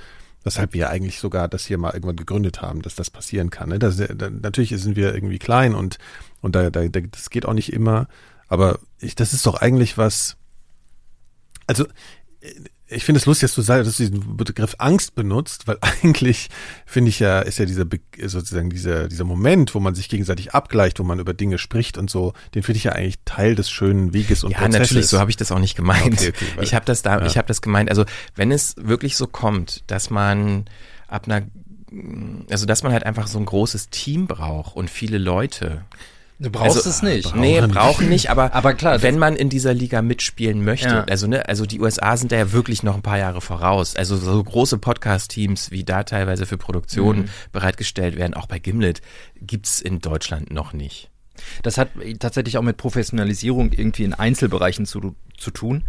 weshalb 0.44 0.74
wir 0.74 0.90
eigentlich 0.90 1.18
sogar 1.18 1.48
das 1.48 1.66
hier 1.66 1.76
mal 1.76 1.92
irgendwann 1.92 2.16
gegründet 2.16 2.62
haben, 2.62 2.82
dass 2.82 2.94
das 2.94 3.10
passieren 3.10 3.50
kann. 3.50 3.70
Ne? 3.70 3.80
Das, 3.80 3.96
da, 3.96 4.30
natürlich 4.30 4.70
sind 4.80 4.94
wir 4.94 5.12
irgendwie 5.12 5.40
klein 5.40 5.74
und, 5.74 5.98
und 6.40 6.54
da, 6.54 6.70
da, 6.70 6.86
da, 6.86 7.00
das 7.00 7.30
geht 7.30 7.46
auch 7.46 7.54
nicht 7.54 7.72
immer. 7.72 8.06
Aber 8.46 8.78
ich, 9.00 9.16
das 9.16 9.32
ist 9.32 9.44
doch 9.44 9.60
eigentlich 9.60 9.98
was, 9.98 10.36
also 11.66 11.86
ich 12.88 13.04
finde 13.04 13.18
es 13.18 13.26
lustig, 13.26 13.48
dass 13.48 13.54
du 13.56 13.62
sagst, 13.62 13.88
dass 13.88 13.96
du 13.96 14.04
diesen 14.04 14.36
Begriff 14.36 14.76
Angst 14.78 15.14
benutzt, 15.14 15.66
weil 15.66 15.78
eigentlich 16.02 16.48
finde 16.84 17.08
ich 17.08 17.18
ja, 17.18 17.40
ist 17.40 17.58
ja 17.58 17.64
dieser 17.64 17.84
sozusagen 18.26 18.70
dieser, 18.70 19.08
dieser 19.08 19.24
Moment, 19.24 19.74
wo 19.74 19.80
man 19.80 19.94
sich 19.94 20.08
gegenseitig 20.08 20.54
abgleicht, 20.54 21.00
wo 21.00 21.02
man 21.02 21.18
über 21.18 21.34
Dinge 21.34 21.58
spricht 21.58 21.98
und 21.98 22.08
so, 22.10 22.32
den 22.54 22.62
finde 22.62 22.78
ich 22.78 22.84
ja 22.84 22.92
eigentlich 22.92 23.16
Teil 23.24 23.54
des 23.56 23.70
schönen 23.70 24.12
Weges 24.12 24.44
und 24.44 24.52
ja, 24.52 24.58
Prozesses. 24.58 24.80
natürlich, 24.80 25.06
so 25.08 25.18
habe 25.18 25.30
ich 25.30 25.36
das 25.36 25.50
auch 25.50 25.58
nicht 25.58 25.76
gemeint. 25.76 26.20
Okay, 26.20 26.28
okay, 26.28 26.46
weil- 26.54 26.64
ich 26.64 26.74
habe 26.74 26.84
das 26.84 27.02
da, 27.02 27.18
ja. 27.18 27.26
ich 27.26 27.36
habe 27.36 27.48
das 27.48 27.60
gemeint. 27.60 27.90
Also 27.90 28.04
wenn 28.36 28.52
es 28.52 28.76
wirklich 28.78 29.16
so 29.16 29.26
kommt, 29.26 29.82
dass 29.88 30.10
man 30.10 30.66
ab 31.08 31.26
einer, 31.26 31.42
also 32.50 32.66
dass 32.66 32.84
man 32.84 32.92
halt 32.92 33.04
einfach 33.04 33.26
so 33.26 33.38
ein 33.38 33.46
großes 33.46 33.90
Team 33.90 34.26
braucht 34.26 34.76
und 34.76 34.90
viele 34.90 35.18
Leute. 35.18 35.84
Du 36.38 36.50
brauchst 36.50 36.76
Also, 36.76 36.90
es 36.90 37.02
nicht. 37.02 37.24
brauchen 37.24 37.40
Nee, 37.40 37.60
brauchen 37.62 38.08
nicht, 38.10 38.28
aber, 38.30 38.52
Aber 38.54 38.74
klar, 38.74 39.00
wenn 39.02 39.18
man 39.18 39.36
in 39.36 39.48
dieser 39.48 39.72
Liga 39.72 40.02
mitspielen 40.02 40.62
möchte, 40.62 40.88
Ja. 40.88 41.04
also 41.04 41.26
ne, 41.26 41.48
also 41.48 41.64
die 41.64 41.80
USA 41.80 42.14
sind 42.18 42.30
da 42.30 42.36
ja 42.36 42.52
wirklich 42.52 42.82
noch 42.82 42.94
ein 42.94 43.00
paar 43.02 43.16
Jahre 43.18 43.40
voraus. 43.40 43.96
Also 43.96 44.16
so 44.18 44.44
große 44.44 44.76
Podcast-Teams, 44.76 45.70
wie 45.70 45.82
da 45.84 46.02
teilweise 46.02 46.44
für 46.44 46.58
Produktionen 46.58 47.20
Mhm. 47.22 47.28
bereitgestellt 47.52 48.16
werden, 48.16 48.34
auch 48.34 48.46
bei 48.46 48.58
Gimlet, 48.58 49.00
gibt's 49.40 49.80
in 49.80 50.00
Deutschland 50.00 50.50
noch 50.52 50.74
nicht. 50.74 51.10
Das 51.62 51.78
hat 51.78 51.88
tatsächlich 52.18 52.58
auch 52.58 52.62
mit 52.62 52.76
Professionalisierung 52.76 53.72
irgendwie 53.72 54.04
in 54.04 54.12
Einzelbereichen 54.14 54.84
zu, 54.86 55.14
zu 55.38 55.50
tun. 55.50 55.84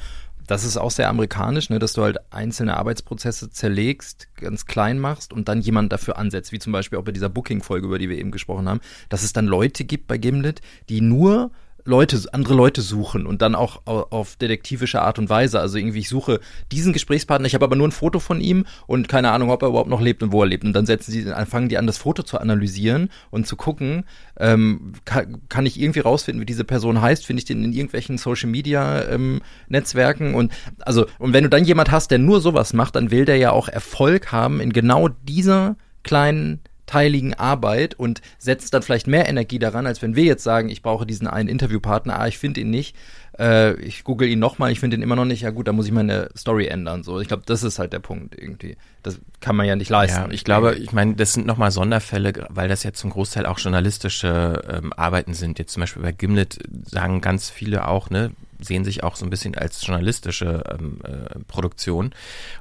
Das 0.48 0.64
ist 0.64 0.78
auch 0.78 0.92
sehr 0.92 1.10
amerikanisch, 1.10 1.70
ne, 1.70 1.78
dass 1.78 1.94
du 1.94 2.04
halt 2.04 2.18
einzelne 2.32 2.78
Arbeitsprozesse 2.78 3.50
zerlegst, 3.52 4.30
ganz 4.36 4.66
klein 4.66 4.98
machst 4.98 5.34
und 5.34 5.50
dann 5.50 5.62
jemand 5.62 5.92
dafür 5.92 6.18
ansetzt, 6.18 6.54
wie 6.54 6.60
zum 6.60 6.72
Beispiel 6.72 6.98
auch 6.98 7.04
bei 7.04 7.12
dieser 7.12 7.30
Booking-Folge, 7.30 7.86
über 7.86 8.00
die 8.00 8.10
wir 8.10 8.18
eben 8.18 8.32
gesprochen 8.32 8.70
haben, 8.70 8.80
dass 9.10 9.24
es 9.24 9.34
dann 9.34 9.46
Leute 9.46 9.84
gibt 9.84 10.08
bei 10.08 10.18
Gimlet, 10.18 10.62
die 10.88 11.02
nur 11.02 11.52
Leute, 11.88 12.22
andere 12.34 12.54
Leute 12.54 12.82
suchen 12.82 13.26
und 13.26 13.42
dann 13.42 13.56
auch 13.56 13.82
au- 13.86 14.06
auf 14.10 14.36
detektivische 14.36 15.02
Art 15.02 15.18
und 15.18 15.30
Weise. 15.30 15.60
Also 15.60 15.78
irgendwie, 15.78 16.00
ich 16.00 16.10
suche 16.10 16.40
diesen 16.72 16.94
Gesprächspartner, 16.94 17.48
ich 17.48 17.56
habe 17.56 17.66
aber 17.66 17.76
nur 17.76 17.88
ein 17.88 17.92
Foto 17.92 18.20
von 18.20 18.42
ihm 18.42 18.66
und 18.86 19.08
keine 19.08 19.32
Ahnung, 19.32 19.50
ob 19.50 19.62
er 19.62 19.70
überhaupt 19.70 19.90
noch 19.90 20.02
lebt 20.02 20.22
und 20.22 20.32
wo 20.32 20.44
er 20.44 20.48
lebt. 20.48 20.64
Und 20.66 20.74
dann 20.74 20.86
setzen 20.86 21.12
sie, 21.12 21.24
fangen 21.48 21.70
die 21.70 21.78
an, 21.78 21.88
das 21.88 21.98
Foto 21.98 22.24
zu 22.24 22.40
analysieren 22.40 23.10
und 23.32 23.48
zu 23.48 23.56
gucken, 23.56 24.04
ähm, 24.40 24.94
kann, 25.06 25.42
kann 25.50 25.66
ich 25.66 25.80
irgendwie 25.80 26.02
rausfinden, 26.02 26.42
wie 26.42 26.46
diese 26.46 26.64
Person 26.66 27.02
heißt, 27.02 27.26
finde 27.26 27.40
ich 27.40 27.46
den 27.46 27.64
in 27.64 27.74
irgendwelchen 27.74 28.18
Social 28.18 28.50
Media 28.50 29.04
ähm, 29.10 29.42
Netzwerken 29.70 30.36
und 30.36 30.52
also, 30.82 31.06
und 31.20 31.34
wenn 31.34 31.44
du 31.44 31.50
dann 31.50 31.64
jemand 31.64 31.92
hast, 31.92 32.12
der 32.12 32.20
nur 32.20 32.42
sowas 32.42 32.74
macht, 32.74 32.96
dann 32.96 33.12
will 33.12 33.26
der 33.26 33.38
ja 33.38 33.52
auch 33.52 33.68
Erfolg 33.70 34.32
haben 34.32 34.60
in 34.60 34.74
genau 34.74 35.08
dieser 35.08 35.78
kleinen 36.04 36.60
teiligen 36.88 37.36
Arbeit 37.36 37.94
und 37.94 38.22
setzt 38.40 38.74
dann 38.74 38.82
vielleicht 38.82 39.06
mehr 39.06 39.30
Energie 39.30 39.60
daran, 39.60 39.86
als 39.86 40.02
wenn 40.02 40.16
wir 40.16 40.24
jetzt 40.24 40.44
sagen, 40.44 40.70
ich 40.70 40.82
brauche 40.82 41.06
diesen 41.06 41.28
einen 41.28 41.50
Interviewpartner, 41.50 42.20
ah, 42.20 42.28
ich 42.28 42.40
finde 42.40 42.62
ihn 42.62 42.72
nicht, 42.72 42.96
äh, 43.38 43.74
ich 43.82 44.04
google 44.04 44.28
ihn 44.28 44.40
nochmal, 44.40 44.72
ich 44.72 44.80
finde 44.80 44.98
ihn 44.98 45.04
immer 45.04 45.16
noch 45.16 45.26
nicht, 45.26 45.42
ja 45.42 45.52
gut, 45.52 45.68
dann 45.68 45.76
muss 45.76 45.86
ich 45.86 45.92
meine 45.92 46.30
Story 46.36 46.68
ändern. 46.68 47.04
So, 47.04 47.20
ich 47.20 47.28
glaube, 47.28 47.44
das 47.46 47.62
ist 47.62 47.78
halt 47.78 47.94
der 47.94 48.00
Punkt 48.00 48.36
irgendwie. 48.36 48.78
Das 49.04 49.20
kann 49.42 49.56
man 49.56 49.68
ja 49.68 49.76
nicht 49.76 49.90
leisten. 49.90 50.22
Ja, 50.22 50.32
ich 50.32 50.44
glaube, 50.44 50.76
ich 50.76 50.92
meine, 50.92 51.16
das 51.16 51.34
sind 51.34 51.46
nochmal 51.46 51.72
Sonderfälle, 51.72 52.34
weil 52.50 52.68
das 52.68 52.84
jetzt 52.84 53.00
zum 53.00 53.12
Großteil 53.12 53.46
auch 53.46 53.60
journalistische 53.60 54.64
ähm, 54.70 54.94
Arbeiten 54.94 55.34
sind. 55.34 55.60
Jetzt 55.60 55.74
zum 55.74 55.82
Beispiel 55.82 56.02
bei 56.02 56.12
Gimlet 56.14 56.60
sagen 56.86 57.22
ganz 57.22 57.50
viele 57.50 57.88
auch, 57.88 58.10
ne, 58.10 58.32
sehen 58.60 58.84
sich 58.84 59.04
auch 59.04 59.16
so 59.16 59.26
ein 59.26 59.30
bisschen 59.30 59.56
als 59.56 59.86
journalistische 59.86 60.64
ähm, 60.70 61.00
äh, 61.04 61.40
Produktion 61.48 62.14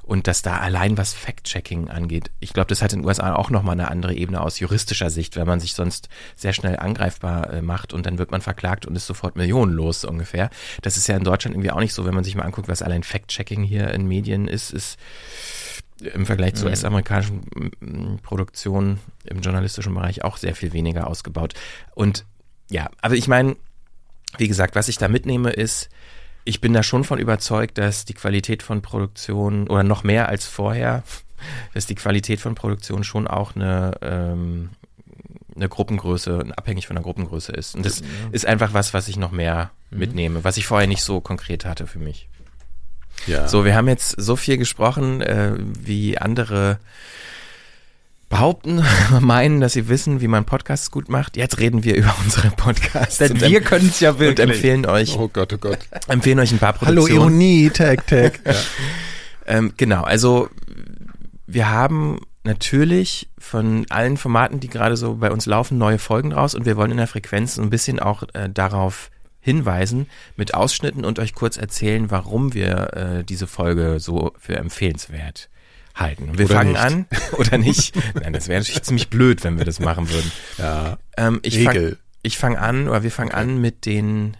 und 0.03 0.27
dass 0.27 0.41
da 0.41 0.57
allein 0.57 0.97
was 0.97 1.13
Fact-Checking 1.13 1.89
angeht. 1.89 2.31
Ich 2.39 2.53
glaube, 2.53 2.67
das 2.67 2.81
hat 2.81 2.93
in 2.93 2.99
den 2.99 3.07
USA 3.07 3.35
auch 3.35 3.49
nochmal 3.49 3.73
eine 3.73 3.89
andere 3.89 4.13
Ebene 4.13 4.41
aus 4.41 4.59
juristischer 4.59 5.09
Sicht, 5.09 5.37
weil 5.37 5.45
man 5.45 5.59
sich 5.59 5.73
sonst 5.73 6.09
sehr 6.35 6.53
schnell 6.53 6.77
angreifbar 6.77 7.51
äh, 7.51 7.61
macht 7.61 7.93
und 7.93 8.05
dann 8.05 8.17
wird 8.17 8.31
man 8.31 8.41
verklagt 8.41 8.85
und 8.85 8.95
ist 8.95 9.07
sofort 9.07 9.35
millionenlos 9.35 10.01
so 10.01 10.09
ungefähr. 10.09 10.49
Das 10.81 10.97
ist 10.97 11.07
ja 11.07 11.17
in 11.17 11.23
Deutschland 11.23 11.55
irgendwie 11.55 11.71
auch 11.71 11.79
nicht 11.79 11.93
so, 11.93 12.05
wenn 12.05 12.15
man 12.15 12.23
sich 12.23 12.35
mal 12.35 12.43
anguckt, 12.43 12.67
was 12.67 12.81
allein 12.81 13.03
Fact-Checking 13.03 13.63
hier 13.63 13.89
in 13.91 14.07
Medien 14.07 14.47
ist, 14.47 14.71
ist 14.71 14.97
im 16.01 16.25
Vergleich 16.25 16.55
zu 16.55 16.65
US-amerikanischen 16.67 17.41
mm, 17.79 18.17
Produktionen 18.21 18.99
im 19.25 19.41
journalistischen 19.41 19.93
Bereich 19.93 20.23
auch 20.23 20.37
sehr 20.37 20.55
viel 20.55 20.73
weniger 20.73 21.07
ausgebaut. 21.07 21.53
Und 21.95 22.25
ja, 22.69 22.89
aber 23.01 23.15
ich 23.15 23.27
meine, 23.27 23.55
wie 24.37 24.47
gesagt, 24.47 24.75
was 24.75 24.87
ich 24.87 24.97
da 24.97 25.07
mitnehme 25.07 25.51
ist, 25.51 25.89
ich 26.43 26.61
bin 26.61 26.73
da 26.73 26.81
schon 26.81 27.03
von 27.03 27.19
überzeugt, 27.19 27.77
dass 27.77 28.05
die 28.05 28.13
Qualität 28.13 28.63
von 28.63 28.81
Produktion 28.81 29.67
oder 29.67 29.83
noch 29.83 30.03
mehr 30.03 30.29
als 30.29 30.45
vorher, 30.45 31.03
dass 31.73 31.85
die 31.85 31.95
Qualität 31.95 32.39
von 32.39 32.55
Produktion 32.55 33.03
schon 33.03 33.27
auch 33.27 33.55
eine, 33.55 33.93
ähm, 34.01 34.69
eine 35.55 35.69
Gruppengröße, 35.69 36.45
abhängig 36.55 36.87
von 36.87 36.95
der 36.95 37.03
Gruppengröße 37.03 37.51
ist. 37.51 37.75
Und 37.75 37.85
das 37.85 38.01
ist 38.31 38.45
einfach 38.45 38.73
was, 38.73 38.93
was 38.93 39.07
ich 39.07 39.17
noch 39.17 39.31
mehr 39.31 39.71
mitnehme, 39.89 40.43
was 40.43 40.57
ich 40.57 40.67
vorher 40.67 40.87
nicht 40.87 41.01
so 41.01 41.19
konkret 41.21 41.65
hatte 41.65 41.87
für 41.87 41.99
mich. 41.99 42.29
Ja. 43.25 43.47
So, 43.47 43.65
wir 43.65 43.75
haben 43.75 43.87
jetzt 43.87 44.11
so 44.11 44.35
viel 44.35 44.57
gesprochen, 44.57 45.21
äh, 45.21 45.53
wie 45.57 46.17
andere 46.17 46.79
behaupten, 48.29 48.83
meinen, 49.21 49.61
dass 49.61 49.73
sie 49.73 49.87
wissen, 49.87 50.21
wie 50.21 50.27
man 50.27 50.45
Podcasts 50.45 50.91
gut 50.91 51.09
macht. 51.09 51.37
Jetzt 51.37 51.59
reden 51.59 51.83
wir 51.83 51.95
über 51.95 52.13
unsere 52.23 52.49
Podcasts. 52.51 53.17
Denn 53.17 53.33
und 53.33 53.41
wir 53.41 53.61
können 53.61 53.87
es 53.87 53.99
ja 53.99 54.11
und 54.11 54.19
wirklich. 54.19 54.49
empfehlen 54.49 54.85
euch, 54.85 55.17
Oh 55.17 55.29
Gott, 55.31 55.53
oh 55.53 55.57
Gott. 55.57 55.79
empfehlen 56.07 56.39
euch 56.39 56.51
ein 56.51 56.59
paar 56.59 56.79
Hallo 56.81 57.01
Produktionen. 57.01 57.21
Ironie, 57.21 57.69
Tag, 57.69 58.07
Tag. 58.07 58.39
Ja. 58.45 58.53
Ähm, 59.49 59.73
genau, 59.77 60.03
also 60.03 60.49
wir 61.45 61.69
haben 61.69 62.19
natürlich 62.43 63.29
von 63.39 63.85
allen 63.89 64.17
Formaten, 64.17 64.59
die 64.59 64.67
gerade 64.67 64.97
so 64.97 65.15
bei 65.15 65.31
uns 65.31 65.45
laufen, 65.45 65.77
neue 65.77 65.99
Folgen 65.99 66.33
raus 66.33 66.53
und 66.53 66.65
wir 66.65 66.75
wollen 66.75 66.91
in 66.91 66.97
der 66.97 67.07
Frequenz 67.07 67.55
so 67.55 67.61
ein 67.61 67.69
bisschen 67.69 67.99
auch 67.99 68.23
äh, 68.33 68.49
darauf 68.49 69.09
hinweisen 69.39 70.07
mit 70.35 70.53
Ausschnitten 70.53 71.05
und 71.05 71.19
euch 71.19 71.33
kurz 71.33 71.55
erzählen, 71.55 72.11
warum 72.11 72.53
wir 72.53 72.93
äh, 72.93 73.23
diese 73.23 73.47
Folge 73.47 74.01
so 74.01 74.33
für 74.37 74.57
empfehlenswert 74.57 75.49
halten. 75.97 76.37
Wir 76.37 76.45
Oder 76.45 76.55
fangen 76.55 76.71
nicht. 76.71 76.81
an 76.81 77.05
oder 77.37 77.57
nicht. 77.57 77.95
Nein, 78.15 78.33
das 78.33 78.47
wäre 78.47 78.59
natürlich 78.59 78.83
ziemlich 78.83 79.09
blöd, 79.09 79.43
wenn 79.43 79.57
wir 79.57 79.65
das 79.65 79.79
machen 79.79 80.09
würden. 80.09 80.31
ja. 80.57 80.97
Ähm, 81.17 81.39
ich 81.43 81.63
fange 81.63 81.97
fang 82.29 82.55
an 82.57 82.87
oder 82.89 83.03
wir 83.03 83.11
fangen 83.11 83.31
an 83.31 83.59
mit 83.61 83.85
den 83.85 84.35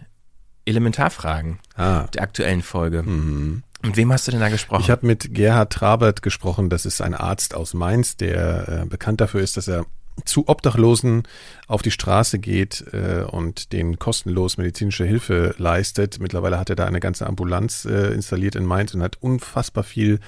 Elementarfragen 0.66 1.58
Ah. 1.76 2.02
der 2.14 2.22
aktuellen 2.22 2.62
Folge. 2.62 3.02
Mhm. 3.02 3.62
Mit 3.82 3.96
wem 3.96 4.12
hast 4.12 4.26
du 4.26 4.32
denn 4.32 4.40
da 4.40 4.48
gesprochen? 4.48 4.82
Ich 4.82 4.90
habe 4.90 5.06
mit 5.06 5.34
Gerhard 5.34 5.72
Trabert 5.72 6.20
gesprochen, 6.22 6.68
das 6.68 6.84
ist 6.84 7.00
ein 7.00 7.14
Arzt 7.14 7.54
aus 7.54 7.74
Mainz, 7.74 8.16
der 8.16 8.82
äh, 8.82 8.86
bekannt 8.86 9.20
dafür 9.20 9.40
ist, 9.40 9.56
dass 9.56 9.68
er 9.68 9.86
zu 10.24 10.48
Obdachlosen 10.48 11.22
auf 11.68 11.80
die 11.82 11.92
Straße 11.92 12.40
geht 12.40 12.84
äh, 12.92 13.22
und 13.22 13.72
denen 13.72 14.00
kostenlos 14.00 14.56
medizinische 14.58 15.04
Hilfe 15.04 15.54
leistet. 15.58 16.18
Mittlerweile 16.20 16.58
hat 16.58 16.70
er 16.70 16.76
da 16.76 16.86
eine 16.86 16.98
ganze 17.00 17.24
Ambulanz 17.26 17.84
äh, 17.84 18.12
installiert 18.12 18.56
in 18.56 18.64
Mainz 18.66 18.92
und 18.94 19.02
hat 19.02 19.16
unfassbar 19.20 19.84
viel 19.84 20.18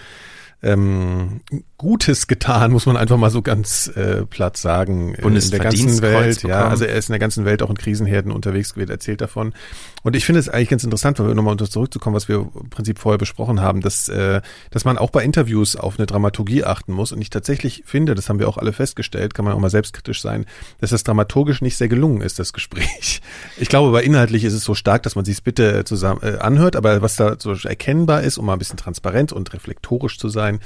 ähm, 0.62 1.40
Gutes 1.80 2.26
getan, 2.26 2.72
muss 2.72 2.84
man 2.84 2.98
einfach 2.98 3.16
mal 3.16 3.30
so 3.30 3.40
ganz 3.40 3.90
äh, 3.96 4.26
platt 4.26 4.58
sagen. 4.58 5.14
In 5.14 5.50
der 5.50 5.60
ganzen 5.60 6.02
Welt. 6.02 6.42
Ja, 6.42 6.68
also 6.68 6.84
er 6.84 6.94
ist 6.94 7.08
in 7.08 7.14
der 7.14 7.18
ganzen 7.18 7.46
Welt 7.46 7.62
auch 7.62 7.70
in 7.70 7.78
Krisenherden 7.78 8.32
unterwegs 8.32 8.74
gewesen, 8.74 8.90
erzählt 8.90 9.22
davon. 9.22 9.54
Und 10.02 10.14
ich 10.14 10.26
finde 10.26 10.40
es 10.40 10.50
eigentlich 10.50 10.68
ganz 10.68 10.84
interessant, 10.84 11.18
weil 11.18 11.28
wir 11.28 11.34
nochmal 11.34 11.56
zurückzukommen, 11.56 12.14
was 12.14 12.28
wir 12.28 12.46
im 12.54 12.68
Prinzip 12.68 12.98
vorher 12.98 13.16
besprochen 13.16 13.62
haben, 13.62 13.80
dass, 13.80 14.10
äh, 14.10 14.42
dass 14.70 14.84
man 14.84 14.98
auch 14.98 15.08
bei 15.08 15.24
Interviews 15.24 15.74
auf 15.74 15.98
eine 15.98 16.04
Dramaturgie 16.04 16.64
achten 16.64 16.92
muss. 16.92 17.12
Und 17.12 17.22
ich 17.22 17.30
tatsächlich 17.30 17.82
finde, 17.86 18.14
das 18.14 18.28
haben 18.28 18.38
wir 18.38 18.50
auch 18.50 18.58
alle 18.58 18.74
festgestellt, 18.74 19.32
kann 19.32 19.46
man 19.46 19.54
auch 19.54 19.58
mal 19.58 19.70
selbstkritisch 19.70 20.20
sein, 20.20 20.44
dass 20.82 20.90
das 20.90 21.02
dramaturgisch 21.02 21.62
nicht 21.62 21.78
sehr 21.78 21.88
gelungen 21.88 22.20
ist, 22.20 22.38
das 22.38 22.52
Gespräch. 22.52 23.22
Ich 23.58 23.70
glaube, 23.70 23.90
bei 23.90 24.02
inhaltlich 24.02 24.44
ist 24.44 24.52
es 24.52 24.64
so 24.64 24.74
stark, 24.74 25.02
dass 25.04 25.16
man 25.16 25.24
sich 25.24 25.42
bitte 25.42 25.84
zusammen 25.84 26.20
äh, 26.22 26.36
anhört, 26.40 26.76
aber 26.76 27.00
was 27.00 27.16
da 27.16 27.36
so 27.38 27.54
erkennbar 27.54 28.20
ist, 28.20 28.36
um 28.36 28.44
mal 28.44 28.52
ein 28.52 28.58
bisschen 28.58 28.76
transparent 28.76 29.32
und 29.32 29.54
reflektorisch 29.54 30.18
zu 30.18 30.28
sein, 30.28 30.60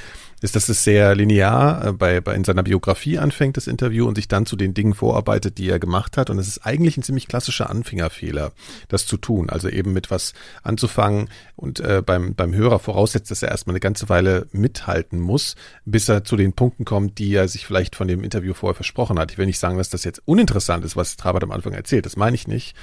ist, 0.44 0.54
dass 0.54 0.68
es 0.68 0.84
sehr 0.84 1.14
linear 1.14 1.86
äh, 1.86 1.92
bei, 1.92 2.20
bei 2.20 2.34
in 2.34 2.44
seiner 2.44 2.62
Biografie 2.62 3.18
anfängt, 3.18 3.56
das 3.56 3.66
Interview, 3.66 4.06
und 4.06 4.16
sich 4.16 4.28
dann 4.28 4.44
zu 4.44 4.56
den 4.56 4.74
Dingen 4.74 4.92
vorarbeitet, 4.92 5.56
die 5.56 5.70
er 5.70 5.78
gemacht 5.78 6.18
hat. 6.18 6.28
Und 6.28 6.38
es 6.38 6.46
ist 6.46 6.66
eigentlich 6.66 6.98
ein 6.98 7.02
ziemlich 7.02 7.28
klassischer 7.28 7.70
Anfängerfehler, 7.70 8.52
das 8.88 9.06
zu 9.06 9.16
tun. 9.16 9.48
Also 9.48 9.70
eben 9.70 9.94
mit 9.94 10.10
was 10.10 10.34
anzufangen 10.62 11.30
und 11.56 11.80
äh, 11.80 12.02
beim, 12.04 12.34
beim 12.34 12.54
Hörer 12.54 12.78
voraussetzt, 12.78 13.30
dass 13.30 13.42
er 13.42 13.48
erstmal 13.48 13.72
eine 13.72 13.80
ganze 13.80 14.10
Weile 14.10 14.46
mithalten 14.52 15.18
muss, 15.18 15.56
bis 15.86 16.10
er 16.10 16.24
zu 16.24 16.36
den 16.36 16.52
Punkten 16.52 16.84
kommt, 16.84 17.18
die 17.18 17.34
er 17.34 17.48
sich 17.48 17.64
vielleicht 17.64 17.96
von 17.96 18.06
dem 18.06 18.22
Interview 18.22 18.52
vorher 18.52 18.74
versprochen 18.74 19.18
hat. 19.18 19.32
Ich 19.32 19.38
will 19.38 19.46
nicht 19.46 19.58
sagen, 19.58 19.78
dass 19.78 19.88
das 19.88 20.04
jetzt 20.04 20.20
uninteressant 20.26 20.84
ist, 20.84 20.94
was 20.94 21.16
Trabert 21.16 21.42
am 21.42 21.52
Anfang 21.52 21.72
erzählt. 21.72 22.04
Das 22.04 22.16
meine 22.16 22.34
ich 22.34 22.46
nicht. 22.46 22.76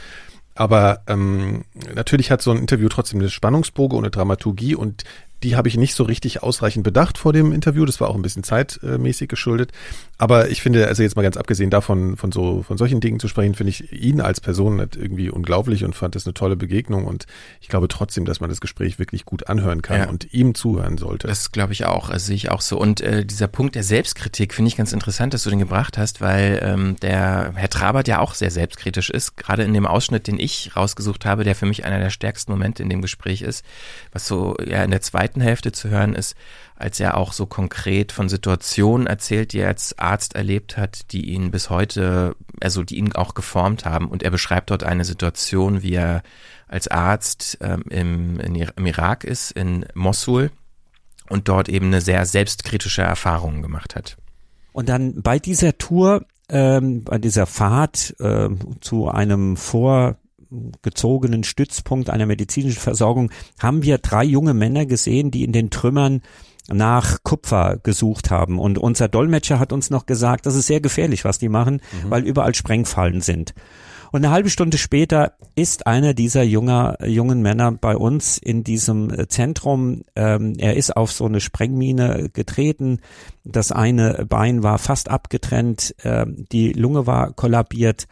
Aber 0.55 1.03
ähm, 1.07 1.63
natürlich 1.93 2.31
hat 2.31 2.41
so 2.41 2.51
ein 2.51 2.57
Interview 2.57 2.89
trotzdem 2.89 3.19
eine 3.19 3.29
Spannungsboge 3.29 3.95
und 3.95 4.03
eine 4.03 4.11
Dramaturgie 4.11 4.75
und 4.75 5.03
die 5.43 5.55
habe 5.55 5.67
ich 5.67 5.77
nicht 5.77 5.95
so 5.95 6.03
richtig 6.03 6.43
ausreichend 6.43 6.83
bedacht 6.83 7.17
vor 7.17 7.33
dem 7.33 7.51
Interview. 7.51 7.85
Das 7.85 7.99
war 7.99 8.09
auch 8.09 8.15
ein 8.15 8.21
bisschen 8.21 8.43
zeitmäßig 8.43 9.27
geschuldet. 9.27 9.71
Aber 10.17 10.49
ich 10.49 10.61
finde, 10.61 10.87
also 10.87 11.01
jetzt 11.01 11.15
mal 11.15 11.23
ganz 11.23 11.35
abgesehen 11.35 11.71
davon, 11.71 12.15
von 12.15 12.31
so, 12.31 12.61
von 12.61 12.77
solchen 12.77 12.99
Dingen 12.99 13.19
zu 13.19 13.27
sprechen, 13.27 13.55
finde 13.55 13.71
ich 13.71 13.91
ihn 13.91 14.21
als 14.21 14.39
Person 14.39 14.79
irgendwie 14.79 15.31
unglaublich 15.31 15.83
und 15.83 15.95
fand 15.95 16.13
das 16.13 16.27
eine 16.27 16.35
tolle 16.35 16.55
Begegnung. 16.55 17.05
Und 17.05 17.25
ich 17.59 17.69
glaube 17.69 17.87
trotzdem, 17.87 18.25
dass 18.25 18.39
man 18.39 18.49
das 18.49 18.61
Gespräch 18.61 18.99
wirklich 18.99 19.25
gut 19.25 19.47
anhören 19.47 19.81
kann 19.81 19.97
ja. 19.97 20.09
und 20.09 20.31
ihm 20.31 20.53
zuhören 20.53 20.99
sollte. 20.99 21.27
Das 21.27 21.51
glaube 21.51 21.73
ich 21.73 21.85
auch. 21.85 22.09
Also 22.09 22.27
sehe 22.27 22.35
ich 22.35 22.51
auch 22.51 22.61
so. 22.61 22.77
Und 22.77 23.01
äh, 23.01 23.25
dieser 23.25 23.47
Punkt 23.47 23.73
der 23.73 23.83
Selbstkritik 23.83 24.53
finde 24.53 24.69
ich 24.69 24.77
ganz 24.77 24.93
interessant, 24.93 25.33
dass 25.33 25.43
du 25.43 25.49
den 25.49 25.59
gebracht 25.59 25.97
hast, 25.97 26.21
weil 26.21 26.59
ähm, 26.63 26.97
der 27.01 27.53
Herr 27.55 27.69
Trabert 27.69 28.07
ja 28.07 28.19
auch 28.19 28.35
sehr 28.35 28.51
selbstkritisch 28.51 29.09
ist. 29.09 29.37
Gerade 29.37 29.63
in 29.63 29.73
dem 29.73 29.87
Ausschnitt, 29.87 30.27
den 30.27 30.39
ich 30.39 30.75
rausgesucht 30.75 31.25
habe, 31.25 31.43
der 31.43 31.55
für 31.55 31.65
mich 31.65 31.83
einer 31.83 31.97
der 31.97 32.11
stärksten 32.11 32.51
Momente 32.51 32.83
in 32.83 32.89
dem 32.89 33.01
Gespräch 33.01 33.41
ist, 33.41 33.65
was 34.11 34.27
so 34.27 34.55
ja 34.63 34.83
in 34.83 34.91
der 34.91 35.01
zweiten 35.01 35.30
Hälfte 35.39 35.71
zu 35.71 35.89
hören 35.89 36.13
ist, 36.15 36.35
als 36.75 36.99
er 36.99 37.15
auch 37.15 37.31
so 37.31 37.45
konkret 37.45 38.11
von 38.11 38.27
Situationen 38.27 39.07
erzählt, 39.07 39.53
die 39.53 39.59
er 39.59 39.69
als 39.69 39.97
Arzt 39.97 40.35
erlebt 40.35 40.75
hat, 40.75 41.11
die 41.13 41.29
ihn 41.29 41.51
bis 41.51 41.69
heute, 41.69 42.35
also 42.59 42.83
die 42.83 42.97
ihn 42.97 43.13
auch 43.13 43.35
geformt 43.35 43.85
haben. 43.85 44.09
Und 44.09 44.23
er 44.23 44.31
beschreibt 44.31 44.71
dort 44.71 44.83
eine 44.83 45.05
Situation, 45.05 45.83
wie 45.83 45.93
er 45.93 46.23
als 46.67 46.87
Arzt 46.87 47.57
ähm, 47.61 47.83
im, 47.89 48.39
im 48.39 48.85
Irak 48.85 49.23
ist, 49.23 49.51
in 49.51 49.85
Mosul, 49.93 50.51
und 51.29 51.47
dort 51.47 51.69
eben 51.69 51.87
eine 51.87 52.01
sehr 52.01 52.25
selbstkritische 52.25 53.03
Erfahrung 53.03 53.61
gemacht 53.61 53.95
hat. 53.95 54.17
Und 54.73 54.89
dann 54.89 55.21
bei 55.21 55.39
dieser 55.39 55.77
Tour, 55.77 56.25
ähm, 56.49 57.03
bei 57.03 57.17
dieser 57.17 57.45
Fahrt 57.45 58.15
äh, 58.19 58.49
zu 58.81 59.07
einem 59.09 59.55
vorgezogenen 60.51 61.43
Stützpunkt 61.43 62.09
einer 62.09 62.25
medizinischen 62.25 62.79
Versorgung 62.79 63.31
haben 63.59 63.83
wir 63.83 63.97
drei 63.97 64.23
junge 64.23 64.53
Männer 64.53 64.85
gesehen, 64.85 65.31
die 65.31 65.43
in 65.43 65.53
den 65.53 65.69
Trümmern 65.69 66.21
nach 66.67 67.23
Kupfer 67.23 67.79
gesucht 67.81 68.29
haben. 68.29 68.59
Und 68.59 68.77
unser 68.77 69.07
Dolmetscher 69.07 69.59
hat 69.59 69.73
uns 69.73 69.89
noch 69.89 70.05
gesagt, 70.05 70.45
das 70.45 70.55
ist 70.55 70.67
sehr 70.67 70.81
gefährlich, 70.81 71.25
was 71.25 71.39
die 71.39 71.49
machen, 71.49 71.81
mhm. 72.03 72.09
weil 72.09 72.23
überall 72.25 72.53
Sprengfallen 72.53 73.21
sind. 73.21 73.53
Und 74.11 74.25
eine 74.25 74.33
halbe 74.33 74.49
Stunde 74.49 74.77
später 74.77 75.33
ist 75.55 75.87
einer 75.87 76.13
dieser 76.13 76.43
junger, 76.43 76.97
jungen 77.05 77.41
Männer 77.41 77.71
bei 77.71 77.95
uns 77.95 78.37
in 78.37 78.65
diesem 78.65 79.29
Zentrum. 79.29 80.01
Ähm, 80.17 80.55
er 80.57 80.75
ist 80.75 80.97
auf 80.97 81.13
so 81.13 81.25
eine 81.25 81.39
Sprengmine 81.39 82.29
getreten. 82.33 82.99
Das 83.45 83.71
eine 83.71 84.25
Bein 84.27 84.63
war 84.63 84.79
fast 84.79 85.09
abgetrennt. 85.09 85.95
Ähm, 86.03 86.45
die 86.51 86.73
Lunge 86.73 87.07
war 87.07 87.31
kollabiert. 87.31 88.07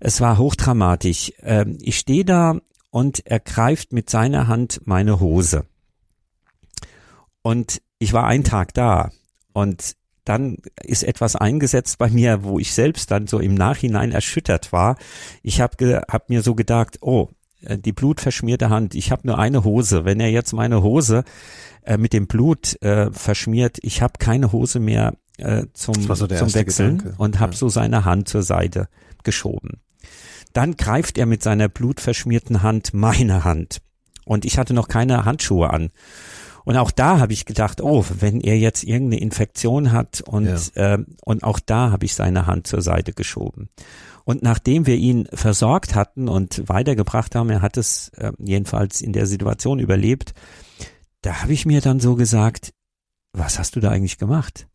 Es 0.00 0.20
war 0.20 0.38
hochdramatisch. 0.38 1.32
Ähm, 1.42 1.78
ich 1.80 1.98
stehe 1.98 2.24
da 2.24 2.58
und 2.90 3.26
er 3.26 3.40
greift 3.40 3.92
mit 3.92 4.10
seiner 4.10 4.48
Hand 4.48 4.80
meine 4.84 5.20
Hose. 5.20 5.66
Und 7.42 7.80
ich 7.98 8.12
war 8.12 8.26
einen 8.26 8.44
Tag 8.44 8.74
da 8.74 9.10
und 9.52 9.96
dann 10.24 10.58
ist 10.82 11.02
etwas 11.02 11.36
eingesetzt 11.36 11.98
bei 11.98 12.08
mir, 12.08 12.44
wo 12.44 12.58
ich 12.58 12.72
selbst 12.72 13.10
dann 13.10 13.26
so 13.26 13.38
im 13.38 13.54
Nachhinein 13.54 14.12
erschüttert 14.12 14.72
war. 14.72 14.96
Ich 15.42 15.60
habe 15.60 16.02
hab 16.08 16.28
mir 16.28 16.42
so 16.42 16.54
gedacht, 16.54 16.98
oh, 17.00 17.28
äh, 17.62 17.78
die 17.78 17.92
blutverschmierte 17.92 18.70
Hand, 18.70 18.94
ich 18.94 19.10
habe 19.10 19.26
nur 19.26 19.38
eine 19.38 19.64
Hose. 19.64 20.04
Wenn 20.04 20.20
er 20.20 20.30
jetzt 20.30 20.52
meine 20.52 20.82
Hose 20.82 21.24
äh, 21.84 21.96
mit 21.96 22.12
dem 22.12 22.26
Blut 22.26 22.80
äh, 22.82 23.10
verschmiert, 23.10 23.78
ich 23.82 24.02
habe 24.02 24.14
keine 24.18 24.52
Hose 24.52 24.80
mehr 24.80 25.14
äh, 25.38 25.66
zum, 25.72 25.94
so 25.94 26.26
zum 26.26 26.54
Wechseln 26.54 26.98
Gedanke. 26.98 27.22
und 27.22 27.40
habe 27.40 27.52
ja. 27.52 27.58
so 27.58 27.68
seine 27.68 28.04
Hand 28.04 28.28
zur 28.28 28.42
Seite 28.42 28.88
geschoben. 29.24 29.80
Dann 30.52 30.76
greift 30.76 31.18
er 31.18 31.26
mit 31.26 31.42
seiner 31.42 31.68
blutverschmierten 31.68 32.62
Hand 32.62 32.92
meine 32.94 33.44
Hand. 33.44 33.80
Und 34.24 34.44
ich 34.44 34.58
hatte 34.58 34.74
noch 34.74 34.88
keine 34.88 35.24
Handschuhe 35.24 35.70
an. 35.70 35.90
Und 36.64 36.76
auch 36.76 36.90
da 36.90 37.18
habe 37.18 37.32
ich 37.32 37.46
gedacht, 37.46 37.80
oh, 37.80 38.04
wenn 38.20 38.40
er 38.40 38.58
jetzt 38.58 38.84
irgendeine 38.84 39.22
Infektion 39.22 39.92
hat 39.92 40.20
und, 40.20 40.74
ja. 40.74 40.94
äh, 40.94 41.04
und 41.24 41.42
auch 41.42 41.58
da 41.58 41.90
habe 41.90 42.04
ich 42.04 42.14
seine 42.14 42.46
Hand 42.46 42.66
zur 42.66 42.82
Seite 42.82 43.12
geschoben. 43.12 43.70
Und 44.24 44.42
nachdem 44.42 44.86
wir 44.86 44.96
ihn 44.96 45.26
versorgt 45.32 45.94
hatten 45.94 46.28
und 46.28 46.68
weitergebracht 46.68 47.34
haben, 47.34 47.50
er 47.50 47.62
hat 47.62 47.76
es 47.76 48.10
äh, 48.10 48.32
jedenfalls 48.38 49.00
in 49.00 49.12
der 49.12 49.26
Situation 49.26 49.78
überlebt, 49.78 50.34
da 51.22 51.42
habe 51.42 51.52
ich 51.52 51.66
mir 51.66 51.80
dann 51.80 52.00
so 52.00 52.14
gesagt, 52.14 52.72
was 53.32 53.58
hast 53.58 53.76
du 53.76 53.80
da 53.80 53.90
eigentlich 53.90 54.18
gemacht? 54.18 54.68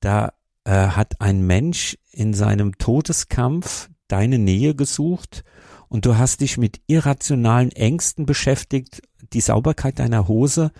Da 0.00 0.32
äh, 0.64 0.88
hat 0.88 1.20
ein 1.20 1.46
Mensch 1.46 1.96
in 2.10 2.34
seinem 2.34 2.76
Todeskampf 2.78 3.88
deine 4.08 4.38
Nähe 4.38 4.74
gesucht 4.74 5.44
und 5.88 6.06
du 6.06 6.16
hast 6.16 6.40
dich 6.40 6.58
mit 6.58 6.80
irrationalen 6.86 7.72
Ängsten 7.72 8.26
beschäftigt, 8.26 9.02
die 9.32 9.40
Sauberkeit 9.40 9.98
deiner 9.98 10.28
Hose 10.28 10.72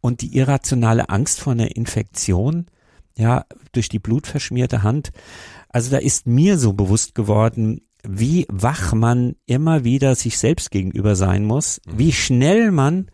und 0.00 0.20
die 0.20 0.36
irrationale 0.36 1.08
Angst 1.08 1.40
vor 1.40 1.52
einer 1.52 1.76
Infektion, 1.76 2.66
ja, 3.16 3.44
durch 3.72 3.88
die 3.88 3.98
blutverschmierte 3.98 4.82
Hand. 4.82 5.10
Also 5.68 5.90
da 5.90 5.98
ist 5.98 6.26
mir 6.26 6.58
so 6.58 6.72
bewusst 6.72 7.14
geworden, 7.14 7.82
wie 8.02 8.46
wach 8.48 8.94
man 8.94 9.36
immer 9.46 9.84
wieder 9.84 10.14
sich 10.14 10.38
selbst 10.38 10.70
gegenüber 10.70 11.14
sein 11.16 11.44
muss, 11.44 11.80
mhm. 11.86 11.98
wie 11.98 12.12
schnell 12.12 12.70
man 12.70 13.10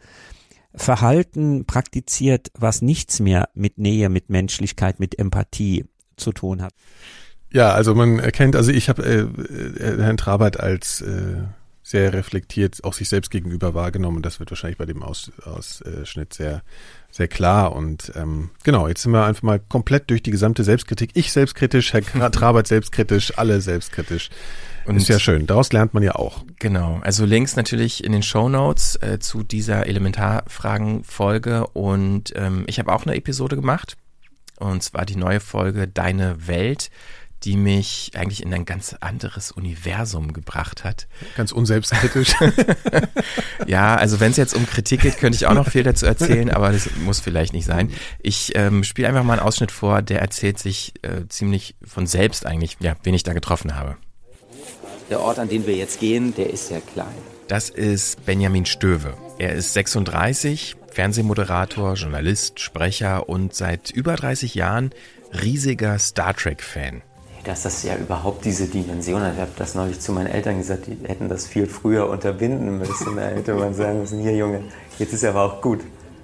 Verhalten 0.74 1.66
praktiziert, 1.66 2.50
was 2.54 2.82
nichts 2.82 3.20
mehr 3.20 3.48
mit 3.54 3.78
Nähe, 3.78 4.08
mit 4.08 4.30
Menschlichkeit, 4.30 5.00
mit 5.00 5.18
Empathie 5.18 5.86
zu 6.16 6.32
tun 6.32 6.62
hat. 6.62 6.72
Ja, 7.50 7.72
also 7.72 7.94
man 7.94 8.18
erkennt, 8.18 8.56
also 8.56 8.70
ich 8.70 8.88
habe 8.88 9.02
äh, 9.04 9.20
äh, 9.20 10.02
Herrn 10.02 10.16
Trabert 10.16 10.60
als 10.60 11.00
äh, 11.00 11.36
sehr 11.82 12.12
reflektiert 12.12 12.84
auch 12.84 12.92
sich 12.92 13.08
selbst 13.08 13.30
gegenüber 13.30 13.72
wahrgenommen. 13.72 14.20
Das 14.20 14.40
wird 14.40 14.50
wahrscheinlich 14.50 14.76
bei 14.76 14.84
dem 14.84 15.02
Aus, 15.02 15.32
Ausschnitt 15.44 16.34
sehr, 16.34 16.62
sehr 17.10 17.28
klar. 17.28 17.72
Und 17.72 18.12
ähm, 18.14 18.50
genau, 18.62 18.88
jetzt 18.88 19.02
sind 19.02 19.12
wir 19.12 19.24
einfach 19.24 19.42
mal 19.42 19.58
komplett 19.58 20.10
durch 20.10 20.22
die 20.22 20.30
gesamte 20.30 20.64
Selbstkritik. 20.64 21.12
Ich 21.14 21.32
selbstkritisch, 21.32 21.94
Herr 21.94 22.02
Trabert 22.32 22.66
selbstkritisch, 22.66 23.38
alle 23.38 23.62
selbstkritisch. 23.62 24.28
Und 24.84 24.96
ist 24.96 25.08
ja 25.08 25.18
schön. 25.18 25.46
Daraus 25.46 25.72
lernt 25.72 25.94
man 25.94 26.02
ja 26.02 26.14
auch. 26.14 26.44
Genau. 26.58 27.00
Also 27.02 27.24
Links 27.24 27.56
natürlich 27.56 28.04
in 28.04 28.12
den 28.12 28.22
Show 28.22 28.50
Notes 28.50 28.96
äh, 28.96 29.18
zu 29.18 29.42
dieser 29.42 29.86
Elementarfragen-Folge. 29.86 31.68
Und 31.68 32.34
ähm, 32.36 32.64
ich 32.66 32.78
habe 32.78 32.92
auch 32.92 33.06
eine 33.06 33.16
Episode 33.16 33.56
gemacht. 33.56 33.96
Und 34.58 34.82
zwar 34.82 35.06
die 35.06 35.16
neue 35.16 35.40
Folge 35.40 35.88
Deine 35.88 36.46
Welt 36.48 36.90
die 37.44 37.56
mich 37.56 38.10
eigentlich 38.14 38.42
in 38.42 38.52
ein 38.52 38.64
ganz 38.64 38.96
anderes 39.00 39.52
Universum 39.52 40.32
gebracht 40.32 40.84
hat. 40.84 41.06
Ganz 41.36 41.52
unselbstkritisch. 41.52 42.34
ja, 43.66 43.96
also 43.96 44.20
wenn 44.20 44.32
es 44.32 44.36
jetzt 44.36 44.54
um 44.54 44.66
Kritik 44.66 45.02
geht, 45.02 45.18
könnte 45.18 45.36
ich 45.36 45.46
auch 45.46 45.54
noch 45.54 45.68
viel 45.68 45.82
dazu 45.82 46.06
erzählen, 46.06 46.50
aber 46.50 46.72
das 46.72 46.88
muss 47.04 47.20
vielleicht 47.20 47.52
nicht 47.52 47.66
sein. 47.66 47.92
Ich 48.20 48.52
ähm, 48.56 48.82
spiele 48.84 49.08
einfach 49.08 49.22
mal 49.22 49.34
einen 49.34 49.46
Ausschnitt 49.46 49.70
vor, 49.70 50.02
der 50.02 50.20
erzählt 50.20 50.58
sich 50.58 50.94
äh, 51.02 51.28
ziemlich 51.28 51.76
von 51.84 52.06
selbst 52.06 52.46
eigentlich, 52.46 52.76
ja, 52.80 52.96
wen 53.02 53.14
ich 53.14 53.22
da 53.22 53.32
getroffen 53.32 53.76
habe. 53.76 53.96
Der 55.10 55.20
Ort, 55.20 55.38
an 55.38 55.48
den 55.48 55.66
wir 55.66 55.74
jetzt 55.74 56.00
gehen, 56.00 56.34
der 56.34 56.50
ist 56.50 56.68
sehr 56.68 56.80
klein. 56.80 57.06
Das 57.46 57.70
ist 57.70 58.26
Benjamin 58.26 58.66
Stöwe. 58.66 59.14
Er 59.38 59.54
ist 59.54 59.72
36, 59.72 60.76
Fernsehmoderator, 60.92 61.94
Journalist, 61.94 62.60
Sprecher 62.60 63.28
und 63.28 63.54
seit 63.54 63.90
über 63.90 64.16
30 64.16 64.54
Jahren 64.54 64.90
riesiger 65.32 65.98
Star 65.98 66.34
Trek-Fan 66.34 67.02
dass 67.48 67.62
das 67.62 67.82
ja 67.82 67.96
überhaupt 67.96 68.44
diese 68.44 68.66
Dimension 68.66 69.22
hat. 69.22 69.34
Ich 69.34 69.40
habe 69.40 69.52
das 69.56 69.74
neulich 69.74 70.00
zu 70.00 70.12
meinen 70.12 70.26
Eltern 70.26 70.58
gesagt, 70.58 70.86
die 70.86 70.98
hätten 71.08 71.30
das 71.30 71.46
viel 71.46 71.66
früher 71.66 72.10
unterbinden 72.10 72.76
müssen. 72.76 73.16
Da 73.16 73.22
hätte 73.22 73.54
man 73.54 73.72
sagen 73.72 74.00
müssen, 74.00 74.20
hier 74.20 74.36
Junge, 74.36 74.64
jetzt 74.98 75.14
ist 75.14 75.24
aber 75.24 75.42
auch 75.42 75.62
gut. 75.62 75.80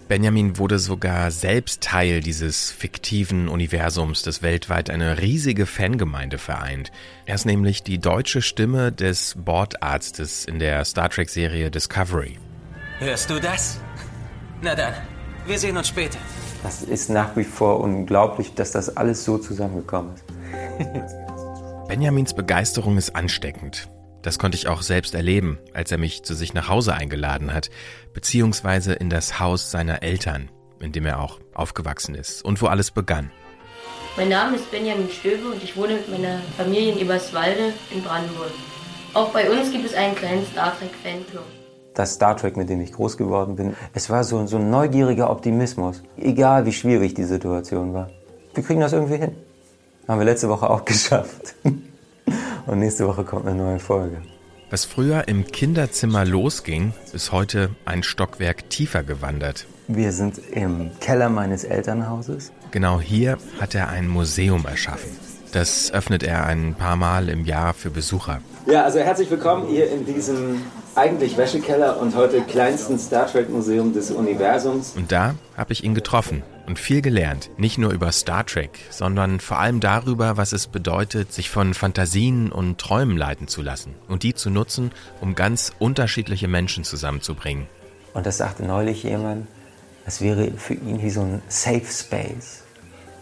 Benjamin 0.07 0.59
wurde 0.59 0.79
sogar 0.79 1.31
selbst 1.31 1.81
Teil 1.81 2.21
dieses 2.21 2.71
fiktiven 2.71 3.49
Universums, 3.49 4.21
das 4.21 4.43
weltweit 4.43 4.91
eine 4.91 5.19
riesige 5.19 5.65
Fangemeinde 5.65 6.37
vereint. 6.37 6.93
Er 7.25 7.37
ist 7.37 7.47
nämlich 7.47 7.83
die 7.83 7.99
deutsche 7.99 8.43
Stimme 8.43 8.93
des 8.93 9.35
Bordarztes 9.39 10.45
in 10.45 10.59
der 10.59 10.85
Star 10.85 11.09
Trek-Serie 11.09 11.71
Discovery. 11.71 12.39
Hörst 12.99 13.31
du 13.31 13.41
das? 13.41 13.81
Na 14.61 14.75
dann, 14.75 14.93
wir 15.47 15.59
sehen 15.59 15.75
uns 15.75 15.89
später. 15.89 16.19
Das 16.63 16.83
ist 16.83 17.09
nach 17.09 17.35
wie 17.35 17.45
vor 17.45 17.81
unglaublich, 17.81 18.53
dass 18.55 18.73
das 18.73 18.95
alles 18.95 19.25
so 19.25 19.39
zusammengekommen 19.39 20.15
ist. 20.15 20.34
Benjamins 21.89 22.35
Begeisterung 22.35 22.97
ist 22.97 23.15
ansteckend. 23.15 23.89
Das 24.23 24.39
konnte 24.39 24.57
ich 24.57 24.69
auch 24.69 24.81
selbst 24.81 25.15
erleben, 25.15 25.59
als 25.75 25.93
er 25.93 25.99
mich 25.99 26.23
zu 26.23 26.35
sich 26.35 26.55
nach 26.55 26.69
Hause 26.69 26.95
eingeladen 26.95 27.53
hat, 27.53 27.69
beziehungsweise 28.15 28.95
in 28.95 29.11
das 29.11 29.39
Haus 29.39 29.71
seiner 29.71 30.03
Eltern, 30.03 30.51
in 30.81 30.93
dem 30.93 31.05
er 31.05 31.21
auch 31.21 31.41
aufgewachsen 31.53 32.15
ist 32.15 32.43
und 32.43 32.63
wo 32.63 32.67
alles 32.67 32.91
begann. 32.91 33.31
Mein 34.17 34.31
Name 34.31 34.57
ist 34.57 34.71
Benjamin 34.71 35.11
Stöbe 35.11 35.49
und 35.49 35.63
ich 35.63 35.77
wohne 35.77 35.95
mit 35.95 36.09
meiner 36.09 36.39
Familie 36.57 36.93
in 36.93 37.01
Eberswalde 37.01 37.75
in 37.91 38.03
Brandenburg. 38.03 38.53
Auch 39.13 39.31
bei 39.31 39.51
uns 39.51 39.71
gibt 39.71 39.85
es 39.85 39.95
einen 39.95 40.15
kleinen 40.15 40.47
Star 40.47 40.75
Trek 40.79 40.91
Fanclub. 41.03 41.45
Das 41.95 42.15
Star 42.15 42.37
Trek, 42.37 42.57
mit 42.57 42.69
dem 42.69 42.81
ich 42.81 42.93
groß 42.93 43.17
geworden 43.17 43.57
bin, 43.57 43.77
es 43.93 44.09
war 44.11 44.25
so, 44.25 44.47
so 44.47 44.57
ein 44.57 44.71
neugieriger 44.71 45.31
Optimismus. 45.31 46.03
Egal 46.17 46.65
wie 46.65 46.73
schwierig 46.73 47.15
die 47.15 47.25
Situation 47.25 47.93
war. 47.93 48.09
Wir 48.55 48.65
kriegen 48.65 48.81
das 48.81 48.93
irgendwie 48.93 49.19
hin. 49.19 49.37
Haben 50.07 50.21
wir 50.21 50.27
letzte 50.27 50.49
Woche 50.49 50.69
auch 50.69 50.85
geschafft. 50.85 51.55
Und 51.65 52.79
nächste 52.79 53.07
Woche 53.07 53.25
kommt 53.25 53.47
eine 53.47 53.57
neue 53.57 53.79
Folge. 53.79 54.23
Was 54.71 54.85
früher 54.85 55.29
im 55.29 55.47
Kinderzimmer 55.47 56.25
losging, 56.25 56.93
ist 57.13 57.33
heute 57.33 57.71
ein 57.85 58.03
Stockwerk 58.03 58.69
tiefer 58.71 59.03
gewandert. 59.03 59.67
Wir 59.89 60.13
sind 60.13 60.39
im 60.51 60.91
Keller 61.01 61.29
meines 61.29 61.65
Elternhauses. 61.65 62.53
Genau 62.71 63.01
hier 63.01 63.39
hat 63.61 63.75
er 63.75 63.89
ein 63.89 64.09
Museum 64.09 64.65
erschaffen. 64.67 65.11
Das 65.53 65.93
öffnet 65.93 66.23
er 66.23 66.47
ein 66.47 66.75
paar 66.75 66.97
Mal 66.97 67.29
im 67.29 67.45
Jahr 67.45 67.75
für 67.75 67.91
Besucher. 67.91 68.41
Ja, 68.67 68.83
also 68.83 68.99
herzlich 68.99 69.31
willkommen 69.31 69.69
hier 69.69 69.91
in 69.91 70.05
diesem 70.05 70.63
eigentlich 70.97 71.37
Wäschekeller 71.37 72.01
und 72.01 72.17
heute 72.17 72.41
kleinsten 72.41 72.99
Star 72.99 73.27
Trek 73.27 73.51
Museum 73.51 73.93
des 73.93 74.11
Universums. 74.11 74.95
Und 74.97 75.13
da 75.13 75.35
habe 75.57 75.73
ich 75.73 75.85
ihn 75.85 75.95
getroffen 75.95 76.43
und 76.67 76.79
viel 76.79 77.03
gelernt. 77.03 77.51
Nicht 77.57 77.79
nur 77.79 77.93
über 77.93 78.13
Star 78.13 78.45
Trek, 78.47 78.71
sondern 78.91 79.41
vor 79.41 79.59
allem 79.59 79.81
darüber, 79.81 80.37
was 80.37 80.53
es 80.53 80.67
bedeutet, 80.67 81.33
sich 81.33 81.51
von 81.51 81.75
Fantasien 81.75 82.51
und 82.53 82.79
Träumen 82.79 83.17
leiten 83.17 83.49
zu 83.49 83.63
lassen 83.63 83.95
und 84.09 84.23
die 84.23 84.35
zu 84.35 84.51
nutzen, 84.51 84.91
um 85.21 85.35
ganz 85.35 85.73
unterschiedliche 85.79 86.49
Menschen 86.49 86.85
zusammenzubringen. 86.85 87.67
Und 88.13 88.27
das 88.27 88.39
sagte 88.39 88.65
neulich 88.65 89.03
jemand, 89.03 89.47
es 90.07 90.21
wäre 90.21 90.51
für 90.53 90.75
ihn 90.75 91.03
wie 91.03 91.11
so 91.11 91.23
ein 91.23 91.43
Safe 91.49 91.85
Space. 91.85 92.63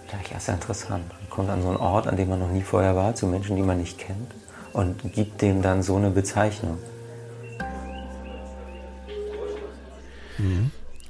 Da 0.07 0.16
dachte 0.16 0.26
ich, 0.26 0.32
das 0.32 0.43
ist 0.43 0.49
ja 0.49 0.55
interessant. 0.55 1.05
Man 1.09 1.30
kommt 1.30 1.51
an 1.51 1.62
so 1.62 1.68
einen 1.68 1.78
Ort, 1.78 2.07
an 2.07 2.16
dem 2.16 2.28
man 2.28 2.38
noch 2.38 2.51
nie 2.51 2.62
vorher 2.62 2.97
war, 2.97 3.14
zu 3.14 3.26
Menschen, 3.26 3.57
die 3.57 3.62
man 3.62 3.78
nicht 3.78 3.99
kennt 3.99 4.32
und 4.72 5.12
gibt 5.12 5.40
dem 5.43 5.62
dann 5.62 5.82
so 5.82 5.97
eine 5.97 6.11
Bezeichnung. 6.11 6.78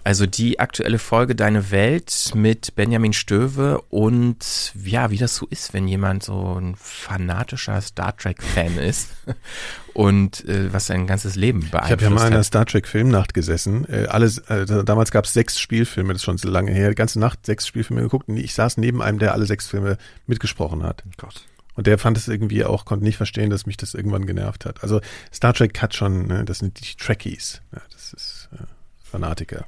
Also 0.04 0.26
die 0.26 0.58
aktuelle 0.58 0.98
Folge 0.98 1.36
Deine 1.36 1.70
Welt 1.70 2.32
mit 2.34 2.74
Benjamin 2.74 3.12
Stöwe 3.12 3.80
und 3.82 4.72
ja, 4.84 5.10
wie 5.12 5.16
das 5.16 5.36
so 5.36 5.46
ist, 5.46 5.74
wenn 5.74 5.86
jemand 5.86 6.24
so 6.24 6.58
ein 6.58 6.74
fanatischer 6.76 7.80
Star 7.80 8.16
Trek-Fan 8.16 8.78
ist 8.78 9.10
und 9.94 10.44
äh, 10.48 10.72
was 10.72 10.86
sein 10.86 11.06
ganzes 11.06 11.36
Leben 11.36 11.60
beeinflusst 11.60 11.86
Ich 11.86 11.92
habe 11.92 12.02
ja 12.02 12.10
mal 12.10 12.26
in 12.26 12.34
einer. 12.34 12.42
Star 12.42 12.66
Trek 12.66 12.88
Filmnacht 12.88 13.32
gesessen. 13.32 13.86
Äh, 13.88 14.06
alles, 14.06 14.38
äh, 14.38 14.66
damals 14.84 15.12
gab 15.12 15.24
es 15.24 15.32
sechs 15.32 15.60
Spielfilme, 15.60 16.12
das 16.12 16.22
ist 16.22 16.24
schon 16.24 16.38
so 16.38 16.48
lange 16.48 16.72
her. 16.72 16.88
Die 16.88 16.96
ganze 16.96 17.20
Nacht 17.20 17.46
sechs 17.46 17.68
Spielfilme 17.68 18.02
geguckt 18.02 18.28
und 18.28 18.36
ich 18.38 18.54
saß 18.54 18.78
neben 18.78 19.02
einem, 19.02 19.20
der 19.20 19.34
alle 19.34 19.46
sechs 19.46 19.68
Filme 19.68 19.98
mitgesprochen 20.26 20.82
hat. 20.82 21.04
Gott. 21.16 21.46
Und 21.74 21.86
der 21.86 21.98
fand 21.98 22.18
es 22.18 22.26
irgendwie 22.26 22.64
auch, 22.64 22.84
konnte 22.84 23.04
nicht 23.04 23.16
verstehen, 23.16 23.50
dass 23.50 23.66
mich 23.66 23.76
das 23.76 23.94
irgendwann 23.94 24.26
genervt 24.26 24.66
hat. 24.66 24.82
Also 24.82 25.00
Star 25.32 25.54
Trek 25.54 25.80
hat 25.80 25.94
schon, 25.94 26.26
ne, 26.26 26.44
das 26.44 26.58
sind 26.58 26.80
die 26.80 26.96
Trekkies. 26.96 27.62
Ja, 27.72 27.80
das 27.92 28.12
ist 28.12 28.48
äh, 28.52 28.64
Fanatiker. 29.12 29.66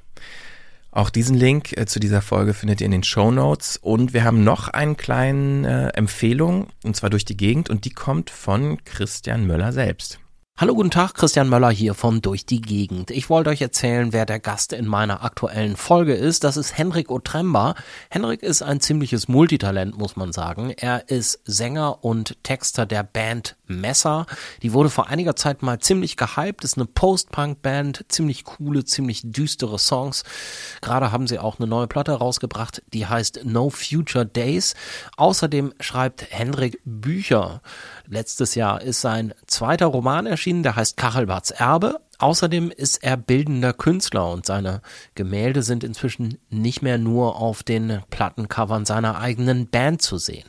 Auch 0.90 1.10
diesen 1.10 1.36
Link 1.36 1.76
äh, 1.76 1.86
zu 1.86 2.00
dieser 2.00 2.22
Folge 2.22 2.54
findet 2.54 2.80
ihr 2.80 2.86
in 2.86 2.92
den 2.92 3.04
Show 3.04 3.30
Notes 3.30 3.76
und 3.76 4.14
wir 4.14 4.24
haben 4.24 4.42
noch 4.42 4.68
eine 4.68 4.94
kleine 4.94 5.90
äh, 5.92 5.98
Empfehlung 5.98 6.68
und 6.82 6.96
zwar 6.96 7.10
durch 7.10 7.24
die 7.24 7.36
Gegend 7.36 7.68
und 7.68 7.84
die 7.84 7.90
kommt 7.90 8.30
von 8.30 8.82
Christian 8.84 9.46
Möller 9.46 9.72
selbst. 9.72 10.20
Hallo, 10.56 10.76
guten 10.76 10.92
Tag, 10.92 11.14
Christian 11.14 11.48
Möller 11.48 11.70
hier 11.70 11.94
von 11.94 12.22
Durch 12.22 12.46
die 12.46 12.60
Gegend. 12.60 13.10
Ich 13.10 13.28
wollte 13.28 13.50
euch 13.50 13.60
erzählen, 13.60 14.12
wer 14.12 14.24
der 14.24 14.38
Gast 14.38 14.72
in 14.72 14.86
meiner 14.86 15.24
aktuellen 15.24 15.76
Folge 15.76 16.14
ist. 16.14 16.44
Das 16.44 16.56
ist 16.56 16.78
Henrik 16.78 17.10
Otremba. 17.10 17.74
Henrik 18.08 18.44
ist 18.44 18.62
ein 18.62 18.78
ziemliches 18.78 19.26
Multitalent, 19.26 19.98
muss 19.98 20.14
man 20.14 20.32
sagen. 20.32 20.70
Er 20.70 21.08
ist 21.08 21.40
Sänger 21.44 22.04
und 22.04 22.40
Texter 22.44 22.86
der 22.86 23.02
Band 23.02 23.56
Messer. 23.66 24.26
Die 24.62 24.72
wurde 24.72 24.90
vor 24.90 25.08
einiger 25.08 25.34
Zeit 25.34 25.62
mal 25.62 25.80
ziemlich 25.80 26.16
gehypt, 26.16 26.62
ist 26.62 26.76
eine 26.76 26.86
Post-Punk-Band, 26.86 28.04
ziemlich 28.08 28.44
coole, 28.44 28.84
ziemlich 28.84 29.22
düstere 29.24 29.80
Songs. 29.80 30.22
Gerade 30.82 31.10
haben 31.10 31.26
sie 31.26 31.40
auch 31.40 31.58
eine 31.58 31.66
neue 31.66 31.88
Platte 31.88 32.12
rausgebracht, 32.12 32.80
die 32.92 33.06
heißt 33.06 33.40
No 33.44 33.70
Future 33.70 34.24
Days. 34.24 34.74
Außerdem 35.16 35.74
schreibt 35.80 36.26
Henrik 36.30 36.78
Bücher. 36.84 37.60
Letztes 38.06 38.54
Jahr 38.54 38.82
ist 38.82 39.00
sein 39.00 39.32
zweiter 39.46 39.86
Roman 39.86 40.26
erschienen, 40.26 40.62
der 40.62 40.76
heißt 40.76 40.96
Kachelbarts 40.96 41.50
Erbe. 41.50 42.00
Außerdem 42.18 42.70
ist 42.70 43.02
er 43.02 43.16
bildender 43.16 43.72
Künstler 43.72 44.30
und 44.30 44.46
seine 44.46 44.82
Gemälde 45.14 45.62
sind 45.62 45.82
inzwischen 45.82 46.38
nicht 46.48 46.80
mehr 46.80 46.96
nur 46.98 47.36
auf 47.36 47.62
den 47.62 48.02
Plattencovern 48.10 48.84
seiner 48.84 49.18
eigenen 49.18 49.68
Band 49.68 50.00
zu 50.00 50.18
sehen. 50.18 50.44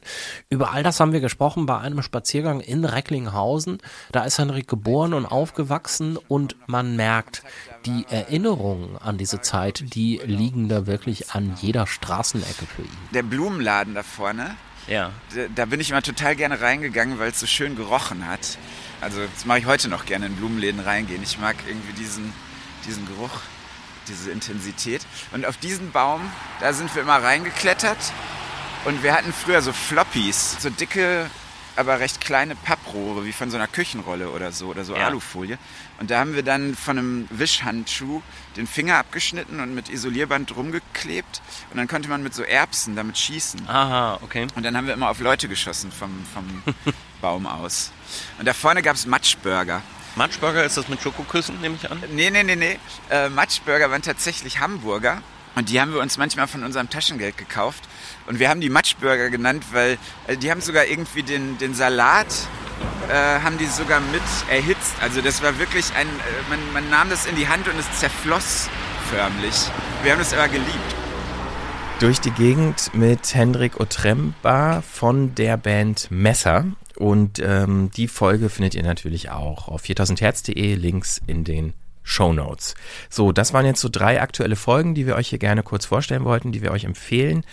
Über 0.49 0.71
all 0.71 0.83
das 0.83 0.99
haben 0.99 1.11
wir 1.11 1.21
gesprochen 1.21 1.65
bei 1.65 1.79
einem 1.79 2.01
Spaziergang 2.01 2.59
in 2.59 2.85
Recklinghausen. 2.85 3.79
Da 4.11 4.25
ist 4.25 4.37
Henrik 4.37 4.67
geboren 4.67 5.13
und 5.13 5.25
aufgewachsen 5.25 6.17
und 6.27 6.55
man 6.67 6.95
merkt, 6.95 7.43
die 7.85 8.05
Erinnerungen 8.09 8.97
an 8.97 9.17
diese 9.17 9.41
Zeit, 9.41 9.95
die 9.95 10.21
liegen 10.23 10.69
da 10.69 10.85
wirklich 10.85 11.31
an 11.31 11.55
jeder 11.59 11.87
Straßenecke 11.87 12.65
für 12.65 12.83
ihn. 12.83 12.97
Der 13.13 13.23
Blumenladen 13.23 13.95
da 13.95 14.03
vorne, 14.03 14.55
Ja. 14.87 15.11
da, 15.55 15.65
bin 15.65 15.79
ich 15.79 15.89
immer 15.89 16.03
total 16.03 16.35
gerne 16.35 16.61
reingegangen, 16.61 17.17
weil 17.17 17.31
es 17.31 17.39
so 17.39 17.47
schön 17.47 17.75
gerochen 17.75 18.27
hat. 18.27 18.57
Also 19.01 19.21
das 19.21 19.45
mache 19.45 19.59
ich 19.59 19.65
heute 19.65 19.89
noch 19.89 20.05
gerne 20.05 20.27
in 20.27 20.35
Blumenläden 20.35 20.79
reingehen. 20.79 21.23
Ich 21.23 21.39
mag 21.39 21.55
irgendwie 21.67 21.93
diesen, 21.93 22.31
diesen 22.85 23.07
Geruch, 23.07 23.41
diese 24.07 24.31
Intensität. 24.31 25.01
Und 25.31 25.45
auf 25.45 25.57
diesen 25.57 25.91
Baum, 25.91 26.21
da 26.59 26.73
sind 26.73 26.93
wir 26.93 27.01
immer 27.01 27.21
reingeklettert. 27.21 27.97
Und 28.85 29.01
wir 29.01 29.13
hatten 29.13 29.33
früher 29.33 29.61
so 29.63 29.73
Floppies, 29.73 30.57
so 30.59 30.69
dicke, 30.69 31.29
aber 31.75 31.99
recht 31.99 32.21
kleine 32.21 32.55
Papprohre, 32.55 33.25
wie 33.25 33.33
von 33.33 33.49
so 33.49 33.57
einer 33.57 33.67
Küchenrolle 33.67 34.29
oder 34.29 34.51
so, 34.51 34.67
oder 34.67 34.85
so 34.85 34.95
Ja. 34.95 35.07
Alufolie. 35.07 35.57
Und 35.99 36.11
da 36.11 36.19
haben 36.19 36.35
wir 36.35 36.43
dann 36.43 36.75
von 36.75 36.97
einem 36.97 37.27
Wischhandschuh 37.29 38.21
den 38.57 38.67
Finger 38.67 38.97
abgeschnitten 38.97 39.59
und 39.59 39.73
mit 39.75 39.89
Isolierband 39.89 40.51
drum 40.55 40.71
geklebt. 40.71 41.41
Und 41.71 41.77
dann 41.77 41.87
konnte 41.87 42.09
man 42.09 42.23
mit 42.23 42.33
so 42.33 42.43
Erbsen 42.43 42.95
damit 42.95 43.17
schießen. 43.17 43.67
Aha, 43.67 44.19
okay. 44.21 44.47
Und 44.55 44.63
dann 44.63 44.75
haben 44.75 44.87
wir 44.87 44.93
immer 44.93 45.09
auf 45.09 45.19
Leute 45.19 45.47
geschossen 45.47 45.91
vom, 45.91 46.25
vom 46.33 46.63
Baum 47.21 47.45
aus. 47.47 47.91
Und 48.39 48.45
da 48.45 48.53
vorne 48.53 48.81
gab 48.81 48.95
es 48.95 49.05
Matschburger. 49.05 49.81
Matschburger, 50.15 50.63
ist 50.63 50.77
das 50.77 50.87
mit 50.87 51.01
Schokoküssen, 51.01 51.59
nehme 51.59 51.75
ich 51.75 51.91
an? 51.91 52.01
Nee, 52.11 52.29
nee, 52.29 52.43
nee, 52.43 52.55
nee. 52.55 52.79
Äh, 53.09 53.29
Matschburger 53.29 53.91
waren 53.91 54.01
tatsächlich 54.01 54.59
Hamburger. 54.59 55.21
Und 55.55 55.69
die 55.69 55.79
haben 55.79 55.93
wir 55.93 56.01
uns 56.01 56.17
manchmal 56.17 56.47
von 56.47 56.63
unserem 56.63 56.89
Taschengeld 56.89 57.37
gekauft. 57.37 57.83
Und 58.27 58.39
wir 58.39 58.49
haben 58.49 58.61
die 58.61 58.69
Matschburger 58.69 59.29
genannt, 59.29 59.63
weil 59.71 59.97
äh, 60.27 60.37
die 60.37 60.49
haben 60.49 60.61
sogar 60.61 60.85
irgendwie 60.85 61.23
den, 61.23 61.57
den 61.57 61.73
Salat, 61.73 62.27
äh, 63.09 63.13
haben 63.13 63.57
die 63.57 63.67
sogar 63.67 63.99
mit 63.99 64.21
erhitzt. 64.49 64.93
Also 65.01 65.21
das 65.21 65.43
war 65.43 65.59
wirklich 65.59 65.85
ein, 65.95 66.07
äh, 66.07 66.49
man, 66.49 66.59
man 66.73 66.89
nahm 66.89 67.09
das 67.09 67.25
in 67.25 67.35
die 67.35 67.47
Hand 67.47 67.67
und 67.67 67.77
es 67.77 67.99
zerfloss 67.99 68.69
förmlich. 69.09 69.55
Wir 70.03 70.13
haben 70.13 70.21
es 70.21 70.33
aber 70.33 70.47
geliebt. 70.47 70.95
Durch 71.99 72.19
die 72.19 72.31
Gegend 72.31 72.93
mit 72.93 73.33
Hendrik 73.33 73.79
Otremba 73.79 74.81
von 74.81 75.33
der 75.35 75.55
Band 75.57 76.09
Messer. 76.09 76.65
Und 76.97 77.39
ähm, 77.39 77.91
die 77.95 78.07
Folge 78.07 78.49
findet 78.49 78.73
ihr 78.75 78.83
natürlich 78.83 79.29
auch 79.29 79.67
auf 79.67 79.83
4000herz.de, 79.83 80.75
Links 80.75 81.21
in 81.27 81.43
den 81.43 81.73
Show 82.03 82.33
Notes. 82.33 82.75
So, 83.09 83.31
das 83.31 83.53
waren 83.53 83.65
jetzt 83.65 83.81
so 83.81 83.89
drei 83.89 84.21
aktuelle 84.21 84.55
Folgen, 84.55 84.93
die 84.93 85.07
wir 85.07 85.15
euch 85.15 85.29
hier 85.29 85.39
gerne 85.39 85.63
kurz 85.63 85.85
vorstellen 85.85 86.23
wollten, 86.23 86.51
die 86.51 86.61
wir 86.61 86.71
euch 86.71 86.83
empfehlen, 86.83 87.43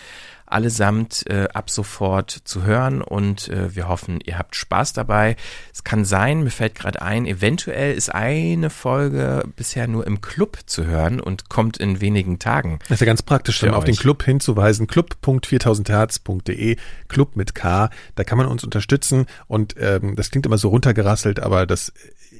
allesamt 0.53 1.25
äh, 1.29 1.47
ab 1.53 1.69
sofort 1.69 2.31
zu 2.31 2.63
hören 2.63 3.01
und 3.01 3.49
äh, 3.49 3.75
wir 3.75 3.87
hoffen, 3.87 4.19
ihr 4.23 4.37
habt 4.37 4.55
Spaß 4.55 4.93
dabei. 4.93 5.35
Es 5.73 5.83
kann 5.83 6.05
sein, 6.05 6.43
mir 6.43 6.51
fällt 6.51 6.75
gerade 6.75 7.01
ein, 7.01 7.25
eventuell 7.25 7.93
ist 7.95 8.13
eine 8.13 8.69
Folge 8.69 9.43
bisher 9.55 9.87
nur 9.87 10.05
im 10.05 10.21
Club 10.21 10.59
zu 10.65 10.85
hören 10.85 11.19
und 11.19 11.49
kommt 11.49 11.77
in 11.77 12.01
wenigen 12.01 12.39
Tagen. 12.39 12.79
Das 12.83 12.97
ist 12.97 12.99
ja 13.01 13.07
ganz 13.07 13.23
praktisch, 13.23 13.59
dann 13.59 13.73
auf 13.73 13.83
den. 13.83 13.95
Club 13.95 14.23
hinzuweisen, 14.23 14.87
club.4000herz.de, 14.87 16.77
Club 17.07 17.35
mit 17.35 17.55
K, 17.55 17.89
da 18.15 18.23
kann 18.23 18.37
man 18.37 18.47
uns 18.47 18.63
unterstützen 18.63 19.25
und 19.47 19.75
ähm, 19.79 20.15
das 20.15 20.29
klingt 20.29 20.45
immer 20.45 20.57
so 20.57 20.69
runtergerasselt, 20.69 21.39
aber 21.39 21.65
das 21.65 21.93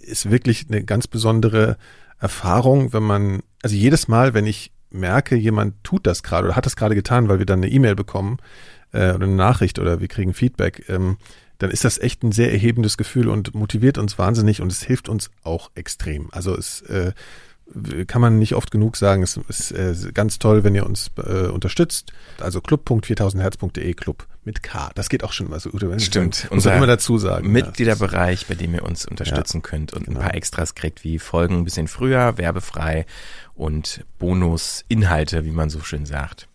ist 0.04 0.30
wirklich 0.30 0.66
eine 0.70 0.84
ganz 0.84 1.08
besondere 1.08 1.78
Erfahrung, 2.20 2.94
wenn 2.94 3.04
man, 3.04 3.44
also 3.62 3.76
jedes 3.76 4.08
Mal, 4.08 4.34
wenn 4.34 4.46
ich 4.46 4.72
merke, 4.94 5.36
jemand 5.36 5.84
tut 5.84 6.08
das 6.08 6.24
gerade 6.24 6.48
oder 6.48 6.56
hat 6.56 6.66
das 6.66 6.76
gerade 6.76 6.96
getan, 6.96 7.28
weil 7.28 7.40
wir 7.40 7.46
dann 7.46 7.60
eine 7.60 7.72
E-Mail 7.72 7.96
bekommen 7.96 8.38
äh, 8.92 9.14
oder 9.14 9.26
eine 9.26 9.36
Nachricht 9.36 9.80
oder 9.80 10.00
wir 10.00 10.08
kriegen 10.08 10.34
Feedback, 10.34 10.86
ähm, 10.90 11.18
dann 11.58 11.72
ist 11.72 11.86
das 11.86 11.98
echt 11.98 12.24
ein 12.24 12.32
sehr 12.32 12.52
erhebendes 12.52 12.98
Gefühl 12.98 13.30
und 13.30 13.54
motiviert 13.56 13.98
uns 13.98 14.18
wahnsinnig 14.18 14.62
und 14.62 14.72
es 14.72 14.84
hilft 14.84 15.10
uns 15.10 15.32
auch 15.44 15.72
extrem. 15.76 16.30
Also 16.32 16.56
es 16.56 16.82
äh, 16.84 17.14
kann 18.08 18.22
man 18.22 18.40
nicht 18.40 18.56
oft 18.56 18.72
genug 18.72 18.98
sagen. 18.98 19.24
Es 19.24 19.38
ist 19.38 19.72
äh, 19.72 19.96
ganz 20.14 20.40
toll, 20.40 20.64
wenn 20.64 20.76
ihr 20.76 20.86
uns 20.86 21.12
äh, 21.18 21.48
unterstützt. 21.48 22.14
Also 22.40 22.62
club.4000herz.de 22.62 23.94
Club 23.94 24.28
mit 24.44 24.64
K. 24.64 24.92
Das 24.96 25.10
geht 25.10 25.24
auch 25.24 25.32
schon 25.32 25.50
mal 25.50 25.60
so 25.60 25.70
gut. 25.70 25.84
Stimmt. 26.02 26.50
Muss 26.52 26.66
man 26.66 26.78
immer 26.78 26.88
dazu 26.88 27.18
sagen. 27.18 27.52
Mitgliederbereich, 27.52 28.48
bei 28.48 28.56
dem 28.56 28.74
ihr 28.74 28.84
uns 28.84 29.06
unterstützen 29.06 29.58
ja, 29.58 29.70
könnt 29.70 29.94
und 29.94 30.06
genau. 30.06 30.20
ein 30.20 30.26
paar 30.26 30.36
Extras 30.36 30.76
kriegt, 30.76 31.04
wie 31.04 31.20
Folgen 31.20 31.58
ein 31.58 31.64
bisschen 31.64 31.88
früher, 31.88 32.38
werbefrei 32.38 33.06
und 33.56 34.06
Bonusinhalte, 34.20 35.46
wie 35.46 35.52
man 35.52 35.70
so 35.70 35.82
schön 35.82 36.06
sagt. 36.06 36.48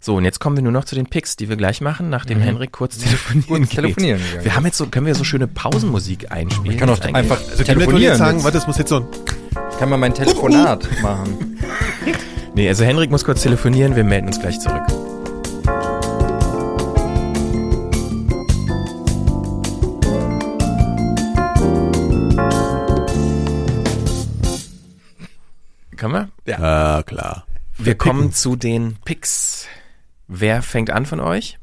So, 0.00 0.14
und 0.14 0.24
jetzt 0.24 0.38
kommen 0.38 0.56
wir 0.56 0.62
nur 0.62 0.70
noch 0.70 0.84
zu 0.84 0.94
den 0.94 1.06
Picks, 1.06 1.34
die 1.34 1.48
wir 1.48 1.56
gleich 1.56 1.80
machen, 1.80 2.08
nachdem 2.08 2.38
mhm. 2.38 2.42
Henrik 2.42 2.72
kurz 2.72 2.98
telefonieren 2.98 3.46
kurz 3.48 3.70
telefonieren 3.70 4.20
geht. 4.32 4.44
Wir 4.44 4.54
haben 4.54 4.64
jetzt 4.64 4.78
so, 4.78 4.86
können 4.86 5.06
wir 5.06 5.14
so 5.16 5.24
schöne 5.24 5.48
Pausenmusik 5.48 6.30
einspielen? 6.30 6.72
Ich 6.72 6.78
kann 6.78 6.88
auch 6.88 7.00
einfach 7.00 7.40
also 7.50 7.64
telefonieren. 7.64 8.16
sagen, 8.16 8.44
warte, 8.44 8.58
das 8.58 8.68
muss 8.68 8.78
jetzt 8.78 8.90
so 8.90 8.98
ein 8.98 9.06
kann 9.78 9.90
mal 9.90 9.96
mein 9.96 10.14
Telefonat 10.14 10.88
machen. 11.02 11.44
Nee, 12.54 12.66
also 12.66 12.82
Henrik 12.82 13.08
muss 13.12 13.24
kurz 13.24 13.42
telefonieren, 13.42 13.94
wir 13.94 14.02
melden 14.02 14.26
uns 14.26 14.40
gleich 14.40 14.58
zurück. 14.58 14.82
Kann 25.94 26.10
man? 26.10 26.32
Ja, 26.46 27.04
klar. 27.04 27.46
Wir 27.76 27.94
kommen 27.96 28.32
zu 28.32 28.56
den 28.56 28.96
Picks. 29.04 29.68
Wer 30.26 30.62
fängt 30.62 30.90
an 30.90 31.06
von 31.06 31.20
euch? 31.20 31.60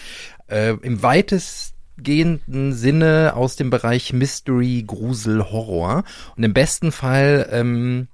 Äh, 0.47 0.73
Im 0.81 1.01
weitesten 1.01 1.78
gehenden 2.03 2.73
Sinne 2.73 3.33
aus 3.35 3.55
dem 3.55 3.69
Bereich 3.69 4.13
Mystery, 4.13 4.83
Grusel, 4.85 5.51
Horror. 5.51 6.03
Und 6.35 6.43
im 6.43 6.53
besten 6.53 6.91
Fall, 6.91 7.49
ähm, 7.51 8.07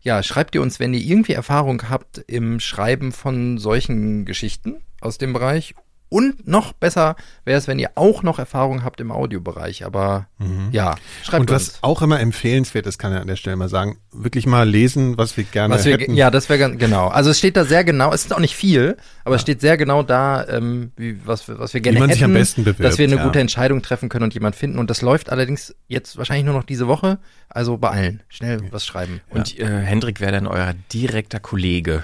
ja, 0.00 0.22
schreibt 0.22 0.54
ihr 0.54 0.62
uns, 0.62 0.80
wenn 0.80 0.94
ihr 0.94 1.00
irgendwie 1.00 1.32
Erfahrung 1.32 1.88
habt 1.88 2.18
im 2.26 2.60
Schreiben 2.60 3.12
von 3.12 3.58
solchen 3.58 4.24
Geschichten 4.24 4.82
aus 5.00 5.18
dem 5.18 5.32
Bereich 5.32 5.74
und 6.12 6.46
noch 6.46 6.74
besser 6.74 7.16
wäre 7.46 7.56
es, 7.56 7.66
wenn 7.66 7.78
ihr 7.78 7.92
auch 7.94 8.22
noch 8.22 8.38
Erfahrung 8.38 8.84
habt 8.84 9.00
im 9.00 9.10
Audiobereich. 9.10 9.86
Aber 9.86 10.26
mhm. 10.36 10.68
ja, 10.70 10.96
schreibt 11.22 11.40
Und 11.40 11.50
was 11.50 11.68
uns. 11.68 11.78
auch 11.80 12.02
immer 12.02 12.20
empfehlenswert 12.20 12.86
ist, 12.86 12.98
kann 12.98 13.14
ich 13.14 13.18
an 13.18 13.26
der 13.26 13.36
Stelle 13.36 13.56
mal 13.56 13.70
sagen, 13.70 13.96
wirklich 14.12 14.44
mal 14.44 14.68
lesen, 14.68 15.16
was 15.16 15.38
wir 15.38 15.44
gerne 15.44 15.74
was 15.74 15.86
wir, 15.86 15.96
hätten. 15.96 16.14
Ja, 16.14 16.30
das 16.30 16.50
wäre 16.50 16.58
ganz 16.58 16.78
genau. 16.78 17.08
Also 17.08 17.30
es 17.30 17.38
steht 17.38 17.56
da 17.56 17.64
sehr 17.64 17.82
genau, 17.82 18.12
es 18.12 18.24
ist 18.24 18.34
auch 18.34 18.40
nicht 18.40 18.54
viel, 18.54 18.98
aber 19.24 19.34
ja. 19.34 19.36
es 19.36 19.40
steht 19.40 19.62
sehr 19.62 19.78
genau 19.78 20.02
da, 20.02 20.46
ähm, 20.48 20.92
wie, 20.96 21.18
was, 21.24 21.48
was 21.48 21.72
wir 21.72 21.80
gerne 21.80 21.96
wie 21.96 22.00
man 22.00 22.10
hätten, 22.10 22.18
sich 22.18 22.24
am 22.24 22.34
besten 22.34 22.64
bewirbt, 22.64 22.84
dass 22.84 22.98
wir 22.98 23.06
eine 23.06 23.16
ja. 23.16 23.24
gute 23.24 23.40
Entscheidung 23.40 23.80
treffen 23.80 24.10
können 24.10 24.24
und 24.24 24.34
jemand 24.34 24.54
finden. 24.54 24.78
Und 24.78 24.90
das 24.90 25.00
läuft 25.00 25.30
allerdings 25.30 25.74
jetzt 25.88 26.18
wahrscheinlich 26.18 26.44
nur 26.44 26.54
noch 26.54 26.64
diese 26.64 26.88
Woche. 26.88 27.20
Also 27.48 27.78
beeilen, 27.78 28.22
schnell 28.28 28.60
was 28.70 28.84
schreiben. 28.84 29.22
Und 29.30 29.58
äh, 29.58 29.66
Hendrik 29.66 30.20
wäre 30.20 30.32
dann 30.32 30.46
euer 30.46 30.74
direkter 30.92 31.40
Kollege. 31.40 32.02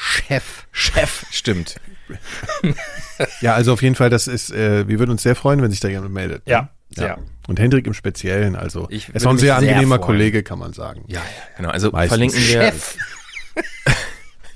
Chef. 0.00 0.66
Chef, 0.70 1.26
stimmt. 1.30 1.76
ja, 3.40 3.54
also 3.54 3.72
auf 3.72 3.82
jeden 3.82 3.94
Fall, 3.96 4.10
das 4.10 4.28
ist, 4.28 4.50
äh, 4.52 4.86
wir 4.88 4.98
würden 4.98 5.10
uns 5.10 5.22
sehr 5.22 5.34
freuen, 5.34 5.60
wenn 5.60 5.70
sich 5.70 5.80
da 5.80 5.88
jemand 5.88 6.12
meldet. 6.12 6.46
Ne? 6.46 6.52
Ja, 6.52 6.70
ja. 6.96 7.18
Und 7.48 7.58
Hendrik 7.58 7.86
im 7.86 7.94
Speziellen, 7.94 8.54
also 8.56 8.86
ich 8.90 9.08
es 9.12 9.24
war 9.24 9.32
ein 9.32 9.38
sehr 9.38 9.58
sehr 9.58 9.70
angenehmer 9.70 9.96
freuen. 9.96 10.06
Kollege, 10.06 10.42
kann 10.42 10.58
man 10.58 10.72
sagen. 10.72 11.04
Ja, 11.08 11.18
ja 11.18 11.24
genau. 11.56 11.70
Also 11.70 11.90
Meistens. 11.90 12.08
verlinken 12.10 12.38
wir. 12.40 12.62
Chef. 12.62 12.96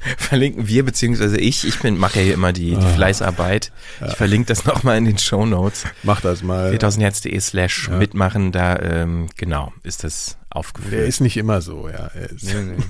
verlinken 0.16 0.66
wir 0.68 0.84
beziehungsweise 0.84 1.38
ich, 1.38 1.66
ich 1.66 1.78
bin 1.80 1.96
mache 1.98 2.18
ja 2.20 2.24
hier 2.24 2.34
immer 2.34 2.52
die, 2.52 2.76
die 2.76 2.86
Fleißarbeit. 2.94 3.72
Ich 4.06 4.14
verlinke 4.14 4.46
das 4.48 4.64
nochmal 4.64 4.96
in 4.98 5.04
den 5.04 5.18
Show 5.18 5.44
Notes. 5.46 5.84
Mach 6.02 6.20
das 6.20 6.42
mal. 6.42 6.72
4000herz.de 6.72 7.38
slash 7.40 7.88
Ja. 7.88 7.96
mitmachen, 7.96 8.52
da 8.52 8.76
ähm, 8.78 9.28
genau 9.36 9.72
ist 9.82 10.04
das 10.04 10.36
Der 10.50 10.56
aufgeführt. 10.56 11.08
ist 11.08 11.20
nicht 11.20 11.36
immer 11.36 11.60
so, 11.62 11.88
ja. 11.88 12.10
Er 12.14 12.30
ist, 12.30 12.44
Nee, 12.44 12.54
nee. 12.76 12.84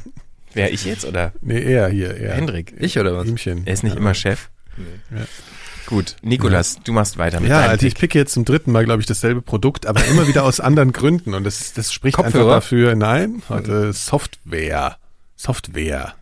Wer 0.55 0.73
ich 0.73 0.85
jetzt 0.85 1.05
oder 1.05 1.33
nee, 1.41 1.61
er 1.61 1.89
hier, 1.89 2.17
er. 2.17 2.35
Hendrik? 2.35 2.75
Ich 2.79 2.99
oder 2.99 3.17
was? 3.17 3.27
Ihmchen. 3.27 3.67
Er 3.67 3.73
ist 3.73 3.83
nicht 3.83 3.95
ja. 3.95 3.99
immer 3.99 4.15
Chef. 4.15 4.51
Ja. 5.11 5.23
Gut, 5.87 6.17
Nikolas, 6.23 6.79
du 6.83 6.93
machst 6.93 7.19
weiter 7.19 7.41
mit 7.41 7.51
Ja, 7.51 7.61
also 7.67 7.87
ich 7.87 7.95
Pick. 7.95 8.01
picke 8.01 8.19
jetzt 8.19 8.33
zum 8.33 8.45
dritten 8.45 8.73
Mal, 8.73 8.85
glaube 8.85 9.01
ich, 9.01 9.07
dasselbe 9.07 9.43
Produkt, 9.43 9.87
aber 9.87 10.05
immer 10.07 10.27
wieder 10.29 10.45
aus 10.45 10.61
anderen 10.61 10.93
Gründen. 10.93 11.35
Und 11.35 11.45
das, 11.45 11.73
das 11.75 11.93
spricht 11.93 12.17
Kopfhörer? 12.17 12.45
einfach 12.45 12.57
dafür, 12.57 12.95
nein, 12.95 13.43
heute 13.49 13.93
Software. 13.93 14.97
Software. 15.37 16.15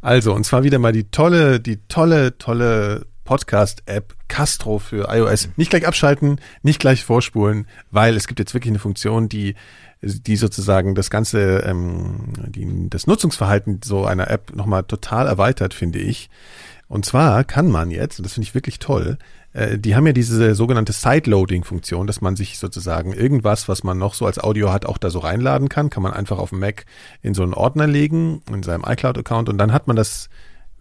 Also, 0.00 0.34
und 0.34 0.44
zwar 0.44 0.62
wieder 0.62 0.78
mal 0.78 0.92
die 0.92 1.04
tolle, 1.04 1.58
die 1.58 1.78
tolle, 1.88 2.36
tolle 2.38 3.06
Podcast-App 3.24 4.14
Castro 4.28 4.78
für 4.78 5.08
iOS. 5.08 5.48
Nicht 5.56 5.70
gleich 5.70 5.86
abschalten, 5.86 6.40
nicht 6.62 6.80
gleich 6.80 7.04
vorspulen, 7.04 7.66
weil 7.90 8.16
es 8.16 8.26
gibt 8.26 8.40
jetzt 8.40 8.52
wirklich 8.54 8.72
eine 8.72 8.78
Funktion, 8.78 9.28
die 9.28 9.54
die 10.02 10.36
sozusagen 10.36 10.94
das 10.94 11.10
ganze, 11.10 11.60
ähm, 11.60 12.32
die, 12.48 12.88
das 12.90 13.06
Nutzungsverhalten 13.06 13.80
so 13.84 14.04
einer 14.04 14.30
App 14.30 14.54
nochmal 14.54 14.82
total 14.82 15.26
erweitert, 15.26 15.74
finde 15.74 16.00
ich. 16.00 16.28
Und 16.88 17.06
zwar 17.06 17.44
kann 17.44 17.70
man 17.70 17.90
jetzt, 17.90 18.18
und 18.18 18.24
das 18.24 18.34
finde 18.34 18.48
ich 18.48 18.54
wirklich 18.54 18.78
toll, 18.78 19.16
äh, 19.52 19.78
die 19.78 19.94
haben 19.94 20.06
ja 20.06 20.12
diese 20.12 20.54
sogenannte 20.54 20.92
Sideloading-Funktion, 20.92 22.06
dass 22.06 22.20
man 22.20 22.36
sich 22.36 22.58
sozusagen 22.58 23.12
irgendwas, 23.12 23.68
was 23.68 23.84
man 23.84 23.96
noch 23.96 24.14
so 24.14 24.26
als 24.26 24.38
Audio 24.38 24.72
hat, 24.72 24.86
auch 24.86 24.98
da 24.98 25.08
so 25.08 25.20
reinladen 25.20 25.68
kann, 25.68 25.88
kann 25.88 26.02
man 26.02 26.12
einfach 26.12 26.38
auf 26.38 26.50
dem 26.50 26.58
Mac 26.58 26.84
in 27.22 27.34
so 27.34 27.42
einen 27.42 27.54
Ordner 27.54 27.86
legen, 27.86 28.42
in 28.52 28.62
seinem 28.62 28.84
iCloud-Account 28.86 29.48
und 29.48 29.58
dann 29.58 29.72
hat 29.72 29.86
man 29.86 29.96
das 29.96 30.28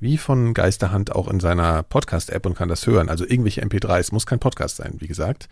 wie 0.02 0.18
von 0.18 0.56
Geisterhand 0.56 1.16
auch 1.16 1.28
in 1.28 1.40
seiner 1.40 1.84
Podcast-App 1.84 2.48
und 2.48 2.56
kann 2.56 2.68
das 2.68 2.88
hören. 2.88 3.08
Also 3.08 3.24
irgendwelche 3.24 3.64
MP3s, 3.64 4.12
muss 4.12 4.26
kein 4.26 4.40
Podcast 4.40 4.78
sein, 4.78 4.96
wie 4.98 5.08
gesagt. 5.08 5.48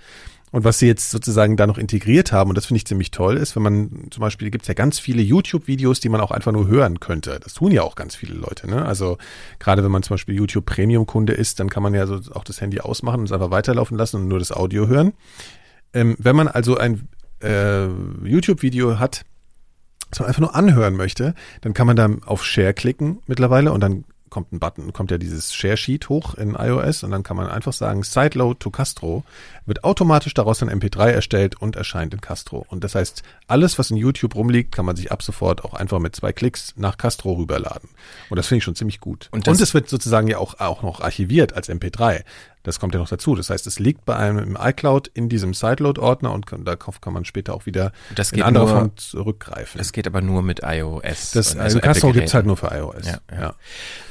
Und 0.52 0.64
was 0.64 0.80
sie 0.80 0.88
jetzt 0.88 1.12
sozusagen 1.12 1.58
da 1.58 1.68
noch 1.68 1.78
integriert 1.78 2.32
haben, 2.32 2.50
und 2.50 2.56
das 2.56 2.66
finde 2.66 2.78
ich 2.78 2.86
ziemlich 2.86 3.12
toll, 3.12 3.38
ist, 3.38 3.56
wenn 3.56 3.64
man 3.64 4.08
zum 4.10 4.22
Beispiel 4.22 4.50
gibt 4.50 4.64
es 4.64 4.68
ja 4.68 4.74
ganz 4.74 5.00
viele 5.00 5.22
YouTube-Videos, 5.22 6.00
die 6.00 6.10
man 6.10 6.22
auch 6.22 6.32
einfach 6.32 6.52
nur 6.52 6.68
hören 6.68 7.00
könnte. 7.00 7.40
Das 7.44 7.54
tun 7.54 7.72
ja 7.72 7.84
auch 7.84 7.96
ganz 7.96 8.16
viele 8.16 8.34
Leute. 8.34 8.68
Ne? 8.68 8.86
Also 8.86 9.18
gerade 9.60 9.84
wenn 9.84 9.92
man 9.92 10.04
zum 10.04 10.16
Beispiel 10.16 10.36
YouTube 10.36 10.66
Premium-Kunde 10.66 11.34
ist, 11.34 11.60
dann 11.60 11.70
kann 11.70 11.84
man 11.84 11.94
ja 11.94 12.08
so 12.08 12.20
auch 12.34 12.44
das 12.44 12.62
Handy 12.62 12.80
ausmachen 12.80 13.20
und 13.20 13.26
es 13.26 13.32
einfach 13.32 13.52
weiterlaufen 13.52 13.98
lassen 13.98 14.18
und 14.18 14.28
nur 14.28 14.40
das 14.40 14.52
Audio 14.52 14.88
hören. 14.88 15.14
Ähm, 15.94 16.16
wenn 16.20 16.36
man 16.36 16.48
also 16.48 16.78
ein 16.78 17.08
äh, 17.42 17.88
YouTube-Video 18.24 19.00
hat, 19.00 19.26
das 20.10 20.20
man 20.20 20.28
einfach 20.28 20.42
nur 20.42 20.56
anhören 20.56 20.96
möchte, 20.96 21.36
dann 21.62 21.74
kann 21.74 21.88
man 21.88 21.96
da 21.96 22.10
auf 22.26 22.44
Share 22.44 22.74
klicken 22.74 23.20
mittlerweile 23.28 23.72
und 23.72 23.82
dann 23.82 24.06
kommt 24.30 24.52
ein 24.52 24.60
Button, 24.60 24.94
kommt 24.94 25.12
ja 25.12 25.18
dieses 25.18 25.54
Share 25.54 25.78
Sheet 25.78 26.10
hoch 26.10 26.36
in 26.36 26.56
iOS 26.56 27.04
und 27.04 27.12
dann 27.12 27.24
kann 27.24 27.38
man 27.38 27.48
einfach 27.48 27.74
sagen 27.74 28.04
Sideload 28.04 28.60
to 28.60 28.70
Castro, 28.70 29.24
wird 29.66 29.84
automatisch 29.84 30.34
daraus 30.34 30.62
ein 30.62 30.70
MP3 30.70 31.10
erstellt 31.10 31.62
und 31.62 31.76
erscheint 31.76 32.14
in 32.14 32.22
Castro. 32.22 32.66
Und 32.70 32.84
das 32.84 32.96
heißt, 32.96 33.24
alles, 33.48 33.78
was 33.80 33.92
in 33.92 33.98
YouTube 33.98 34.36
rumliegt, 34.36 34.72
kann 34.72 34.86
man 34.86 34.96
sich 34.96 35.12
ab 35.12 35.24
sofort 35.24 35.64
auch 35.64 35.74
einfach 35.74 36.00
mit 36.00 36.16
zwei 36.16 36.34
Klicks 36.34 36.74
nach 36.76 36.98
Castro 36.98 37.34
rüberladen. 37.34 37.90
Und 38.30 38.38
das 38.38 38.48
finde 38.48 38.60
ich 38.60 38.64
schon 38.64 38.76
ziemlich 38.76 39.00
gut. 39.00 39.30
Und 39.32 39.48
es 39.48 39.74
wird 39.74 39.90
sozusagen 39.90 40.28
ja 40.28 40.38
auch, 40.38 40.60
auch 40.60 40.84
noch 40.84 41.02
archiviert 41.02 41.54
als 41.54 41.70
MP3. 41.70 42.24
Das 42.70 42.80
kommt 42.80 42.94
ja 42.94 43.00
noch 43.00 43.10
dazu. 43.10 43.36
Das 43.36 43.50
heißt, 43.50 43.66
es 43.66 43.80
liegt 43.80 44.06
bei 44.06 44.16
einem 44.16 44.38
im 44.38 44.58
iCloud 44.62 45.08
in 45.14 45.28
diesem 45.28 45.54
Sideload-Ordner 45.56 46.32
und 46.32 46.46
kann, 46.46 46.66
darauf 46.66 47.02
kann 47.02 47.14
man 47.14 47.26
später 47.26 47.54
auch 47.56 47.66
wieder 47.66 47.92
Das 48.14 48.32
in 48.32 48.36
geht 48.38 48.46
anderer 48.46 48.66
nur- 48.66 48.74
Form 48.76 48.98
zurückgreifen. 48.98 49.82
Es 49.82 49.92
geht 49.92 50.06
aber 50.06 50.22
nur 50.22 50.44
mit 50.44 50.62
iOS. 50.64 51.32
Das, 51.32 51.58
also 51.58 51.80
Castro 51.80 52.10
Apple-Geräten. 52.10 52.14
gibt's 52.20 52.34
halt 52.36 52.46
nur 52.46 52.58
für 52.58 52.68
iOS. 52.68 53.08
Ja, 53.08 53.18
ja. 53.32 53.56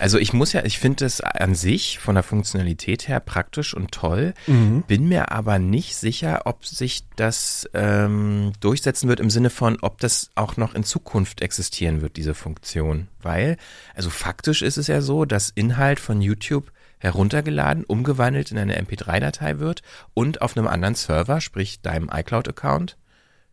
Also 0.01 0.19
ich 0.19 0.33
muss 0.33 0.53
ja, 0.53 0.65
ich 0.65 0.79
finde 0.79 1.05
es 1.05 1.21
an 1.21 1.55
sich 1.55 1.99
von 2.01 2.15
der 2.17 2.25
Funktionalität 2.25 3.07
her 3.09 3.21
praktisch 3.21 3.75
und 3.75 3.93
toll, 3.93 4.35
Mhm. 4.49 4.83
bin 4.89 5.09
mir 5.09 5.31
aber 5.31 5.59
nicht 5.61 5.97
sicher, 5.97 6.43
ob 6.47 6.67
sich 6.67 7.05
das 7.17 7.69
ähm, 7.75 8.53
durchsetzen 8.61 9.09
wird 9.09 9.21
im 9.21 9.31
Sinne 9.31 9.51
von, 9.51 9.79
ob 9.83 10.01
das 10.01 10.31
auch 10.35 10.57
noch 10.57 10.75
in 10.75 10.83
Zukunft 10.85 11.43
existieren 11.43 12.03
wird, 12.03 12.17
diese 12.17 12.35
Funktion. 12.35 13.09
Weil, 13.23 13.57
also 13.95 14.11
faktisch 14.11 14.63
ist 14.63 14.77
es 14.79 14.87
ja 14.87 15.01
so, 15.01 15.25
dass 15.25 15.51
Inhalt 15.51 16.01
von 16.01 16.21
YouTube 16.21 16.71
heruntergeladen, 16.99 17.85
umgewandelt 17.85 18.51
in 18.51 18.59
eine 18.59 18.81
MP3-Datei 18.81 19.59
wird 19.59 19.83
und 20.15 20.43
auf 20.43 20.57
einem 20.57 20.67
anderen 20.67 20.95
Server, 20.95 21.41
sprich 21.41 21.81
deinem 21.83 22.11
iCloud-Account, 22.13 22.97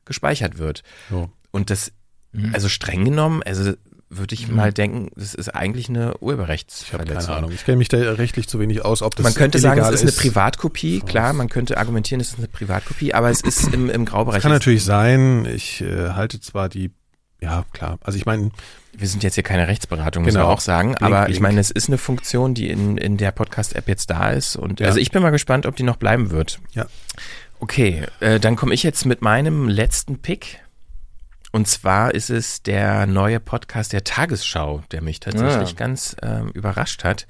gespeichert 0.06 0.58
wird. 0.58 0.84
So. 1.10 1.30
Und 1.52 1.70
das, 1.70 1.92
also 2.54 2.70
streng 2.70 3.06
genommen, 3.06 3.42
also 3.44 3.74
würde 4.08 4.36
ich 4.36 4.48
mal 4.50 4.72
denken, 4.72 5.10
das 5.16 5.34
ist 5.34 5.50
eigentlich 5.50 5.90
eine 5.90 6.00
Ich 6.00 6.06
habe 6.10 6.26
Urheberrechtsverletzung. 6.26 7.16
keine 7.26 7.38
Ahnung. 7.38 7.52
Ich 7.52 7.66
kenne 7.66 7.78
mich 7.78 7.88
da 7.90 7.98
rechtlich 7.98 8.48
zu 8.48 8.60
wenig 8.60 8.86
aus, 8.86 9.02
ob 9.02 9.16
das 9.16 9.24
Man 9.24 9.34
könnte 9.34 9.58
sagen, 9.60 9.82
es 9.82 9.90
ist 9.90 10.02
eine 10.04 10.12
Privatkopie, 10.12 11.02
Oh. 11.02 11.06
klar, 11.06 11.34
man 11.34 11.50
könnte 11.50 11.78
argumentieren, 11.78 12.22
es 12.22 12.30
ist 12.30 12.38
eine 12.38 12.48
Privatkopie, 12.48 13.14
aber 13.14 13.30
es 13.32 13.42
ist 13.42 13.74
im, 13.74 13.90
im 13.90 14.06
Graubereich. 14.06 14.36
Das 14.38 14.44
kann 14.44 14.52
natürlich 14.52 14.84
sein. 14.84 15.46
Ich 15.46 15.82
äh, 15.82 16.10
halte 16.12 16.40
zwar 16.40 16.70
die, 16.70 16.92
ja 17.42 17.66
klar. 17.74 17.98
Also 18.04 18.18
ich 18.18 18.26
meine, 18.26 18.52
Wir 18.98 19.08
sind 19.10 19.24
jetzt 19.24 19.36
hier 19.36 19.44
keine 19.44 19.68
Rechtsberatung, 19.68 20.24
müssen 20.24 20.36
Genau. 20.38 20.48
wir 20.48 20.54
auch 20.54 20.62
sagen. 20.62 20.90
Blink, 20.94 21.02
aber 21.02 21.24
blink. 21.26 21.36
ich 21.36 21.42
meine, 21.42 21.60
es 21.60 21.70
ist 21.70 21.90
eine 21.90 21.98
Funktion, 21.98 22.54
die 22.54 22.70
in, 22.70 22.98
in 22.98 23.18
der 23.18 23.32
Podcast-App 23.32 23.88
jetzt 23.90 24.10
da 24.10 24.30
ist. 24.32 24.56
Und 24.56 24.80
Ja. 24.80 24.88
also 24.88 25.00
ich 25.00 25.12
bin 25.12 25.22
mal 25.22 25.32
gespannt, 25.32 25.66
ob 25.66 25.76
die 25.76 25.84
noch 25.84 25.98
bleiben 25.98 26.32
wird. 26.32 26.60
Ja. 26.74 26.86
Okay, 27.60 28.04
äh, 28.22 28.40
dann 28.40 28.56
komme 28.56 28.74
ich 28.74 28.84
jetzt 28.84 29.06
mit 29.06 29.22
meinem 29.22 29.68
letzten 29.68 30.20
Pick. 30.22 30.60
Und 31.52 31.68
zwar 31.68 32.14
ist 32.14 32.30
es 32.30 32.64
der 32.64 33.06
neue 33.06 33.40
Podcast 33.42 33.92
der 33.94 34.04
Tagesschau, 34.06 34.84
der 34.92 35.02
mich 35.02 35.20
tatsächlich 35.20 35.72
Ah. 35.72 35.78
ganz 35.78 36.16
ähm, 36.22 36.50
überrascht 36.54 37.04
hat. 37.04 37.28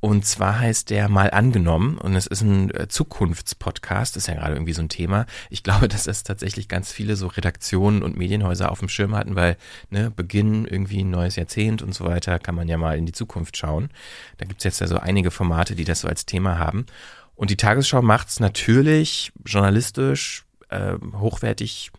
Und 0.00 0.26
zwar 0.26 0.58
heißt 0.58 0.90
der 0.90 1.08
mal 1.08 1.30
angenommen 1.30 1.96
und 1.98 2.14
es 2.14 2.26
ist 2.26 2.42
ein 2.42 2.70
äh, 2.74 2.86
Zukunftspodcast, 2.86 4.16
ist 4.16 4.28
ja 4.28 4.34
gerade 4.34 4.54
irgendwie 4.54 4.74
so 4.74 4.82
ein 4.82 4.90
Thema. 4.90 5.26
Ich 5.48 5.62
glaube, 5.62 5.88
dass 5.88 6.04
das 6.04 6.22
tatsächlich 6.22 6.68
ganz 6.68 6.92
viele 6.92 7.16
so 7.16 7.28
Redaktionen 7.28 8.02
und 8.02 8.16
Medienhäuser 8.16 8.70
auf 8.70 8.80
dem 8.80 8.88
Schirm 8.88 9.16
hatten, 9.16 9.36
weil 9.36 9.56
ne, 9.90 10.10
Beginn 10.10 10.66
irgendwie 10.66 11.02
ein 11.02 11.10
neues 11.10 11.36
Jahrzehnt 11.36 11.82
und 11.82 11.94
so 11.94 12.04
weiter, 12.04 12.38
kann 12.38 12.54
man 12.54 12.68
ja 12.68 12.76
mal 12.76 12.98
in 12.98 13.06
die 13.06 13.12
Zukunft 13.12 13.56
schauen. 13.56 13.90
Da 14.36 14.46
gibt's 14.46 14.64
jetzt 14.64 14.80
ja 14.80 14.86
so 14.86 14.98
einige 14.98 15.30
Formate, 15.30 15.74
die 15.74 15.84
das 15.84 16.00
so 16.00 16.08
als 16.08 16.26
Thema 16.26 16.58
haben. 16.58 16.86
Und 17.34 17.50
die 17.50 17.56
Tagesschau 17.56 18.02
macht's 18.02 18.38
natürlich 18.38 19.32
journalistisch 19.44 20.44
äh, 20.68 20.94
hochwertig 21.14 21.90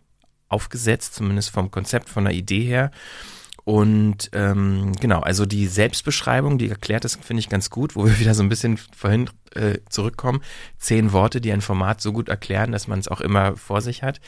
aufgesetzt, 0.49 1.15
zumindest 1.15 1.49
vom 1.49 1.71
Konzept, 1.71 2.09
von 2.09 2.25
der 2.25 2.33
Idee 2.33 2.63
her. 2.63 2.91
Und 3.68 4.30
ähm, 4.32 4.93
genau, 4.93 5.20
also 5.20 5.45
die 5.45 5.68
Selbstbeschreibung, 5.68 6.57
die 6.57 6.70
erklärt 6.70 7.03
ist, 7.03 7.22
finde 7.22 7.41
ich 7.41 7.49
ganz 7.49 7.70
gut, 7.70 7.97
wo 7.97 8.05
wir 8.05 8.18
wieder 8.22 8.34
so 8.34 8.41
ein 8.41 8.47
bisschen 8.47 8.78
vorhin 8.78 9.30
äh, 9.55 9.80
zurückkommen. 9.89 10.41
Zehn 10.78 11.11
Worte, 11.11 11.41
die 11.41 11.51
ein 11.51 11.59
Format 11.59 11.99
so 11.99 12.13
gut 12.13 12.30
erklären, 12.30 12.72
dass 12.72 12.88
man 12.88 12.97
es 12.99 13.09
auch 13.09 13.20
immer 13.20 13.57
vor 13.57 13.82
sich 13.82 14.03
hat. 14.03 14.22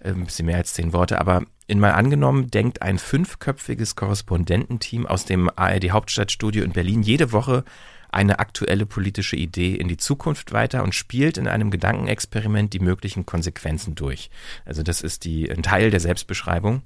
Äh, 0.00 0.10
ein 0.10 0.26
bisschen 0.26 0.44
mehr 0.44 0.58
als 0.58 0.74
zehn 0.74 0.92
Worte, 0.92 1.18
aber 1.18 1.44
in 1.66 1.80
mal 1.80 1.92
angenommen, 1.92 2.50
denkt 2.50 2.82
ein 2.82 2.98
fünfköpfiges 2.98 3.96
Korrespondententeam 3.96 5.06
aus 5.06 5.24
dem 5.24 5.48
ARD 5.56 5.92
Hauptstadtstudio 5.92 6.62
in 6.62 6.72
Berlin 6.72 7.02
jede 7.02 7.32
Woche 7.32 7.64
eine 8.10 8.38
aktuelle 8.38 8.84
politische 8.84 9.36
Idee 9.36 9.76
in 9.76 9.88
die 9.88 9.96
Zukunft 9.96 10.52
weiter 10.52 10.82
und 10.82 10.94
spielt 10.94 11.38
in 11.38 11.48
einem 11.48 11.70
Gedankenexperiment 11.70 12.74
die 12.74 12.80
möglichen 12.80 13.24
Konsequenzen 13.24 13.94
durch. 13.94 14.28
Also 14.66 14.82
das 14.82 15.00
ist 15.00 15.24
die, 15.24 15.50
ein 15.50 15.62
Teil 15.62 15.90
der 15.90 16.00
Selbstbeschreibung. 16.00 16.82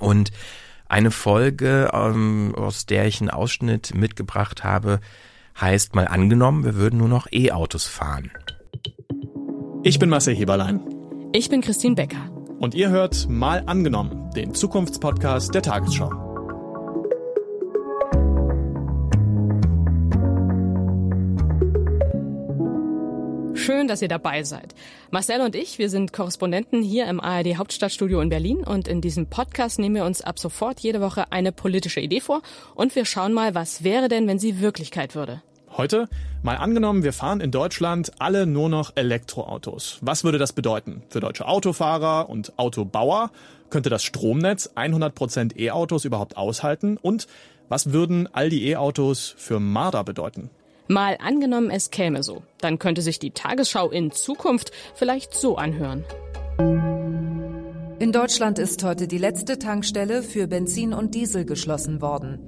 Und 0.00 0.32
eine 0.92 1.10
Folge, 1.10 1.90
ähm, 1.92 2.54
aus 2.54 2.86
der 2.86 3.06
ich 3.06 3.20
einen 3.20 3.30
Ausschnitt 3.30 3.94
mitgebracht 3.94 4.62
habe, 4.62 5.00
heißt 5.58 5.94
mal 5.94 6.06
angenommen, 6.06 6.64
wir 6.64 6.76
würden 6.76 6.98
nur 6.98 7.08
noch 7.08 7.26
E-Autos 7.32 7.86
fahren. 7.86 8.30
Ich 9.82 9.98
bin 9.98 10.10
Marcel 10.10 10.36
Heberlein. 10.36 10.80
Ich 11.32 11.48
bin 11.48 11.62
Christine 11.62 11.94
Becker. 11.94 12.30
Und 12.58 12.74
ihr 12.74 12.90
hört 12.90 13.28
Mal 13.28 13.64
angenommen, 13.66 14.30
den 14.36 14.54
Zukunftspodcast 14.54 15.54
der 15.54 15.62
Tagesschau. 15.62 16.31
Schön, 23.62 23.86
dass 23.86 24.02
ihr 24.02 24.08
dabei 24.08 24.42
seid. 24.42 24.74
Marcel 25.12 25.40
und 25.40 25.54
ich, 25.54 25.78
wir 25.78 25.88
sind 25.88 26.12
Korrespondenten 26.12 26.82
hier 26.82 27.06
im 27.06 27.20
ARD 27.20 27.58
Hauptstadtstudio 27.58 28.20
in 28.20 28.28
Berlin 28.28 28.64
und 28.64 28.88
in 28.88 29.00
diesem 29.00 29.26
Podcast 29.26 29.78
nehmen 29.78 29.94
wir 29.94 30.04
uns 30.04 30.20
ab 30.20 30.40
sofort 30.40 30.80
jede 30.80 31.00
Woche 31.00 31.30
eine 31.30 31.52
politische 31.52 32.00
Idee 32.00 32.20
vor 32.20 32.42
und 32.74 32.96
wir 32.96 33.04
schauen 33.04 33.32
mal, 33.32 33.54
was 33.54 33.84
wäre 33.84 34.08
denn, 34.08 34.26
wenn 34.26 34.40
sie 34.40 34.60
Wirklichkeit 34.60 35.14
würde. 35.14 35.42
Heute 35.76 36.08
mal 36.42 36.56
angenommen, 36.56 37.04
wir 37.04 37.12
fahren 37.12 37.40
in 37.40 37.52
Deutschland 37.52 38.10
alle 38.18 38.46
nur 38.46 38.68
noch 38.68 38.96
Elektroautos. 38.96 39.98
Was 40.00 40.24
würde 40.24 40.38
das 40.38 40.52
bedeuten? 40.52 41.04
Für 41.08 41.20
deutsche 41.20 41.46
Autofahrer 41.46 42.28
und 42.28 42.58
Autobauer 42.58 43.30
könnte 43.70 43.90
das 43.90 44.02
Stromnetz 44.02 44.70
100% 44.74 45.56
E-Autos 45.56 46.04
überhaupt 46.04 46.36
aushalten? 46.36 46.98
Und 47.00 47.28
was 47.68 47.92
würden 47.92 48.28
all 48.32 48.50
die 48.50 48.68
E-Autos 48.70 49.34
für 49.38 49.60
Marder 49.60 50.02
bedeuten? 50.02 50.50
Mal 50.92 51.16
angenommen, 51.24 51.70
es 51.70 51.90
käme 51.90 52.22
so. 52.22 52.42
Dann 52.60 52.78
könnte 52.78 53.00
sich 53.00 53.18
die 53.18 53.30
Tagesschau 53.30 53.90
in 53.90 54.12
Zukunft 54.12 54.72
vielleicht 54.94 55.32
so 55.32 55.56
anhören. 55.56 56.04
In 57.98 58.12
Deutschland 58.12 58.58
ist 58.58 58.84
heute 58.84 59.08
die 59.08 59.16
letzte 59.16 59.58
Tankstelle 59.58 60.22
für 60.22 60.46
Benzin 60.46 60.92
und 60.92 61.14
Diesel 61.14 61.46
geschlossen 61.46 62.02
worden. 62.02 62.40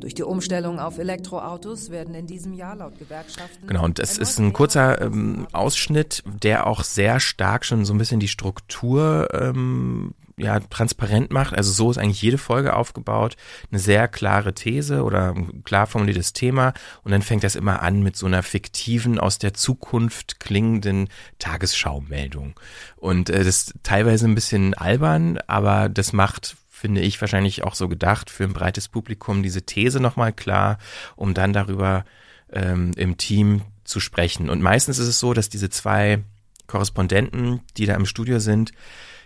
Durch 0.00 0.14
die 0.14 0.22
Umstellung 0.22 0.80
auf 0.80 0.96
Elektroautos 0.96 1.90
werden 1.90 2.14
in 2.14 2.26
diesem 2.26 2.54
Jahr 2.54 2.74
laut 2.74 2.98
Gewerkschaften 2.98 3.66
Genau, 3.66 3.84
und 3.84 3.98
es 3.98 4.16
ist 4.16 4.38
ein 4.38 4.54
kurzer 4.54 5.02
ähm, 5.02 5.46
Ausschnitt, 5.52 6.22
der 6.24 6.66
auch 6.66 6.84
sehr 6.84 7.20
stark 7.20 7.66
schon 7.66 7.84
so 7.84 7.92
ein 7.92 7.98
bisschen 7.98 8.18
die 8.18 8.28
Struktur 8.28 9.28
ähm, 9.32 10.14
ja, 10.40 10.60
transparent 10.60 11.30
macht. 11.30 11.54
Also 11.54 11.72
so 11.72 11.90
ist 11.90 11.98
eigentlich 11.98 12.22
jede 12.22 12.38
Folge 12.38 12.74
aufgebaut. 12.74 13.36
Eine 13.70 13.78
sehr 13.78 14.08
klare 14.08 14.54
These 14.54 15.02
oder 15.02 15.34
ein 15.34 15.62
klar 15.64 15.86
formuliertes 15.86 16.32
Thema. 16.32 16.72
Und 17.02 17.12
dann 17.12 17.22
fängt 17.22 17.44
das 17.44 17.56
immer 17.56 17.82
an 17.82 18.02
mit 18.02 18.16
so 18.16 18.26
einer 18.26 18.42
fiktiven, 18.42 19.18
aus 19.18 19.38
der 19.38 19.54
Zukunft 19.54 20.40
klingenden 20.40 21.08
Tagesschau-Meldung. 21.38 22.58
Und 22.96 23.30
äh, 23.30 23.38
das 23.38 23.46
ist 23.46 23.74
teilweise 23.82 24.26
ein 24.26 24.34
bisschen 24.34 24.74
albern, 24.74 25.38
aber 25.46 25.88
das 25.88 26.12
macht 26.12 26.56
finde 26.68 27.02
ich 27.02 27.20
wahrscheinlich 27.20 27.62
auch 27.62 27.74
so 27.74 27.88
gedacht 27.88 28.30
für 28.30 28.44
ein 28.44 28.54
breites 28.54 28.88
Publikum 28.88 29.42
diese 29.42 29.60
These 29.60 30.00
nochmal 30.00 30.32
klar, 30.32 30.78
um 31.14 31.34
dann 31.34 31.52
darüber 31.52 32.06
ähm, 32.50 32.92
im 32.96 33.18
Team 33.18 33.60
zu 33.84 34.00
sprechen. 34.00 34.48
Und 34.48 34.62
meistens 34.62 34.98
ist 34.98 35.08
es 35.08 35.20
so, 35.20 35.34
dass 35.34 35.50
diese 35.50 35.68
zwei 35.68 36.20
Korrespondenten, 36.68 37.60
die 37.76 37.84
da 37.84 37.94
im 37.96 38.06
Studio 38.06 38.38
sind, 38.38 38.72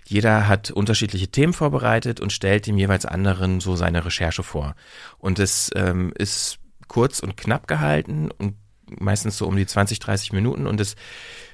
jeder 0.07 0.49
hat 0.49 0.71
unterschiedliche 0.71 1.29
Themen 1.29 1.53
vorbereitet 1.53 2.21
und 2.21 2.33
stellt 2.33 2.67
dem 2.67 2.79
jeweils 2.79 3.07
anderen 3.07 3.61
so 3.61 3.77
seine 3.77 4.05
Recherche 4.05 4.43
vor. 4.43 4.75
Und 5.19 5.39
es 5.39 5.71
ähm, 5.75 6.13
ist 6.17 6.59
kurz 6.89 7.21
und 7.21 7.37
knapp 7.37 7.67
gehalten 7.67 8.31
und 8.31 8.57
meistens 8.87 9.39
so 9.39 9.47
um 9.47 9.57
die 9.57 9.67
20, 9.67 9.99
30 9.99 10.33
Minuten 10.33 10.67
und 10.67 10.79
das 10.79 10.97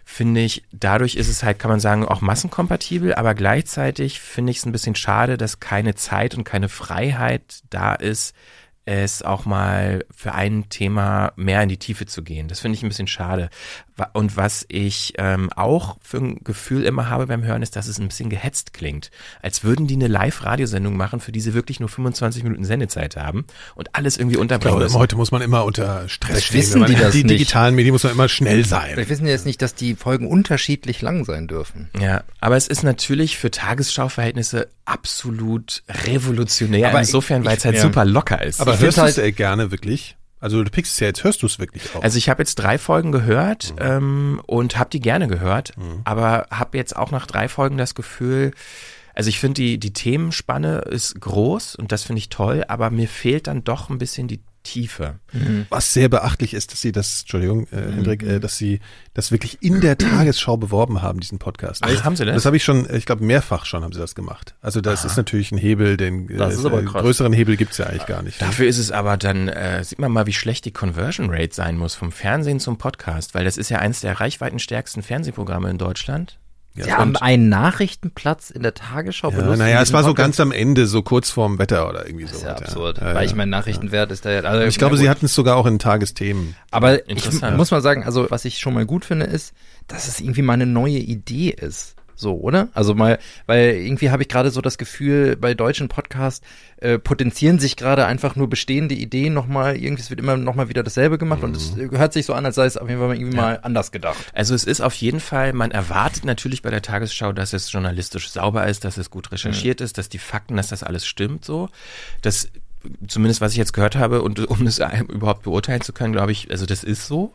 finde 0.05 0.41
ich, 0.41 0.65
dadurch 0.73 1.15
ist 1.15 1.29
es 1.29 1.45
halt, 1.45 1.61
kann 1.61 1.71
man 1.71 1.79
sagen, 1.79 2.05
auch 2.05 2.21
massenkompatibel, 2.21 3.15
aber 3.15 3.35
gleichzeitig 3.35 4.21
finde 4.21 4.51
ich 4.51 4.59
es 4.59 4.67
ein 4.67 4.73
bisschen 4.73 4.97
schade, 4.97 5.37
dass 5.37 5.61
keine 5.61 5.95
Zeit 5.95 6.35
und 6.35 6.43
keine 6.43 6.69
Freiheit 6.69 7.61
da 7.71 7.95
ist, 7.95 8.35
es 8.87 9.23
auch 9.23 9.45
mal 9.45 10.05
für 10.11 10.35
ein 10.35 10.69
Thema 10.69 11.33
mehr 11.37 11.63
in 11.63 11.69
die 11.69 11.79
Tiefe 11.79 12.07
zu 12.07 12.23
gehen. 12.25 12.49
Das 12.49 12.61
finde 12.61 12.77
ich 12.77 12.83
ein 12.83 12.89
bisschen 12.89 13.07
schade. 13.07 13.51
Und 14.13 14.37
was 14.37 14.65
ich 14.69 15.15
ähm, 15.19 15.51
auch 15.55 15.97
für 16.03 16.19
ein 16.19 16.43
Gefühl 16.45 16.85
immer 16.85 17.09
habe 17.09 17.27
beim 17.27 17.43
Hören, 17.45 17.63
ist, 17.63 17.77
dass 17.77 17.87
es 17.87 17.99
ein 17.99 18.09
bisschen 18.09 18.31
gehetzt 18.31 18.73
klingt. 18.73 19.11
Als 19.43 19.65
würden 19.65 19.87
die 19.87 19.95
eine 19.95 20.09
Live-Radiosendung 20.09 20.97
machen, 20.97 21.21
für 21.21 21.33
die 21.33 21.41
sie 21.41 21.55
wirklich 21.55 21.81
nur 21.81 21.89
25 21.89 22.43
Minuten 22.45 22.65
Sendezeit 22.65 23.17
haben 23.17 23.45
und 23.75 23.95
alles 23.95 24.17
irgendwie 24.17 24.37
ich 24.37 24.41
unterbringen 24.41 24.73
glaube, 24.77 24.85
müssen. 24.85 24.99
heute 24.99 25.17
muss 25.17 25.31
man 25.31 25.43
immer 25.43 25.65
unter 25.65 26.09
Stress 26.09 26.29
Vielleicht 26.31 26.47
stehen. 26.47 26.59
wissen 26.61 26.87
die 26.87 26.95
das 26.95 27.13
die 27.13 27.25
nicht. 27.25 27.31
digitalen 27.41 27.75
Medien 27.75 27.93
muss 27.93 28.03
man 28.05 28.13
immer 28.13 28.29
schnell 28.29 28.65
sein. 28.65 28.97
Wir 28.97 29.09
wissen 29.09 29.27
jetzt 29.27 29.47
nicht, 29.47 29.61
dass 29.63 29.75
die 29.75 29.95
Folgen 29.95 30.27
unterschiedlich 30.27 31.03
lang 31.03 31.25
sein 31.25 31.47
dürfen. 31.49 31.89
Ja, 32.01 32.25
aber 32.41 32.57
es 32.57 32.69
ist 32.69 32.83
natürlich 32.83 33.39
für 33.39 33.51
Tagesschau-Verhältnisse 33.51 34.69
absolut 34.85 35.83
revolutionär, 36.07 36.89
Aber 36.91 37.01
insofern, 37.01 37.43
ich- 37.43 37.49
weil 37.49 37.57
es 37.57 37.65
halt 37.65 37.77
ja. 37.77 37.83
super 37.83 38.05
locker 38.05 38.43
ist. 38.43 38.61
Aber 38.61 38.75
Ich 38.75 38.81
hörst 38.81 38.99
du 38.99 39.03
es 39.03 39.19
äh, 39.19 39.33
gerne 39.33 39.71
wirklich? 39.71 40.17
Also 40.41 40.65
du 40.65 40.71
pickst 40.71 40.95
es 40.95 41.01
ja 41.01 41.07
jetzt, 41.09 41.23
hörst 41.23 41.43
du 41.43 41.47
es 41.47 41.59
wirklich 41.59 41.83
auch? 41.95 42.03
Also 42.03 42.17
ich 42.17 42.29
habe 42.29 42.43
jetzt 42.43 42.57
drei 42.57 42.79
Folgen 42.79 43.13
gehört 43.13 43.75
ähm, 43.79 44.41
und 44.47 44.79
habe 44.79 44.91
die 44.91 45.01
gerne 45.01 45.29
gehört, 45.29 45.75
aber 46.05 46.47
habe 46.51 46.79
jetzt 46.79 46.97
auch 46.97 47.11
nach 47.11 47.27
drei 47.27 47.49
Folgen 47.49 47.77
das 47.77 47.95
Gefühl, 47.95 48.53
also 49.21 49.29
ich 49.29 49.39
finde 49.39 49.61
die 49.61 49.79
die 49.79 49.93
Themenspanne 49.93 50.79
ist 50.79 51.21
groß 51.21 51.77
und 51.77 51.93
das 51.93 52.05
finde 52.05 52.21
ich 52.21 52.31
toll, 52.31 52.65
aber 52.69 52.89
mir 52.89 53.07
fehlt 53.07 53.49
dann 53.49 53.65
doch 53.65 53.91
ein 53.91 53.99
bisschen 53.99 54.29
die 54.29 54.41
Tiefe. 54.63 55.21
Was 55.69 55.93
sehr 55.93 56.09
beachtlich 56.09 56.55
ist, 56.55 56.73
dass 56.73 56.81
sie 56.81 56.93
das, 56.93 57.21
Entschuldigung, 57.21 57.67
äh, 57.69 57.77
Hendrik, 57.77 58.23
äh, 58.23 58.41
dass 58.41 58.57
sie 58.57 58.81
das 59.13 59.31
wirklich 59.31 59.63
in 59.63 59.83
der 59.83 59.99
Tagesschau 59.99 60.57
beworben 60.57 61.03
haben, 61.03 61.21
diesen 61.21 61.39
Podcast. 61.39 61.83
Ach, 61.85 62.05
haben 62.05 62.17
sie 62.17 62.25
das? 62.25 62.35
Das 62.35 62.47
habe 62.47 62.57
ich 62.57 62.65
schon, 62.65 62.87
ich 62.95 63.05
glaube, 63.05 63.23
mehrfach 63.25 63.67
schon 63.67 63.85
haben 63.85 63.93
sie 63.93 64.01
das 64.01 64.15
gemacht. 64.15 64.55
Also 64.63 64.81
das 64.81 65.05
ist 65.05 65.17
natürlich 65.17 65.53
ein 65.53 65.59
Hebel, 65.59 65.99
den 65.99 66.31
äh, 66.31 66.37
Das 66.37 66.55
ist 66.55 66.65
aber 66.65 66.81
äh, 66.81 66.85
größeren 66.85 67.33
Hebel 67.35 67.59
gibt's 67.59 67.77
ja 67.77 67.87
eigentlich 67.87 68.07
gar 68.07 68.23
nicht. 68.23 68.41
Dafür 68.41 68.67
ist 68.67 68.79
es 68.79 68.91
aber 68.91 69.19
dann, 69.19 69.49
äh, 69.49 69.85
sieht 69.85 69.99
man 69.99 70.13
mal, 70.13 70.27
wie 70.27 70.33
schlecht 70.33 70.65
die 70.65 70.73
Conversion 70.73 71.29
Rate 71.31 71.55
sein 71.55 71.77
muss 71.77 71.95
vom 71.95 72.11
Fernsehen 72.11 72.59
zum 72.59 72.79
Podcast, 72.79 73.35
weil 73.35 73.45
das 73.45 73.59
ist 73.59 73.69
ja 73.69 73.81
eins 73.81 74.01
der 74.01 74.19
reichweitenstärksten 74.19 75.03
Fernsehprogramme 75.03 75.71
in 75.71 75.77
Deutschland. 75.77 76.40
Ja, 76.77 76.85
Sie 76.85 76.93
haben 76.93 77.17
einen 77.17 77.49
Nachrichtenplatz 77.49 78.51
in 78.51 78.63
der 78.63 78.75
Tagesschau 78.75 79.31
Ja, 79.31 79.39
benutzt. 79.39 79.59
naja, 79.59 79.83
es 79.83 79.93
war 79.93 80.05
so 80.05 80.15
ganz 80.15 80.39
am 80.39 80.53
Ende, 80.53 80.87
so 80.87 81.03
kurz 81.03 81.31
vorm 81.31 81.59
Wetter 81.59 81.89
oder 81.89 82.07
irgendwie 82.07 82.27
so. 82.27 82.31
Das 82.33 82.39
ist 82.39 82.45
ja 82.45 82.53
absurd. 82.57 83.01
Weil 83.01 83.27
ich 83.27 83.35
mein 83.35 83.51
Nachrichtenwert 83.51 84.13
ist 84.13 84.25
da 84.25 84.31
ja. 84.31 84.41
Also, 84.43 84.67
ich 84.67 84.79
glaube, 84.79 84.95
na 84.95 84.99
sie 84.99 85.05
gut. 85.07 85.11
hatten 85.11 85.27
es 85.27 85.35
sogar 85.35 85.57
auch 85.57 85.67
in 85.67 85.79
Tagesthemen. 85.81 86.55
Aber 86.71 87.09
ich 87.09 87.43
muss 87.57 87.71
mal 87.73 87.81
sagen, 87.83 88.05
also 88.05 88.31
was 88.31 88.45
ich 88.45 88.59
schon 88.61 88.75
mal 88.75 88.87
gut 88.87 89.05
finde, 89.05 89.27
ist, 89.27 89.53
dass 89.89 90.07
es 90.07 90.21
irgendwie 90.21 90.43
mal 90.43 90.53
eine 90.55 90.67
neue 90.67 90.99
Idee 90.99 91.51
ist. 91.51 91.97
So, 92.21 92.39
oder? 92.39 92.69
Also 92.75 92.95
mal, 92.95 93.19
weil 93.47 93.77
irgendwie 93.77 94.11
habe 94.11 94.23
ich 94.23 94.29
gerade 94.29 94.51
so 94.51 94.61
das 94.61 94.77
Gefühl, 94.77 95.37
bei 95.37 95.55
deutschen 95.55 95.89
Podcasts 95.89 96.47
äh, 96.77 96.99
potenzieren 96.99 97.59
sich 97.59 97.77
gerade 97.77 98.05
einfach 98.05 98.37
nur 98.37 98.51
bestehende 98.51 98.95
Ideen 98.95 99.33
nochmal, 99.33 99.77
irgendwie 99.77 100.03
es 100.03 100.11
wird 100.11 100.21
immer 100.21 100.37
nochmal 100.37 100.69
wieder 100.69 100.83
dasselbe 100.83 101.17
gemacht 101.17 101.43
und 101.43 101.57
es 101.57 101.75
Mhm. 101.75 101.97
hört 101.97 102.13
sich 102.13 102.27
so 102.27 102.35
an, 102.35 102.45
als 102.45 102.57
sei 102.57 102.67
es 102.67 102.77
auf 102.77 102.89
jeden 102.91 103.01
Fall 103.01 103.15
irgendwie 103.17 103.35
mal 103.37 103.59
anders 103.63 103.91
gedacht. 103.91 104.19
Also 104.35 104.55
es 104.55 104.65
ist 104.65 104.83
auf 104.83 104.95
jeden 104.97 105.21
Fall, 105.21 105.55
man 105.55 105.71
erwartet 105.71 106.27
natürlich 106.27 106.61
bei 106.61 106.69
der 106.69 106.83
Tagesschau, 106.83 107.33
dass 107.33 107.55
es 107.55 107.73
journalistisch 107.73 108.29
sauber 108.31 108.67
ist, 108.67 108.85
dass 108.85 108.99
es 108.99 109.09
gut 109.09 109.33
recherchiert 109.33 109.81
ist, 109.81 109.97
dass 109.97 110.11
die 110.11 110.19
Fakten, 110.19 110.57
dass 110.59 110.69
das 110.69 110.83
alles 110.83 111.07
stimmt 111.07 111.45
so. 111.47 111.71
Das 112.21 112.51
zumindest 113.09 113.43
was 113.43 113.53
ich 113.53 113.59
jetzt 113.59 113.75
gehört 113.75 113.95
habe 113.97 114.23
und 114.23 114.41
um 114.49 114.67
es 114.67 114.79
überhaupt 115.09 115.43
beurteilen 115.43 115.83
zu 115.83 115.93
können, 115.93 116.13
glaube 116.13 116.33
ich, 116.33 116.51
also 116.51 116.67
das 116.67 116.83
ist 116.85 117.07
so. 117.07 117.33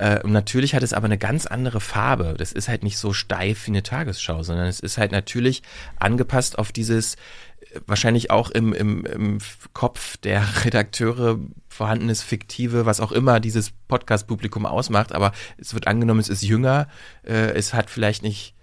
Äh, 0.00 0.22
und 0.22 0.32
natürlich 0.32 0.74
hat 0.74 0.82
es 0.82 0.94
aber 0.94 1.04
eine 1.04 1.18
ganz 1.18 1.46
andere 1.46 1.78
Farbe. 1.78 2.34
Das 2.38 2.52
ist 2.52 2.68
halt 2.68 2.82
nicht 2.82 2.96
so 2.96 3.12
steif 3.12 3.66
wie 3.66 3.72
eine 3.72 3.82
Tagesschau, 3.82 4.42
sondern 4.42 4.66
es 4.66 4.80
ist 4.80 4.96
halt 4.96 5.12
natürlich 5.12 5.62
angepasst 5.98 6.58
auf 6.58 6.72
dieses 6.72 7.16
äh, 7.16 7.80
wahrscheinlich 7.86 8.30
auch 8.30 8.50
im, 8.50 8.72
im, 8.72 9.04
im 9.04 9.38
Kopf 9.74 10.16
der 10.16 10.42
Redakteure 10.64 11.38
vorhandenes 11.68 12.22
fiktive, 12.22 12.86
was 12.86 13.00
auch 13.00 13.12
immer 13.12 13.40
dieses 13.40 13.72
Podcast-Publikum 13.88 14.64
ausmacht, 14.64 15.12
aber 15.12 15.32
es 15.58 15.74
wird 15.74 15.86
angenommen, 15.86 16.20
es 16.20 16.30
ist 16.30 16.42
jünger, 16.42 16.88
äh, 17.22 17.52
es 17.52 17.74
hat 17.74 17.90
vielleicht 17.90 18.22
nicht 18.22 18.54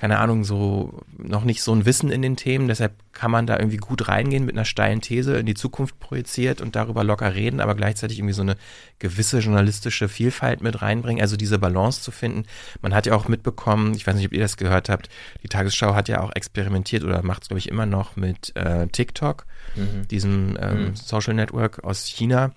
keine 0.00 0.18
Ahnung, 0.18 0.44
so 0.44 1.02
noch 1.18 1.44
nicht 1.44 1.62
so 1.62 1.74
ein 1.74 1.84
Wissen 1.84 2.10
in 2.10 2.22
den 2.22 2.34
Themen. 2.36 2.68
Deshalb 2.68 2.94
kann 3.12 3.30
man 3.30 3.46
da 3.46 3.58
irgendwie 3.58 3.76
gut 3.76 4.08
reingehen 4.08 4.46
mit 4.46 4.54
einer 4.56 4.64
steilen 4.64 5.02
These 5.02 5.36
in 5.36 5.44
die 5.44 5.52
Zukunft 5.52 6.00
projiziert 6.00 6.62
und 6.62 6.74
darüber 6.74 7.04
locker 7.04 7.34
reden, 7.34 7.60
aber 7.60 7.74
gleichzeitig 7.74 8.18
irgendwie 8.18 8.32
so 8.32 8.40
eine 8.40 8.56
gewisse 8.98 9.40
journalistische 9.40 10.08
Vielfalt 10.08 10.62
mit 10.62 10.80
reinbringen. 10.80 11.20
Also 11.20 11.36
diese 11.36 11.58
Balance 11.58 12.00
zu 12.00 12.12
finden. 12.12 12.46
Man 12.80 12.94
hat 12.94 13.04
ja 13.04 13.14
auch 13.14 13.28
mitbekommen, 13.28 13.92
ich 13.94 14.06
weiß 14.06 14.14
nicht, 14.14 14.24
ob 14.24 14.32
ihr 14.32 14.40
das 14.40 14.56
gehört 14.56 14.88
habt, 14.88 15.10
die 15.42 15.48
Tagesschau 15.48 15.94
hat 15.94 16.08
ja 16.08 16.22
auch 16.22 16.32
experimentiert 16.34 17.04
oder 17.04 17.22
macht 17.22 17.42
es, 17.42 17.48
glaube 17.48 17.58
ich, 17.58 17.68
immer 17.68 17.84
noch 17.84 18.16
mit 18.16 18.56
äh, 18.56 18.86
TikTok, 18.88 19.44
Mhm. 19.76 20.08
diesem 20.08 20.56
ähm, 20.60 20.84
Mhm. 20.86 20.96
Social 20.96 21.34
Network 21.34 21.84
aus 21.84 22.06
China 22.06 22.52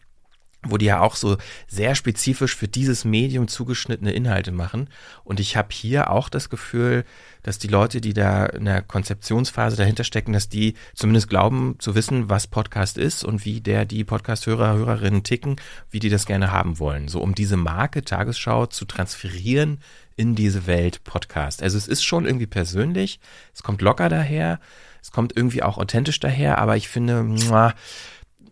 wo 0.66 0.78
die 0.78 0.86
ja 0.86 1.02
auch 1.02 1.16
so 1.16 1.38
sehr 1.68 1.96
spezifisch 1.96 2.56
für 2.56 2.68
dieses 2.68 3.06
Medium 3.06 3.48
zugeschnittene 3.48 4.12
Inhalte 4.12 4.52
machen. 4.52 4.90
Und 5.24 5.40
ich 5.40 5.58
habe 5.58 5.70
hier 5.72 6.10
auch 6.10 6.30
das 6.30 6.50
Gefühl, 6.50 7.04
dass 7.44 7.60
die 7.60 7.68
Leute, 7.68 8.00
die 8.00 8.14
da 8.14 8.46
in 8.46 8.66
der 8.66 8.82
Konzeptionsphase 8.82 9.76
dahinter 9.76 10.04
stecken, 10.04 10.34
dass 10.34 10.50
die 10.50 10.76
zumindest 10.96 11.30
glauben 11.30 11.76
zu 11.80 11.96
wissen, 11.96 12.30
was 12.30 12.48
Podcast 12.48 12.98
ist 12.98 13.24
und 13.24 13.46
wie 13.46 13.62
der 13.62 13.86
die 13.86 14.04
Podcast-Hörer, 14.04 14.74
Hörerinnen 14.74 15.24
ticken, 15.24 15.58
wie 15.92 16.00
die 16.00 16.10
das 16.10 16.26
gerne 16.26 16.52
haben 16.52 16.80
wollen. 16.80 17.08
So 17.08 17.22
um 17.22 17.36
diese 17.36 17.58
Marke 17.58 18.04
Tagesschau 18.04 18.66
zu 18.68 18.86
transferieren 18.86 19.80
in 20.16 20.36
diese 20.36 20.68
Welt 20.68 21.04
Podcast. 21.04 21.62
Also 21.62 21.78
es 21.78 21.88
ist 21.88 22.04
schon 22.04 22.26
irgendwie 22.26 22.48
persönlich, 22.48 23.20
es 23.54 23.64
kommt 23.64 23.82
locker 23.82 24.10
daher, 24.10 24.60
es 25.02 25.12
kommt 25.12 25.36
irgendwie 25.36 25.64
auch 25.64 25.78
authentisch 25.78 26.20
daher, 26.20 26.60
aber 26.60 26.78
ich 26.78 26.88
finde, 26.88 27.24
muah, 27.24 27.74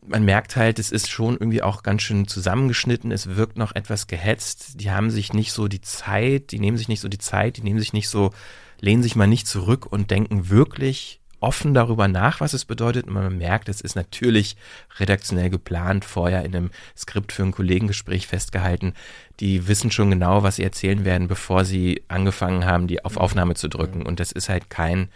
man 0.05 0.23
merkt 0.23 0.55
halt, 0.55 0.79
es 0.79 0.91
ist 0.91 1.09
schon 1.09 1.35
irgendwie 1.35 1.61
auch 1.61 1.83
ganz 1.83 2.01
schön 2.01 2.27
zusammengeschnitten, 2.27 3.11
es 3.11 3.35
wirkt 3.35 3.57
noch 3.57 3.75
etwas 3.75 4.07
gehetzt, 4.07 4.79
die 4.81 4.91
haben 4.91 5.11
sich 5.11 5.33
nicht 5.33 5.51
so 5.51 5.67
die 5.67 5.81
Zeit, 5.81 6.51
die 6.51 6.59
nehmen 6.59 6.77
sich 6.77 6.87
nicht 6.87 7.01
so 7.01 7.07
die 7.07 7.19
Zeit, 7.19 7.57
die 7.57 7.63
nehmen 7.63 7.79
sich 7.79 7.93
nicht 7.93 8.09
so, 8.09 8.31
lehnen 8.79 9.03
sich 9.03 9.15
mal 9.15 9.27
nicht 9.27 9.47
zurück 9.47 9.85
und 9.85 10.09
denken 10.09 10.49
wirklich 10.49 11.21
offen 11.41 11.73
darüber 11.73 12.07
nach, 12.07 12.39
was 12.39 12.53
es 12.53 12.65
bedeutet. 12.65 13.07
Und 13.07 13.13
man 13.13 13.37
merkt, 13.37 13.67
es 13.67 13.81
ist 13.81 13.95
natürlich 13.95 14.55
redaktionell 14.99 15.49
geplant, 15.49 16.05
vorher 16.05 16.45
in 16.45 16.55
einem 16.55 16.71
Skript 16.95 17.31
für 17.31 17.43
ein 17.43 17.51
Kollegengespräch 17.51 18.27
festgehalten. 18.27 18.93
Die 19.39 19.67
wissen 19.67 19.91
schon 19.91 20.11
genau, 20.11 20.43
was 20.43 20.57
sie 20.57 20.63
erzählen 20.63 21.03
werden, 21.03 21.27
bevor 21.27 21.65
sie 21.65 22.03
angefangen 22.07 22.65
haben, 22.65 22.87
die 22.87 23.03
auf 23.03 23.17
Aufnahme 23.17 23.55
zu 23.55 23.67
drücken. 23.67 24.05
Und 24.05 24.19
das 24.19 24.31
ist 24.31 24.49
halt 24.49 24.69
kein, 24.69 25.09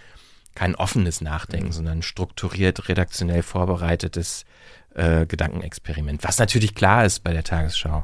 kein 0.56 0.76
offenes 0.76 1.22
Nachdenken, 1.22 1.72
sondern 1.72 2.02
strukturiert, 2.02 2.90
redaktionell 2.90 3.44
vorbereitetes 3.44 4.46
äh, 4.96 5.26
Gedankenexperiment, 5.26 6.24
was 6.24 6.40
natürlich 6.40 6.74
klar 6.76 7.06
ist 7.06 7.24
bei 7.24 7.32
der 7.34 7.44
Tagesschau. 7.44 8.04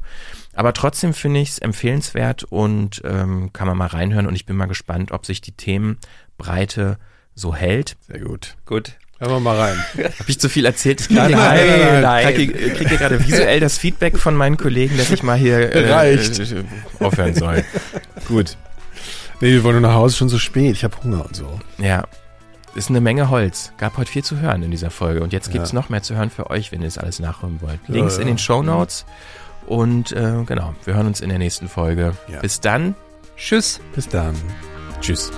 Aber 0.53 0.73
trotzdem 0.73 1.13
finde 1.13 1.39
ich 1.39 1.49
es 1.49 1.59
empfehlenswert 1.59 2.43
und 2.43 3.01
ähm, 3.05 3.51
kann 3.53 3.67
man 3.67 3.77
mal 3.77 3.87
reinhören 3.87 4.27
und 4.27 4.35
ich 4.35 4.45
bin 4.45 4.55
mal 4.57 4.65
gespannt, 4.67 5.11
ob 5.11 5.25
sich 5.25 5.41
die 5.41 5.53
Themenbreite 5.53 6.97
so 7.35 7.55
hält. 7.55 7.97
Sehr 8.07 8.19
gut. 8.19 8.55
Gut. 8.65 8.93
Hören 9.19 9.33
wir 9.33 9.39
mal 9.39 9.57
rein. 9.59 9.77
Habe 9.97 10.29
ich 10.29 10.39
zu 10.39 10.49
viel 10.49 10.65
erzählt? 10.65 11.01
Ich 11.01 11.09
Nein, 11.11 11.27
kriege 11.27 11.37
nein, 11.37 11.67
nein, 11.67 12.01
nein. 12.01 12.33
krieg, 12.33 12.75
krieg 12.75 12.89
hier 12.89 12.97
gerade 12.97 13.23
visuell 13.25 13.59
das 13.59 13.77
Feedback 13.77 14.17
von 14.17 14.35
meinen 14.35 14.57
Kollegen, 14.57 14.97
dass 14.97 15.11
ich 15.11 15.21
mal 15.21 15.37
hier 15.37 15.57
äh, 15.73 15.91
Reicht. 15.91 16.39
äh, 16.39 16.63
aufhören 16.99 17.35
soll. 17.35 17.63
Gut. 18.27 18.57
Nee, 19.39 19.51
wir 19.51 19.63
wollen 19.63 19.79
nur 19.81 19.89
nach 19.89 19.95
Hause 19.95 20.17
schon 20.17 20.29
so 20.29 20.39
spät. 20.39 20.75
Ich 20.75 20.83
habe 20.83 20.97
Hunger 21.03 21.23
und 21.25 21.35
so. 21.35 21.59
Ja. 21.77 22.03
Ist 22.74 22.89
eine 22.89 23.01
Menge 23.01 23.30
Holz. 23.30 23.74
Gab 23.78 23.97
heute 23.97 24.09
viel 24.09 24.24
zu 24.24 24.39
hören 24.39 24.63
in 24.63 24.72
dieser 24.72 24.91
Folge. 24.91 25.22
Und 25.22 25.34
jetzt 25.34 25.51
gibt's 25.51 25.72
Ja. 25.72 25.76
noch 25.80 25.89
mehr 25.89 26.01
zu 26.03 26.15
hören 26.15 26.30
für 26.30 26.49
euch, 26.49 26.72
wenn 26.72 26.82
ihr 26.82 26.88
es 26.88 26.97
alles 26.97 27.19
nachhören 27.19 27.61
wollt. 27.61 27.80
Links 27.88 28.15
ja. 28.15 28.22
in 28.22 28.28
den 28.28 28.38
Show 28.38 28.63
Notes. 28.63 29.05
Und 29.67 30.11
äh, 30.13 30.43
genau, 30.45 30.74
wir 30.86 30.95
hören 30.95 31.07
uns 31.07 31.19
in 31.19 31.30
der 31.30 31.38
nächsten 31.38 31.67
Folge. 31.67 32.15
Ja. 32.30 32.39
Bis 32.39 32.61
dann. 32.61 32.95
Tschüss. 33.36 33.82
Bis 33.93 34.07
dann. 34.07 34.36
Tschüss. 35.01 35.32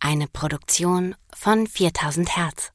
Eine 0.00 0.26
Produktion 0.26 1.14
von 1.32 1.66
4000 1.68 2.36
Hertz. 2.36 2.72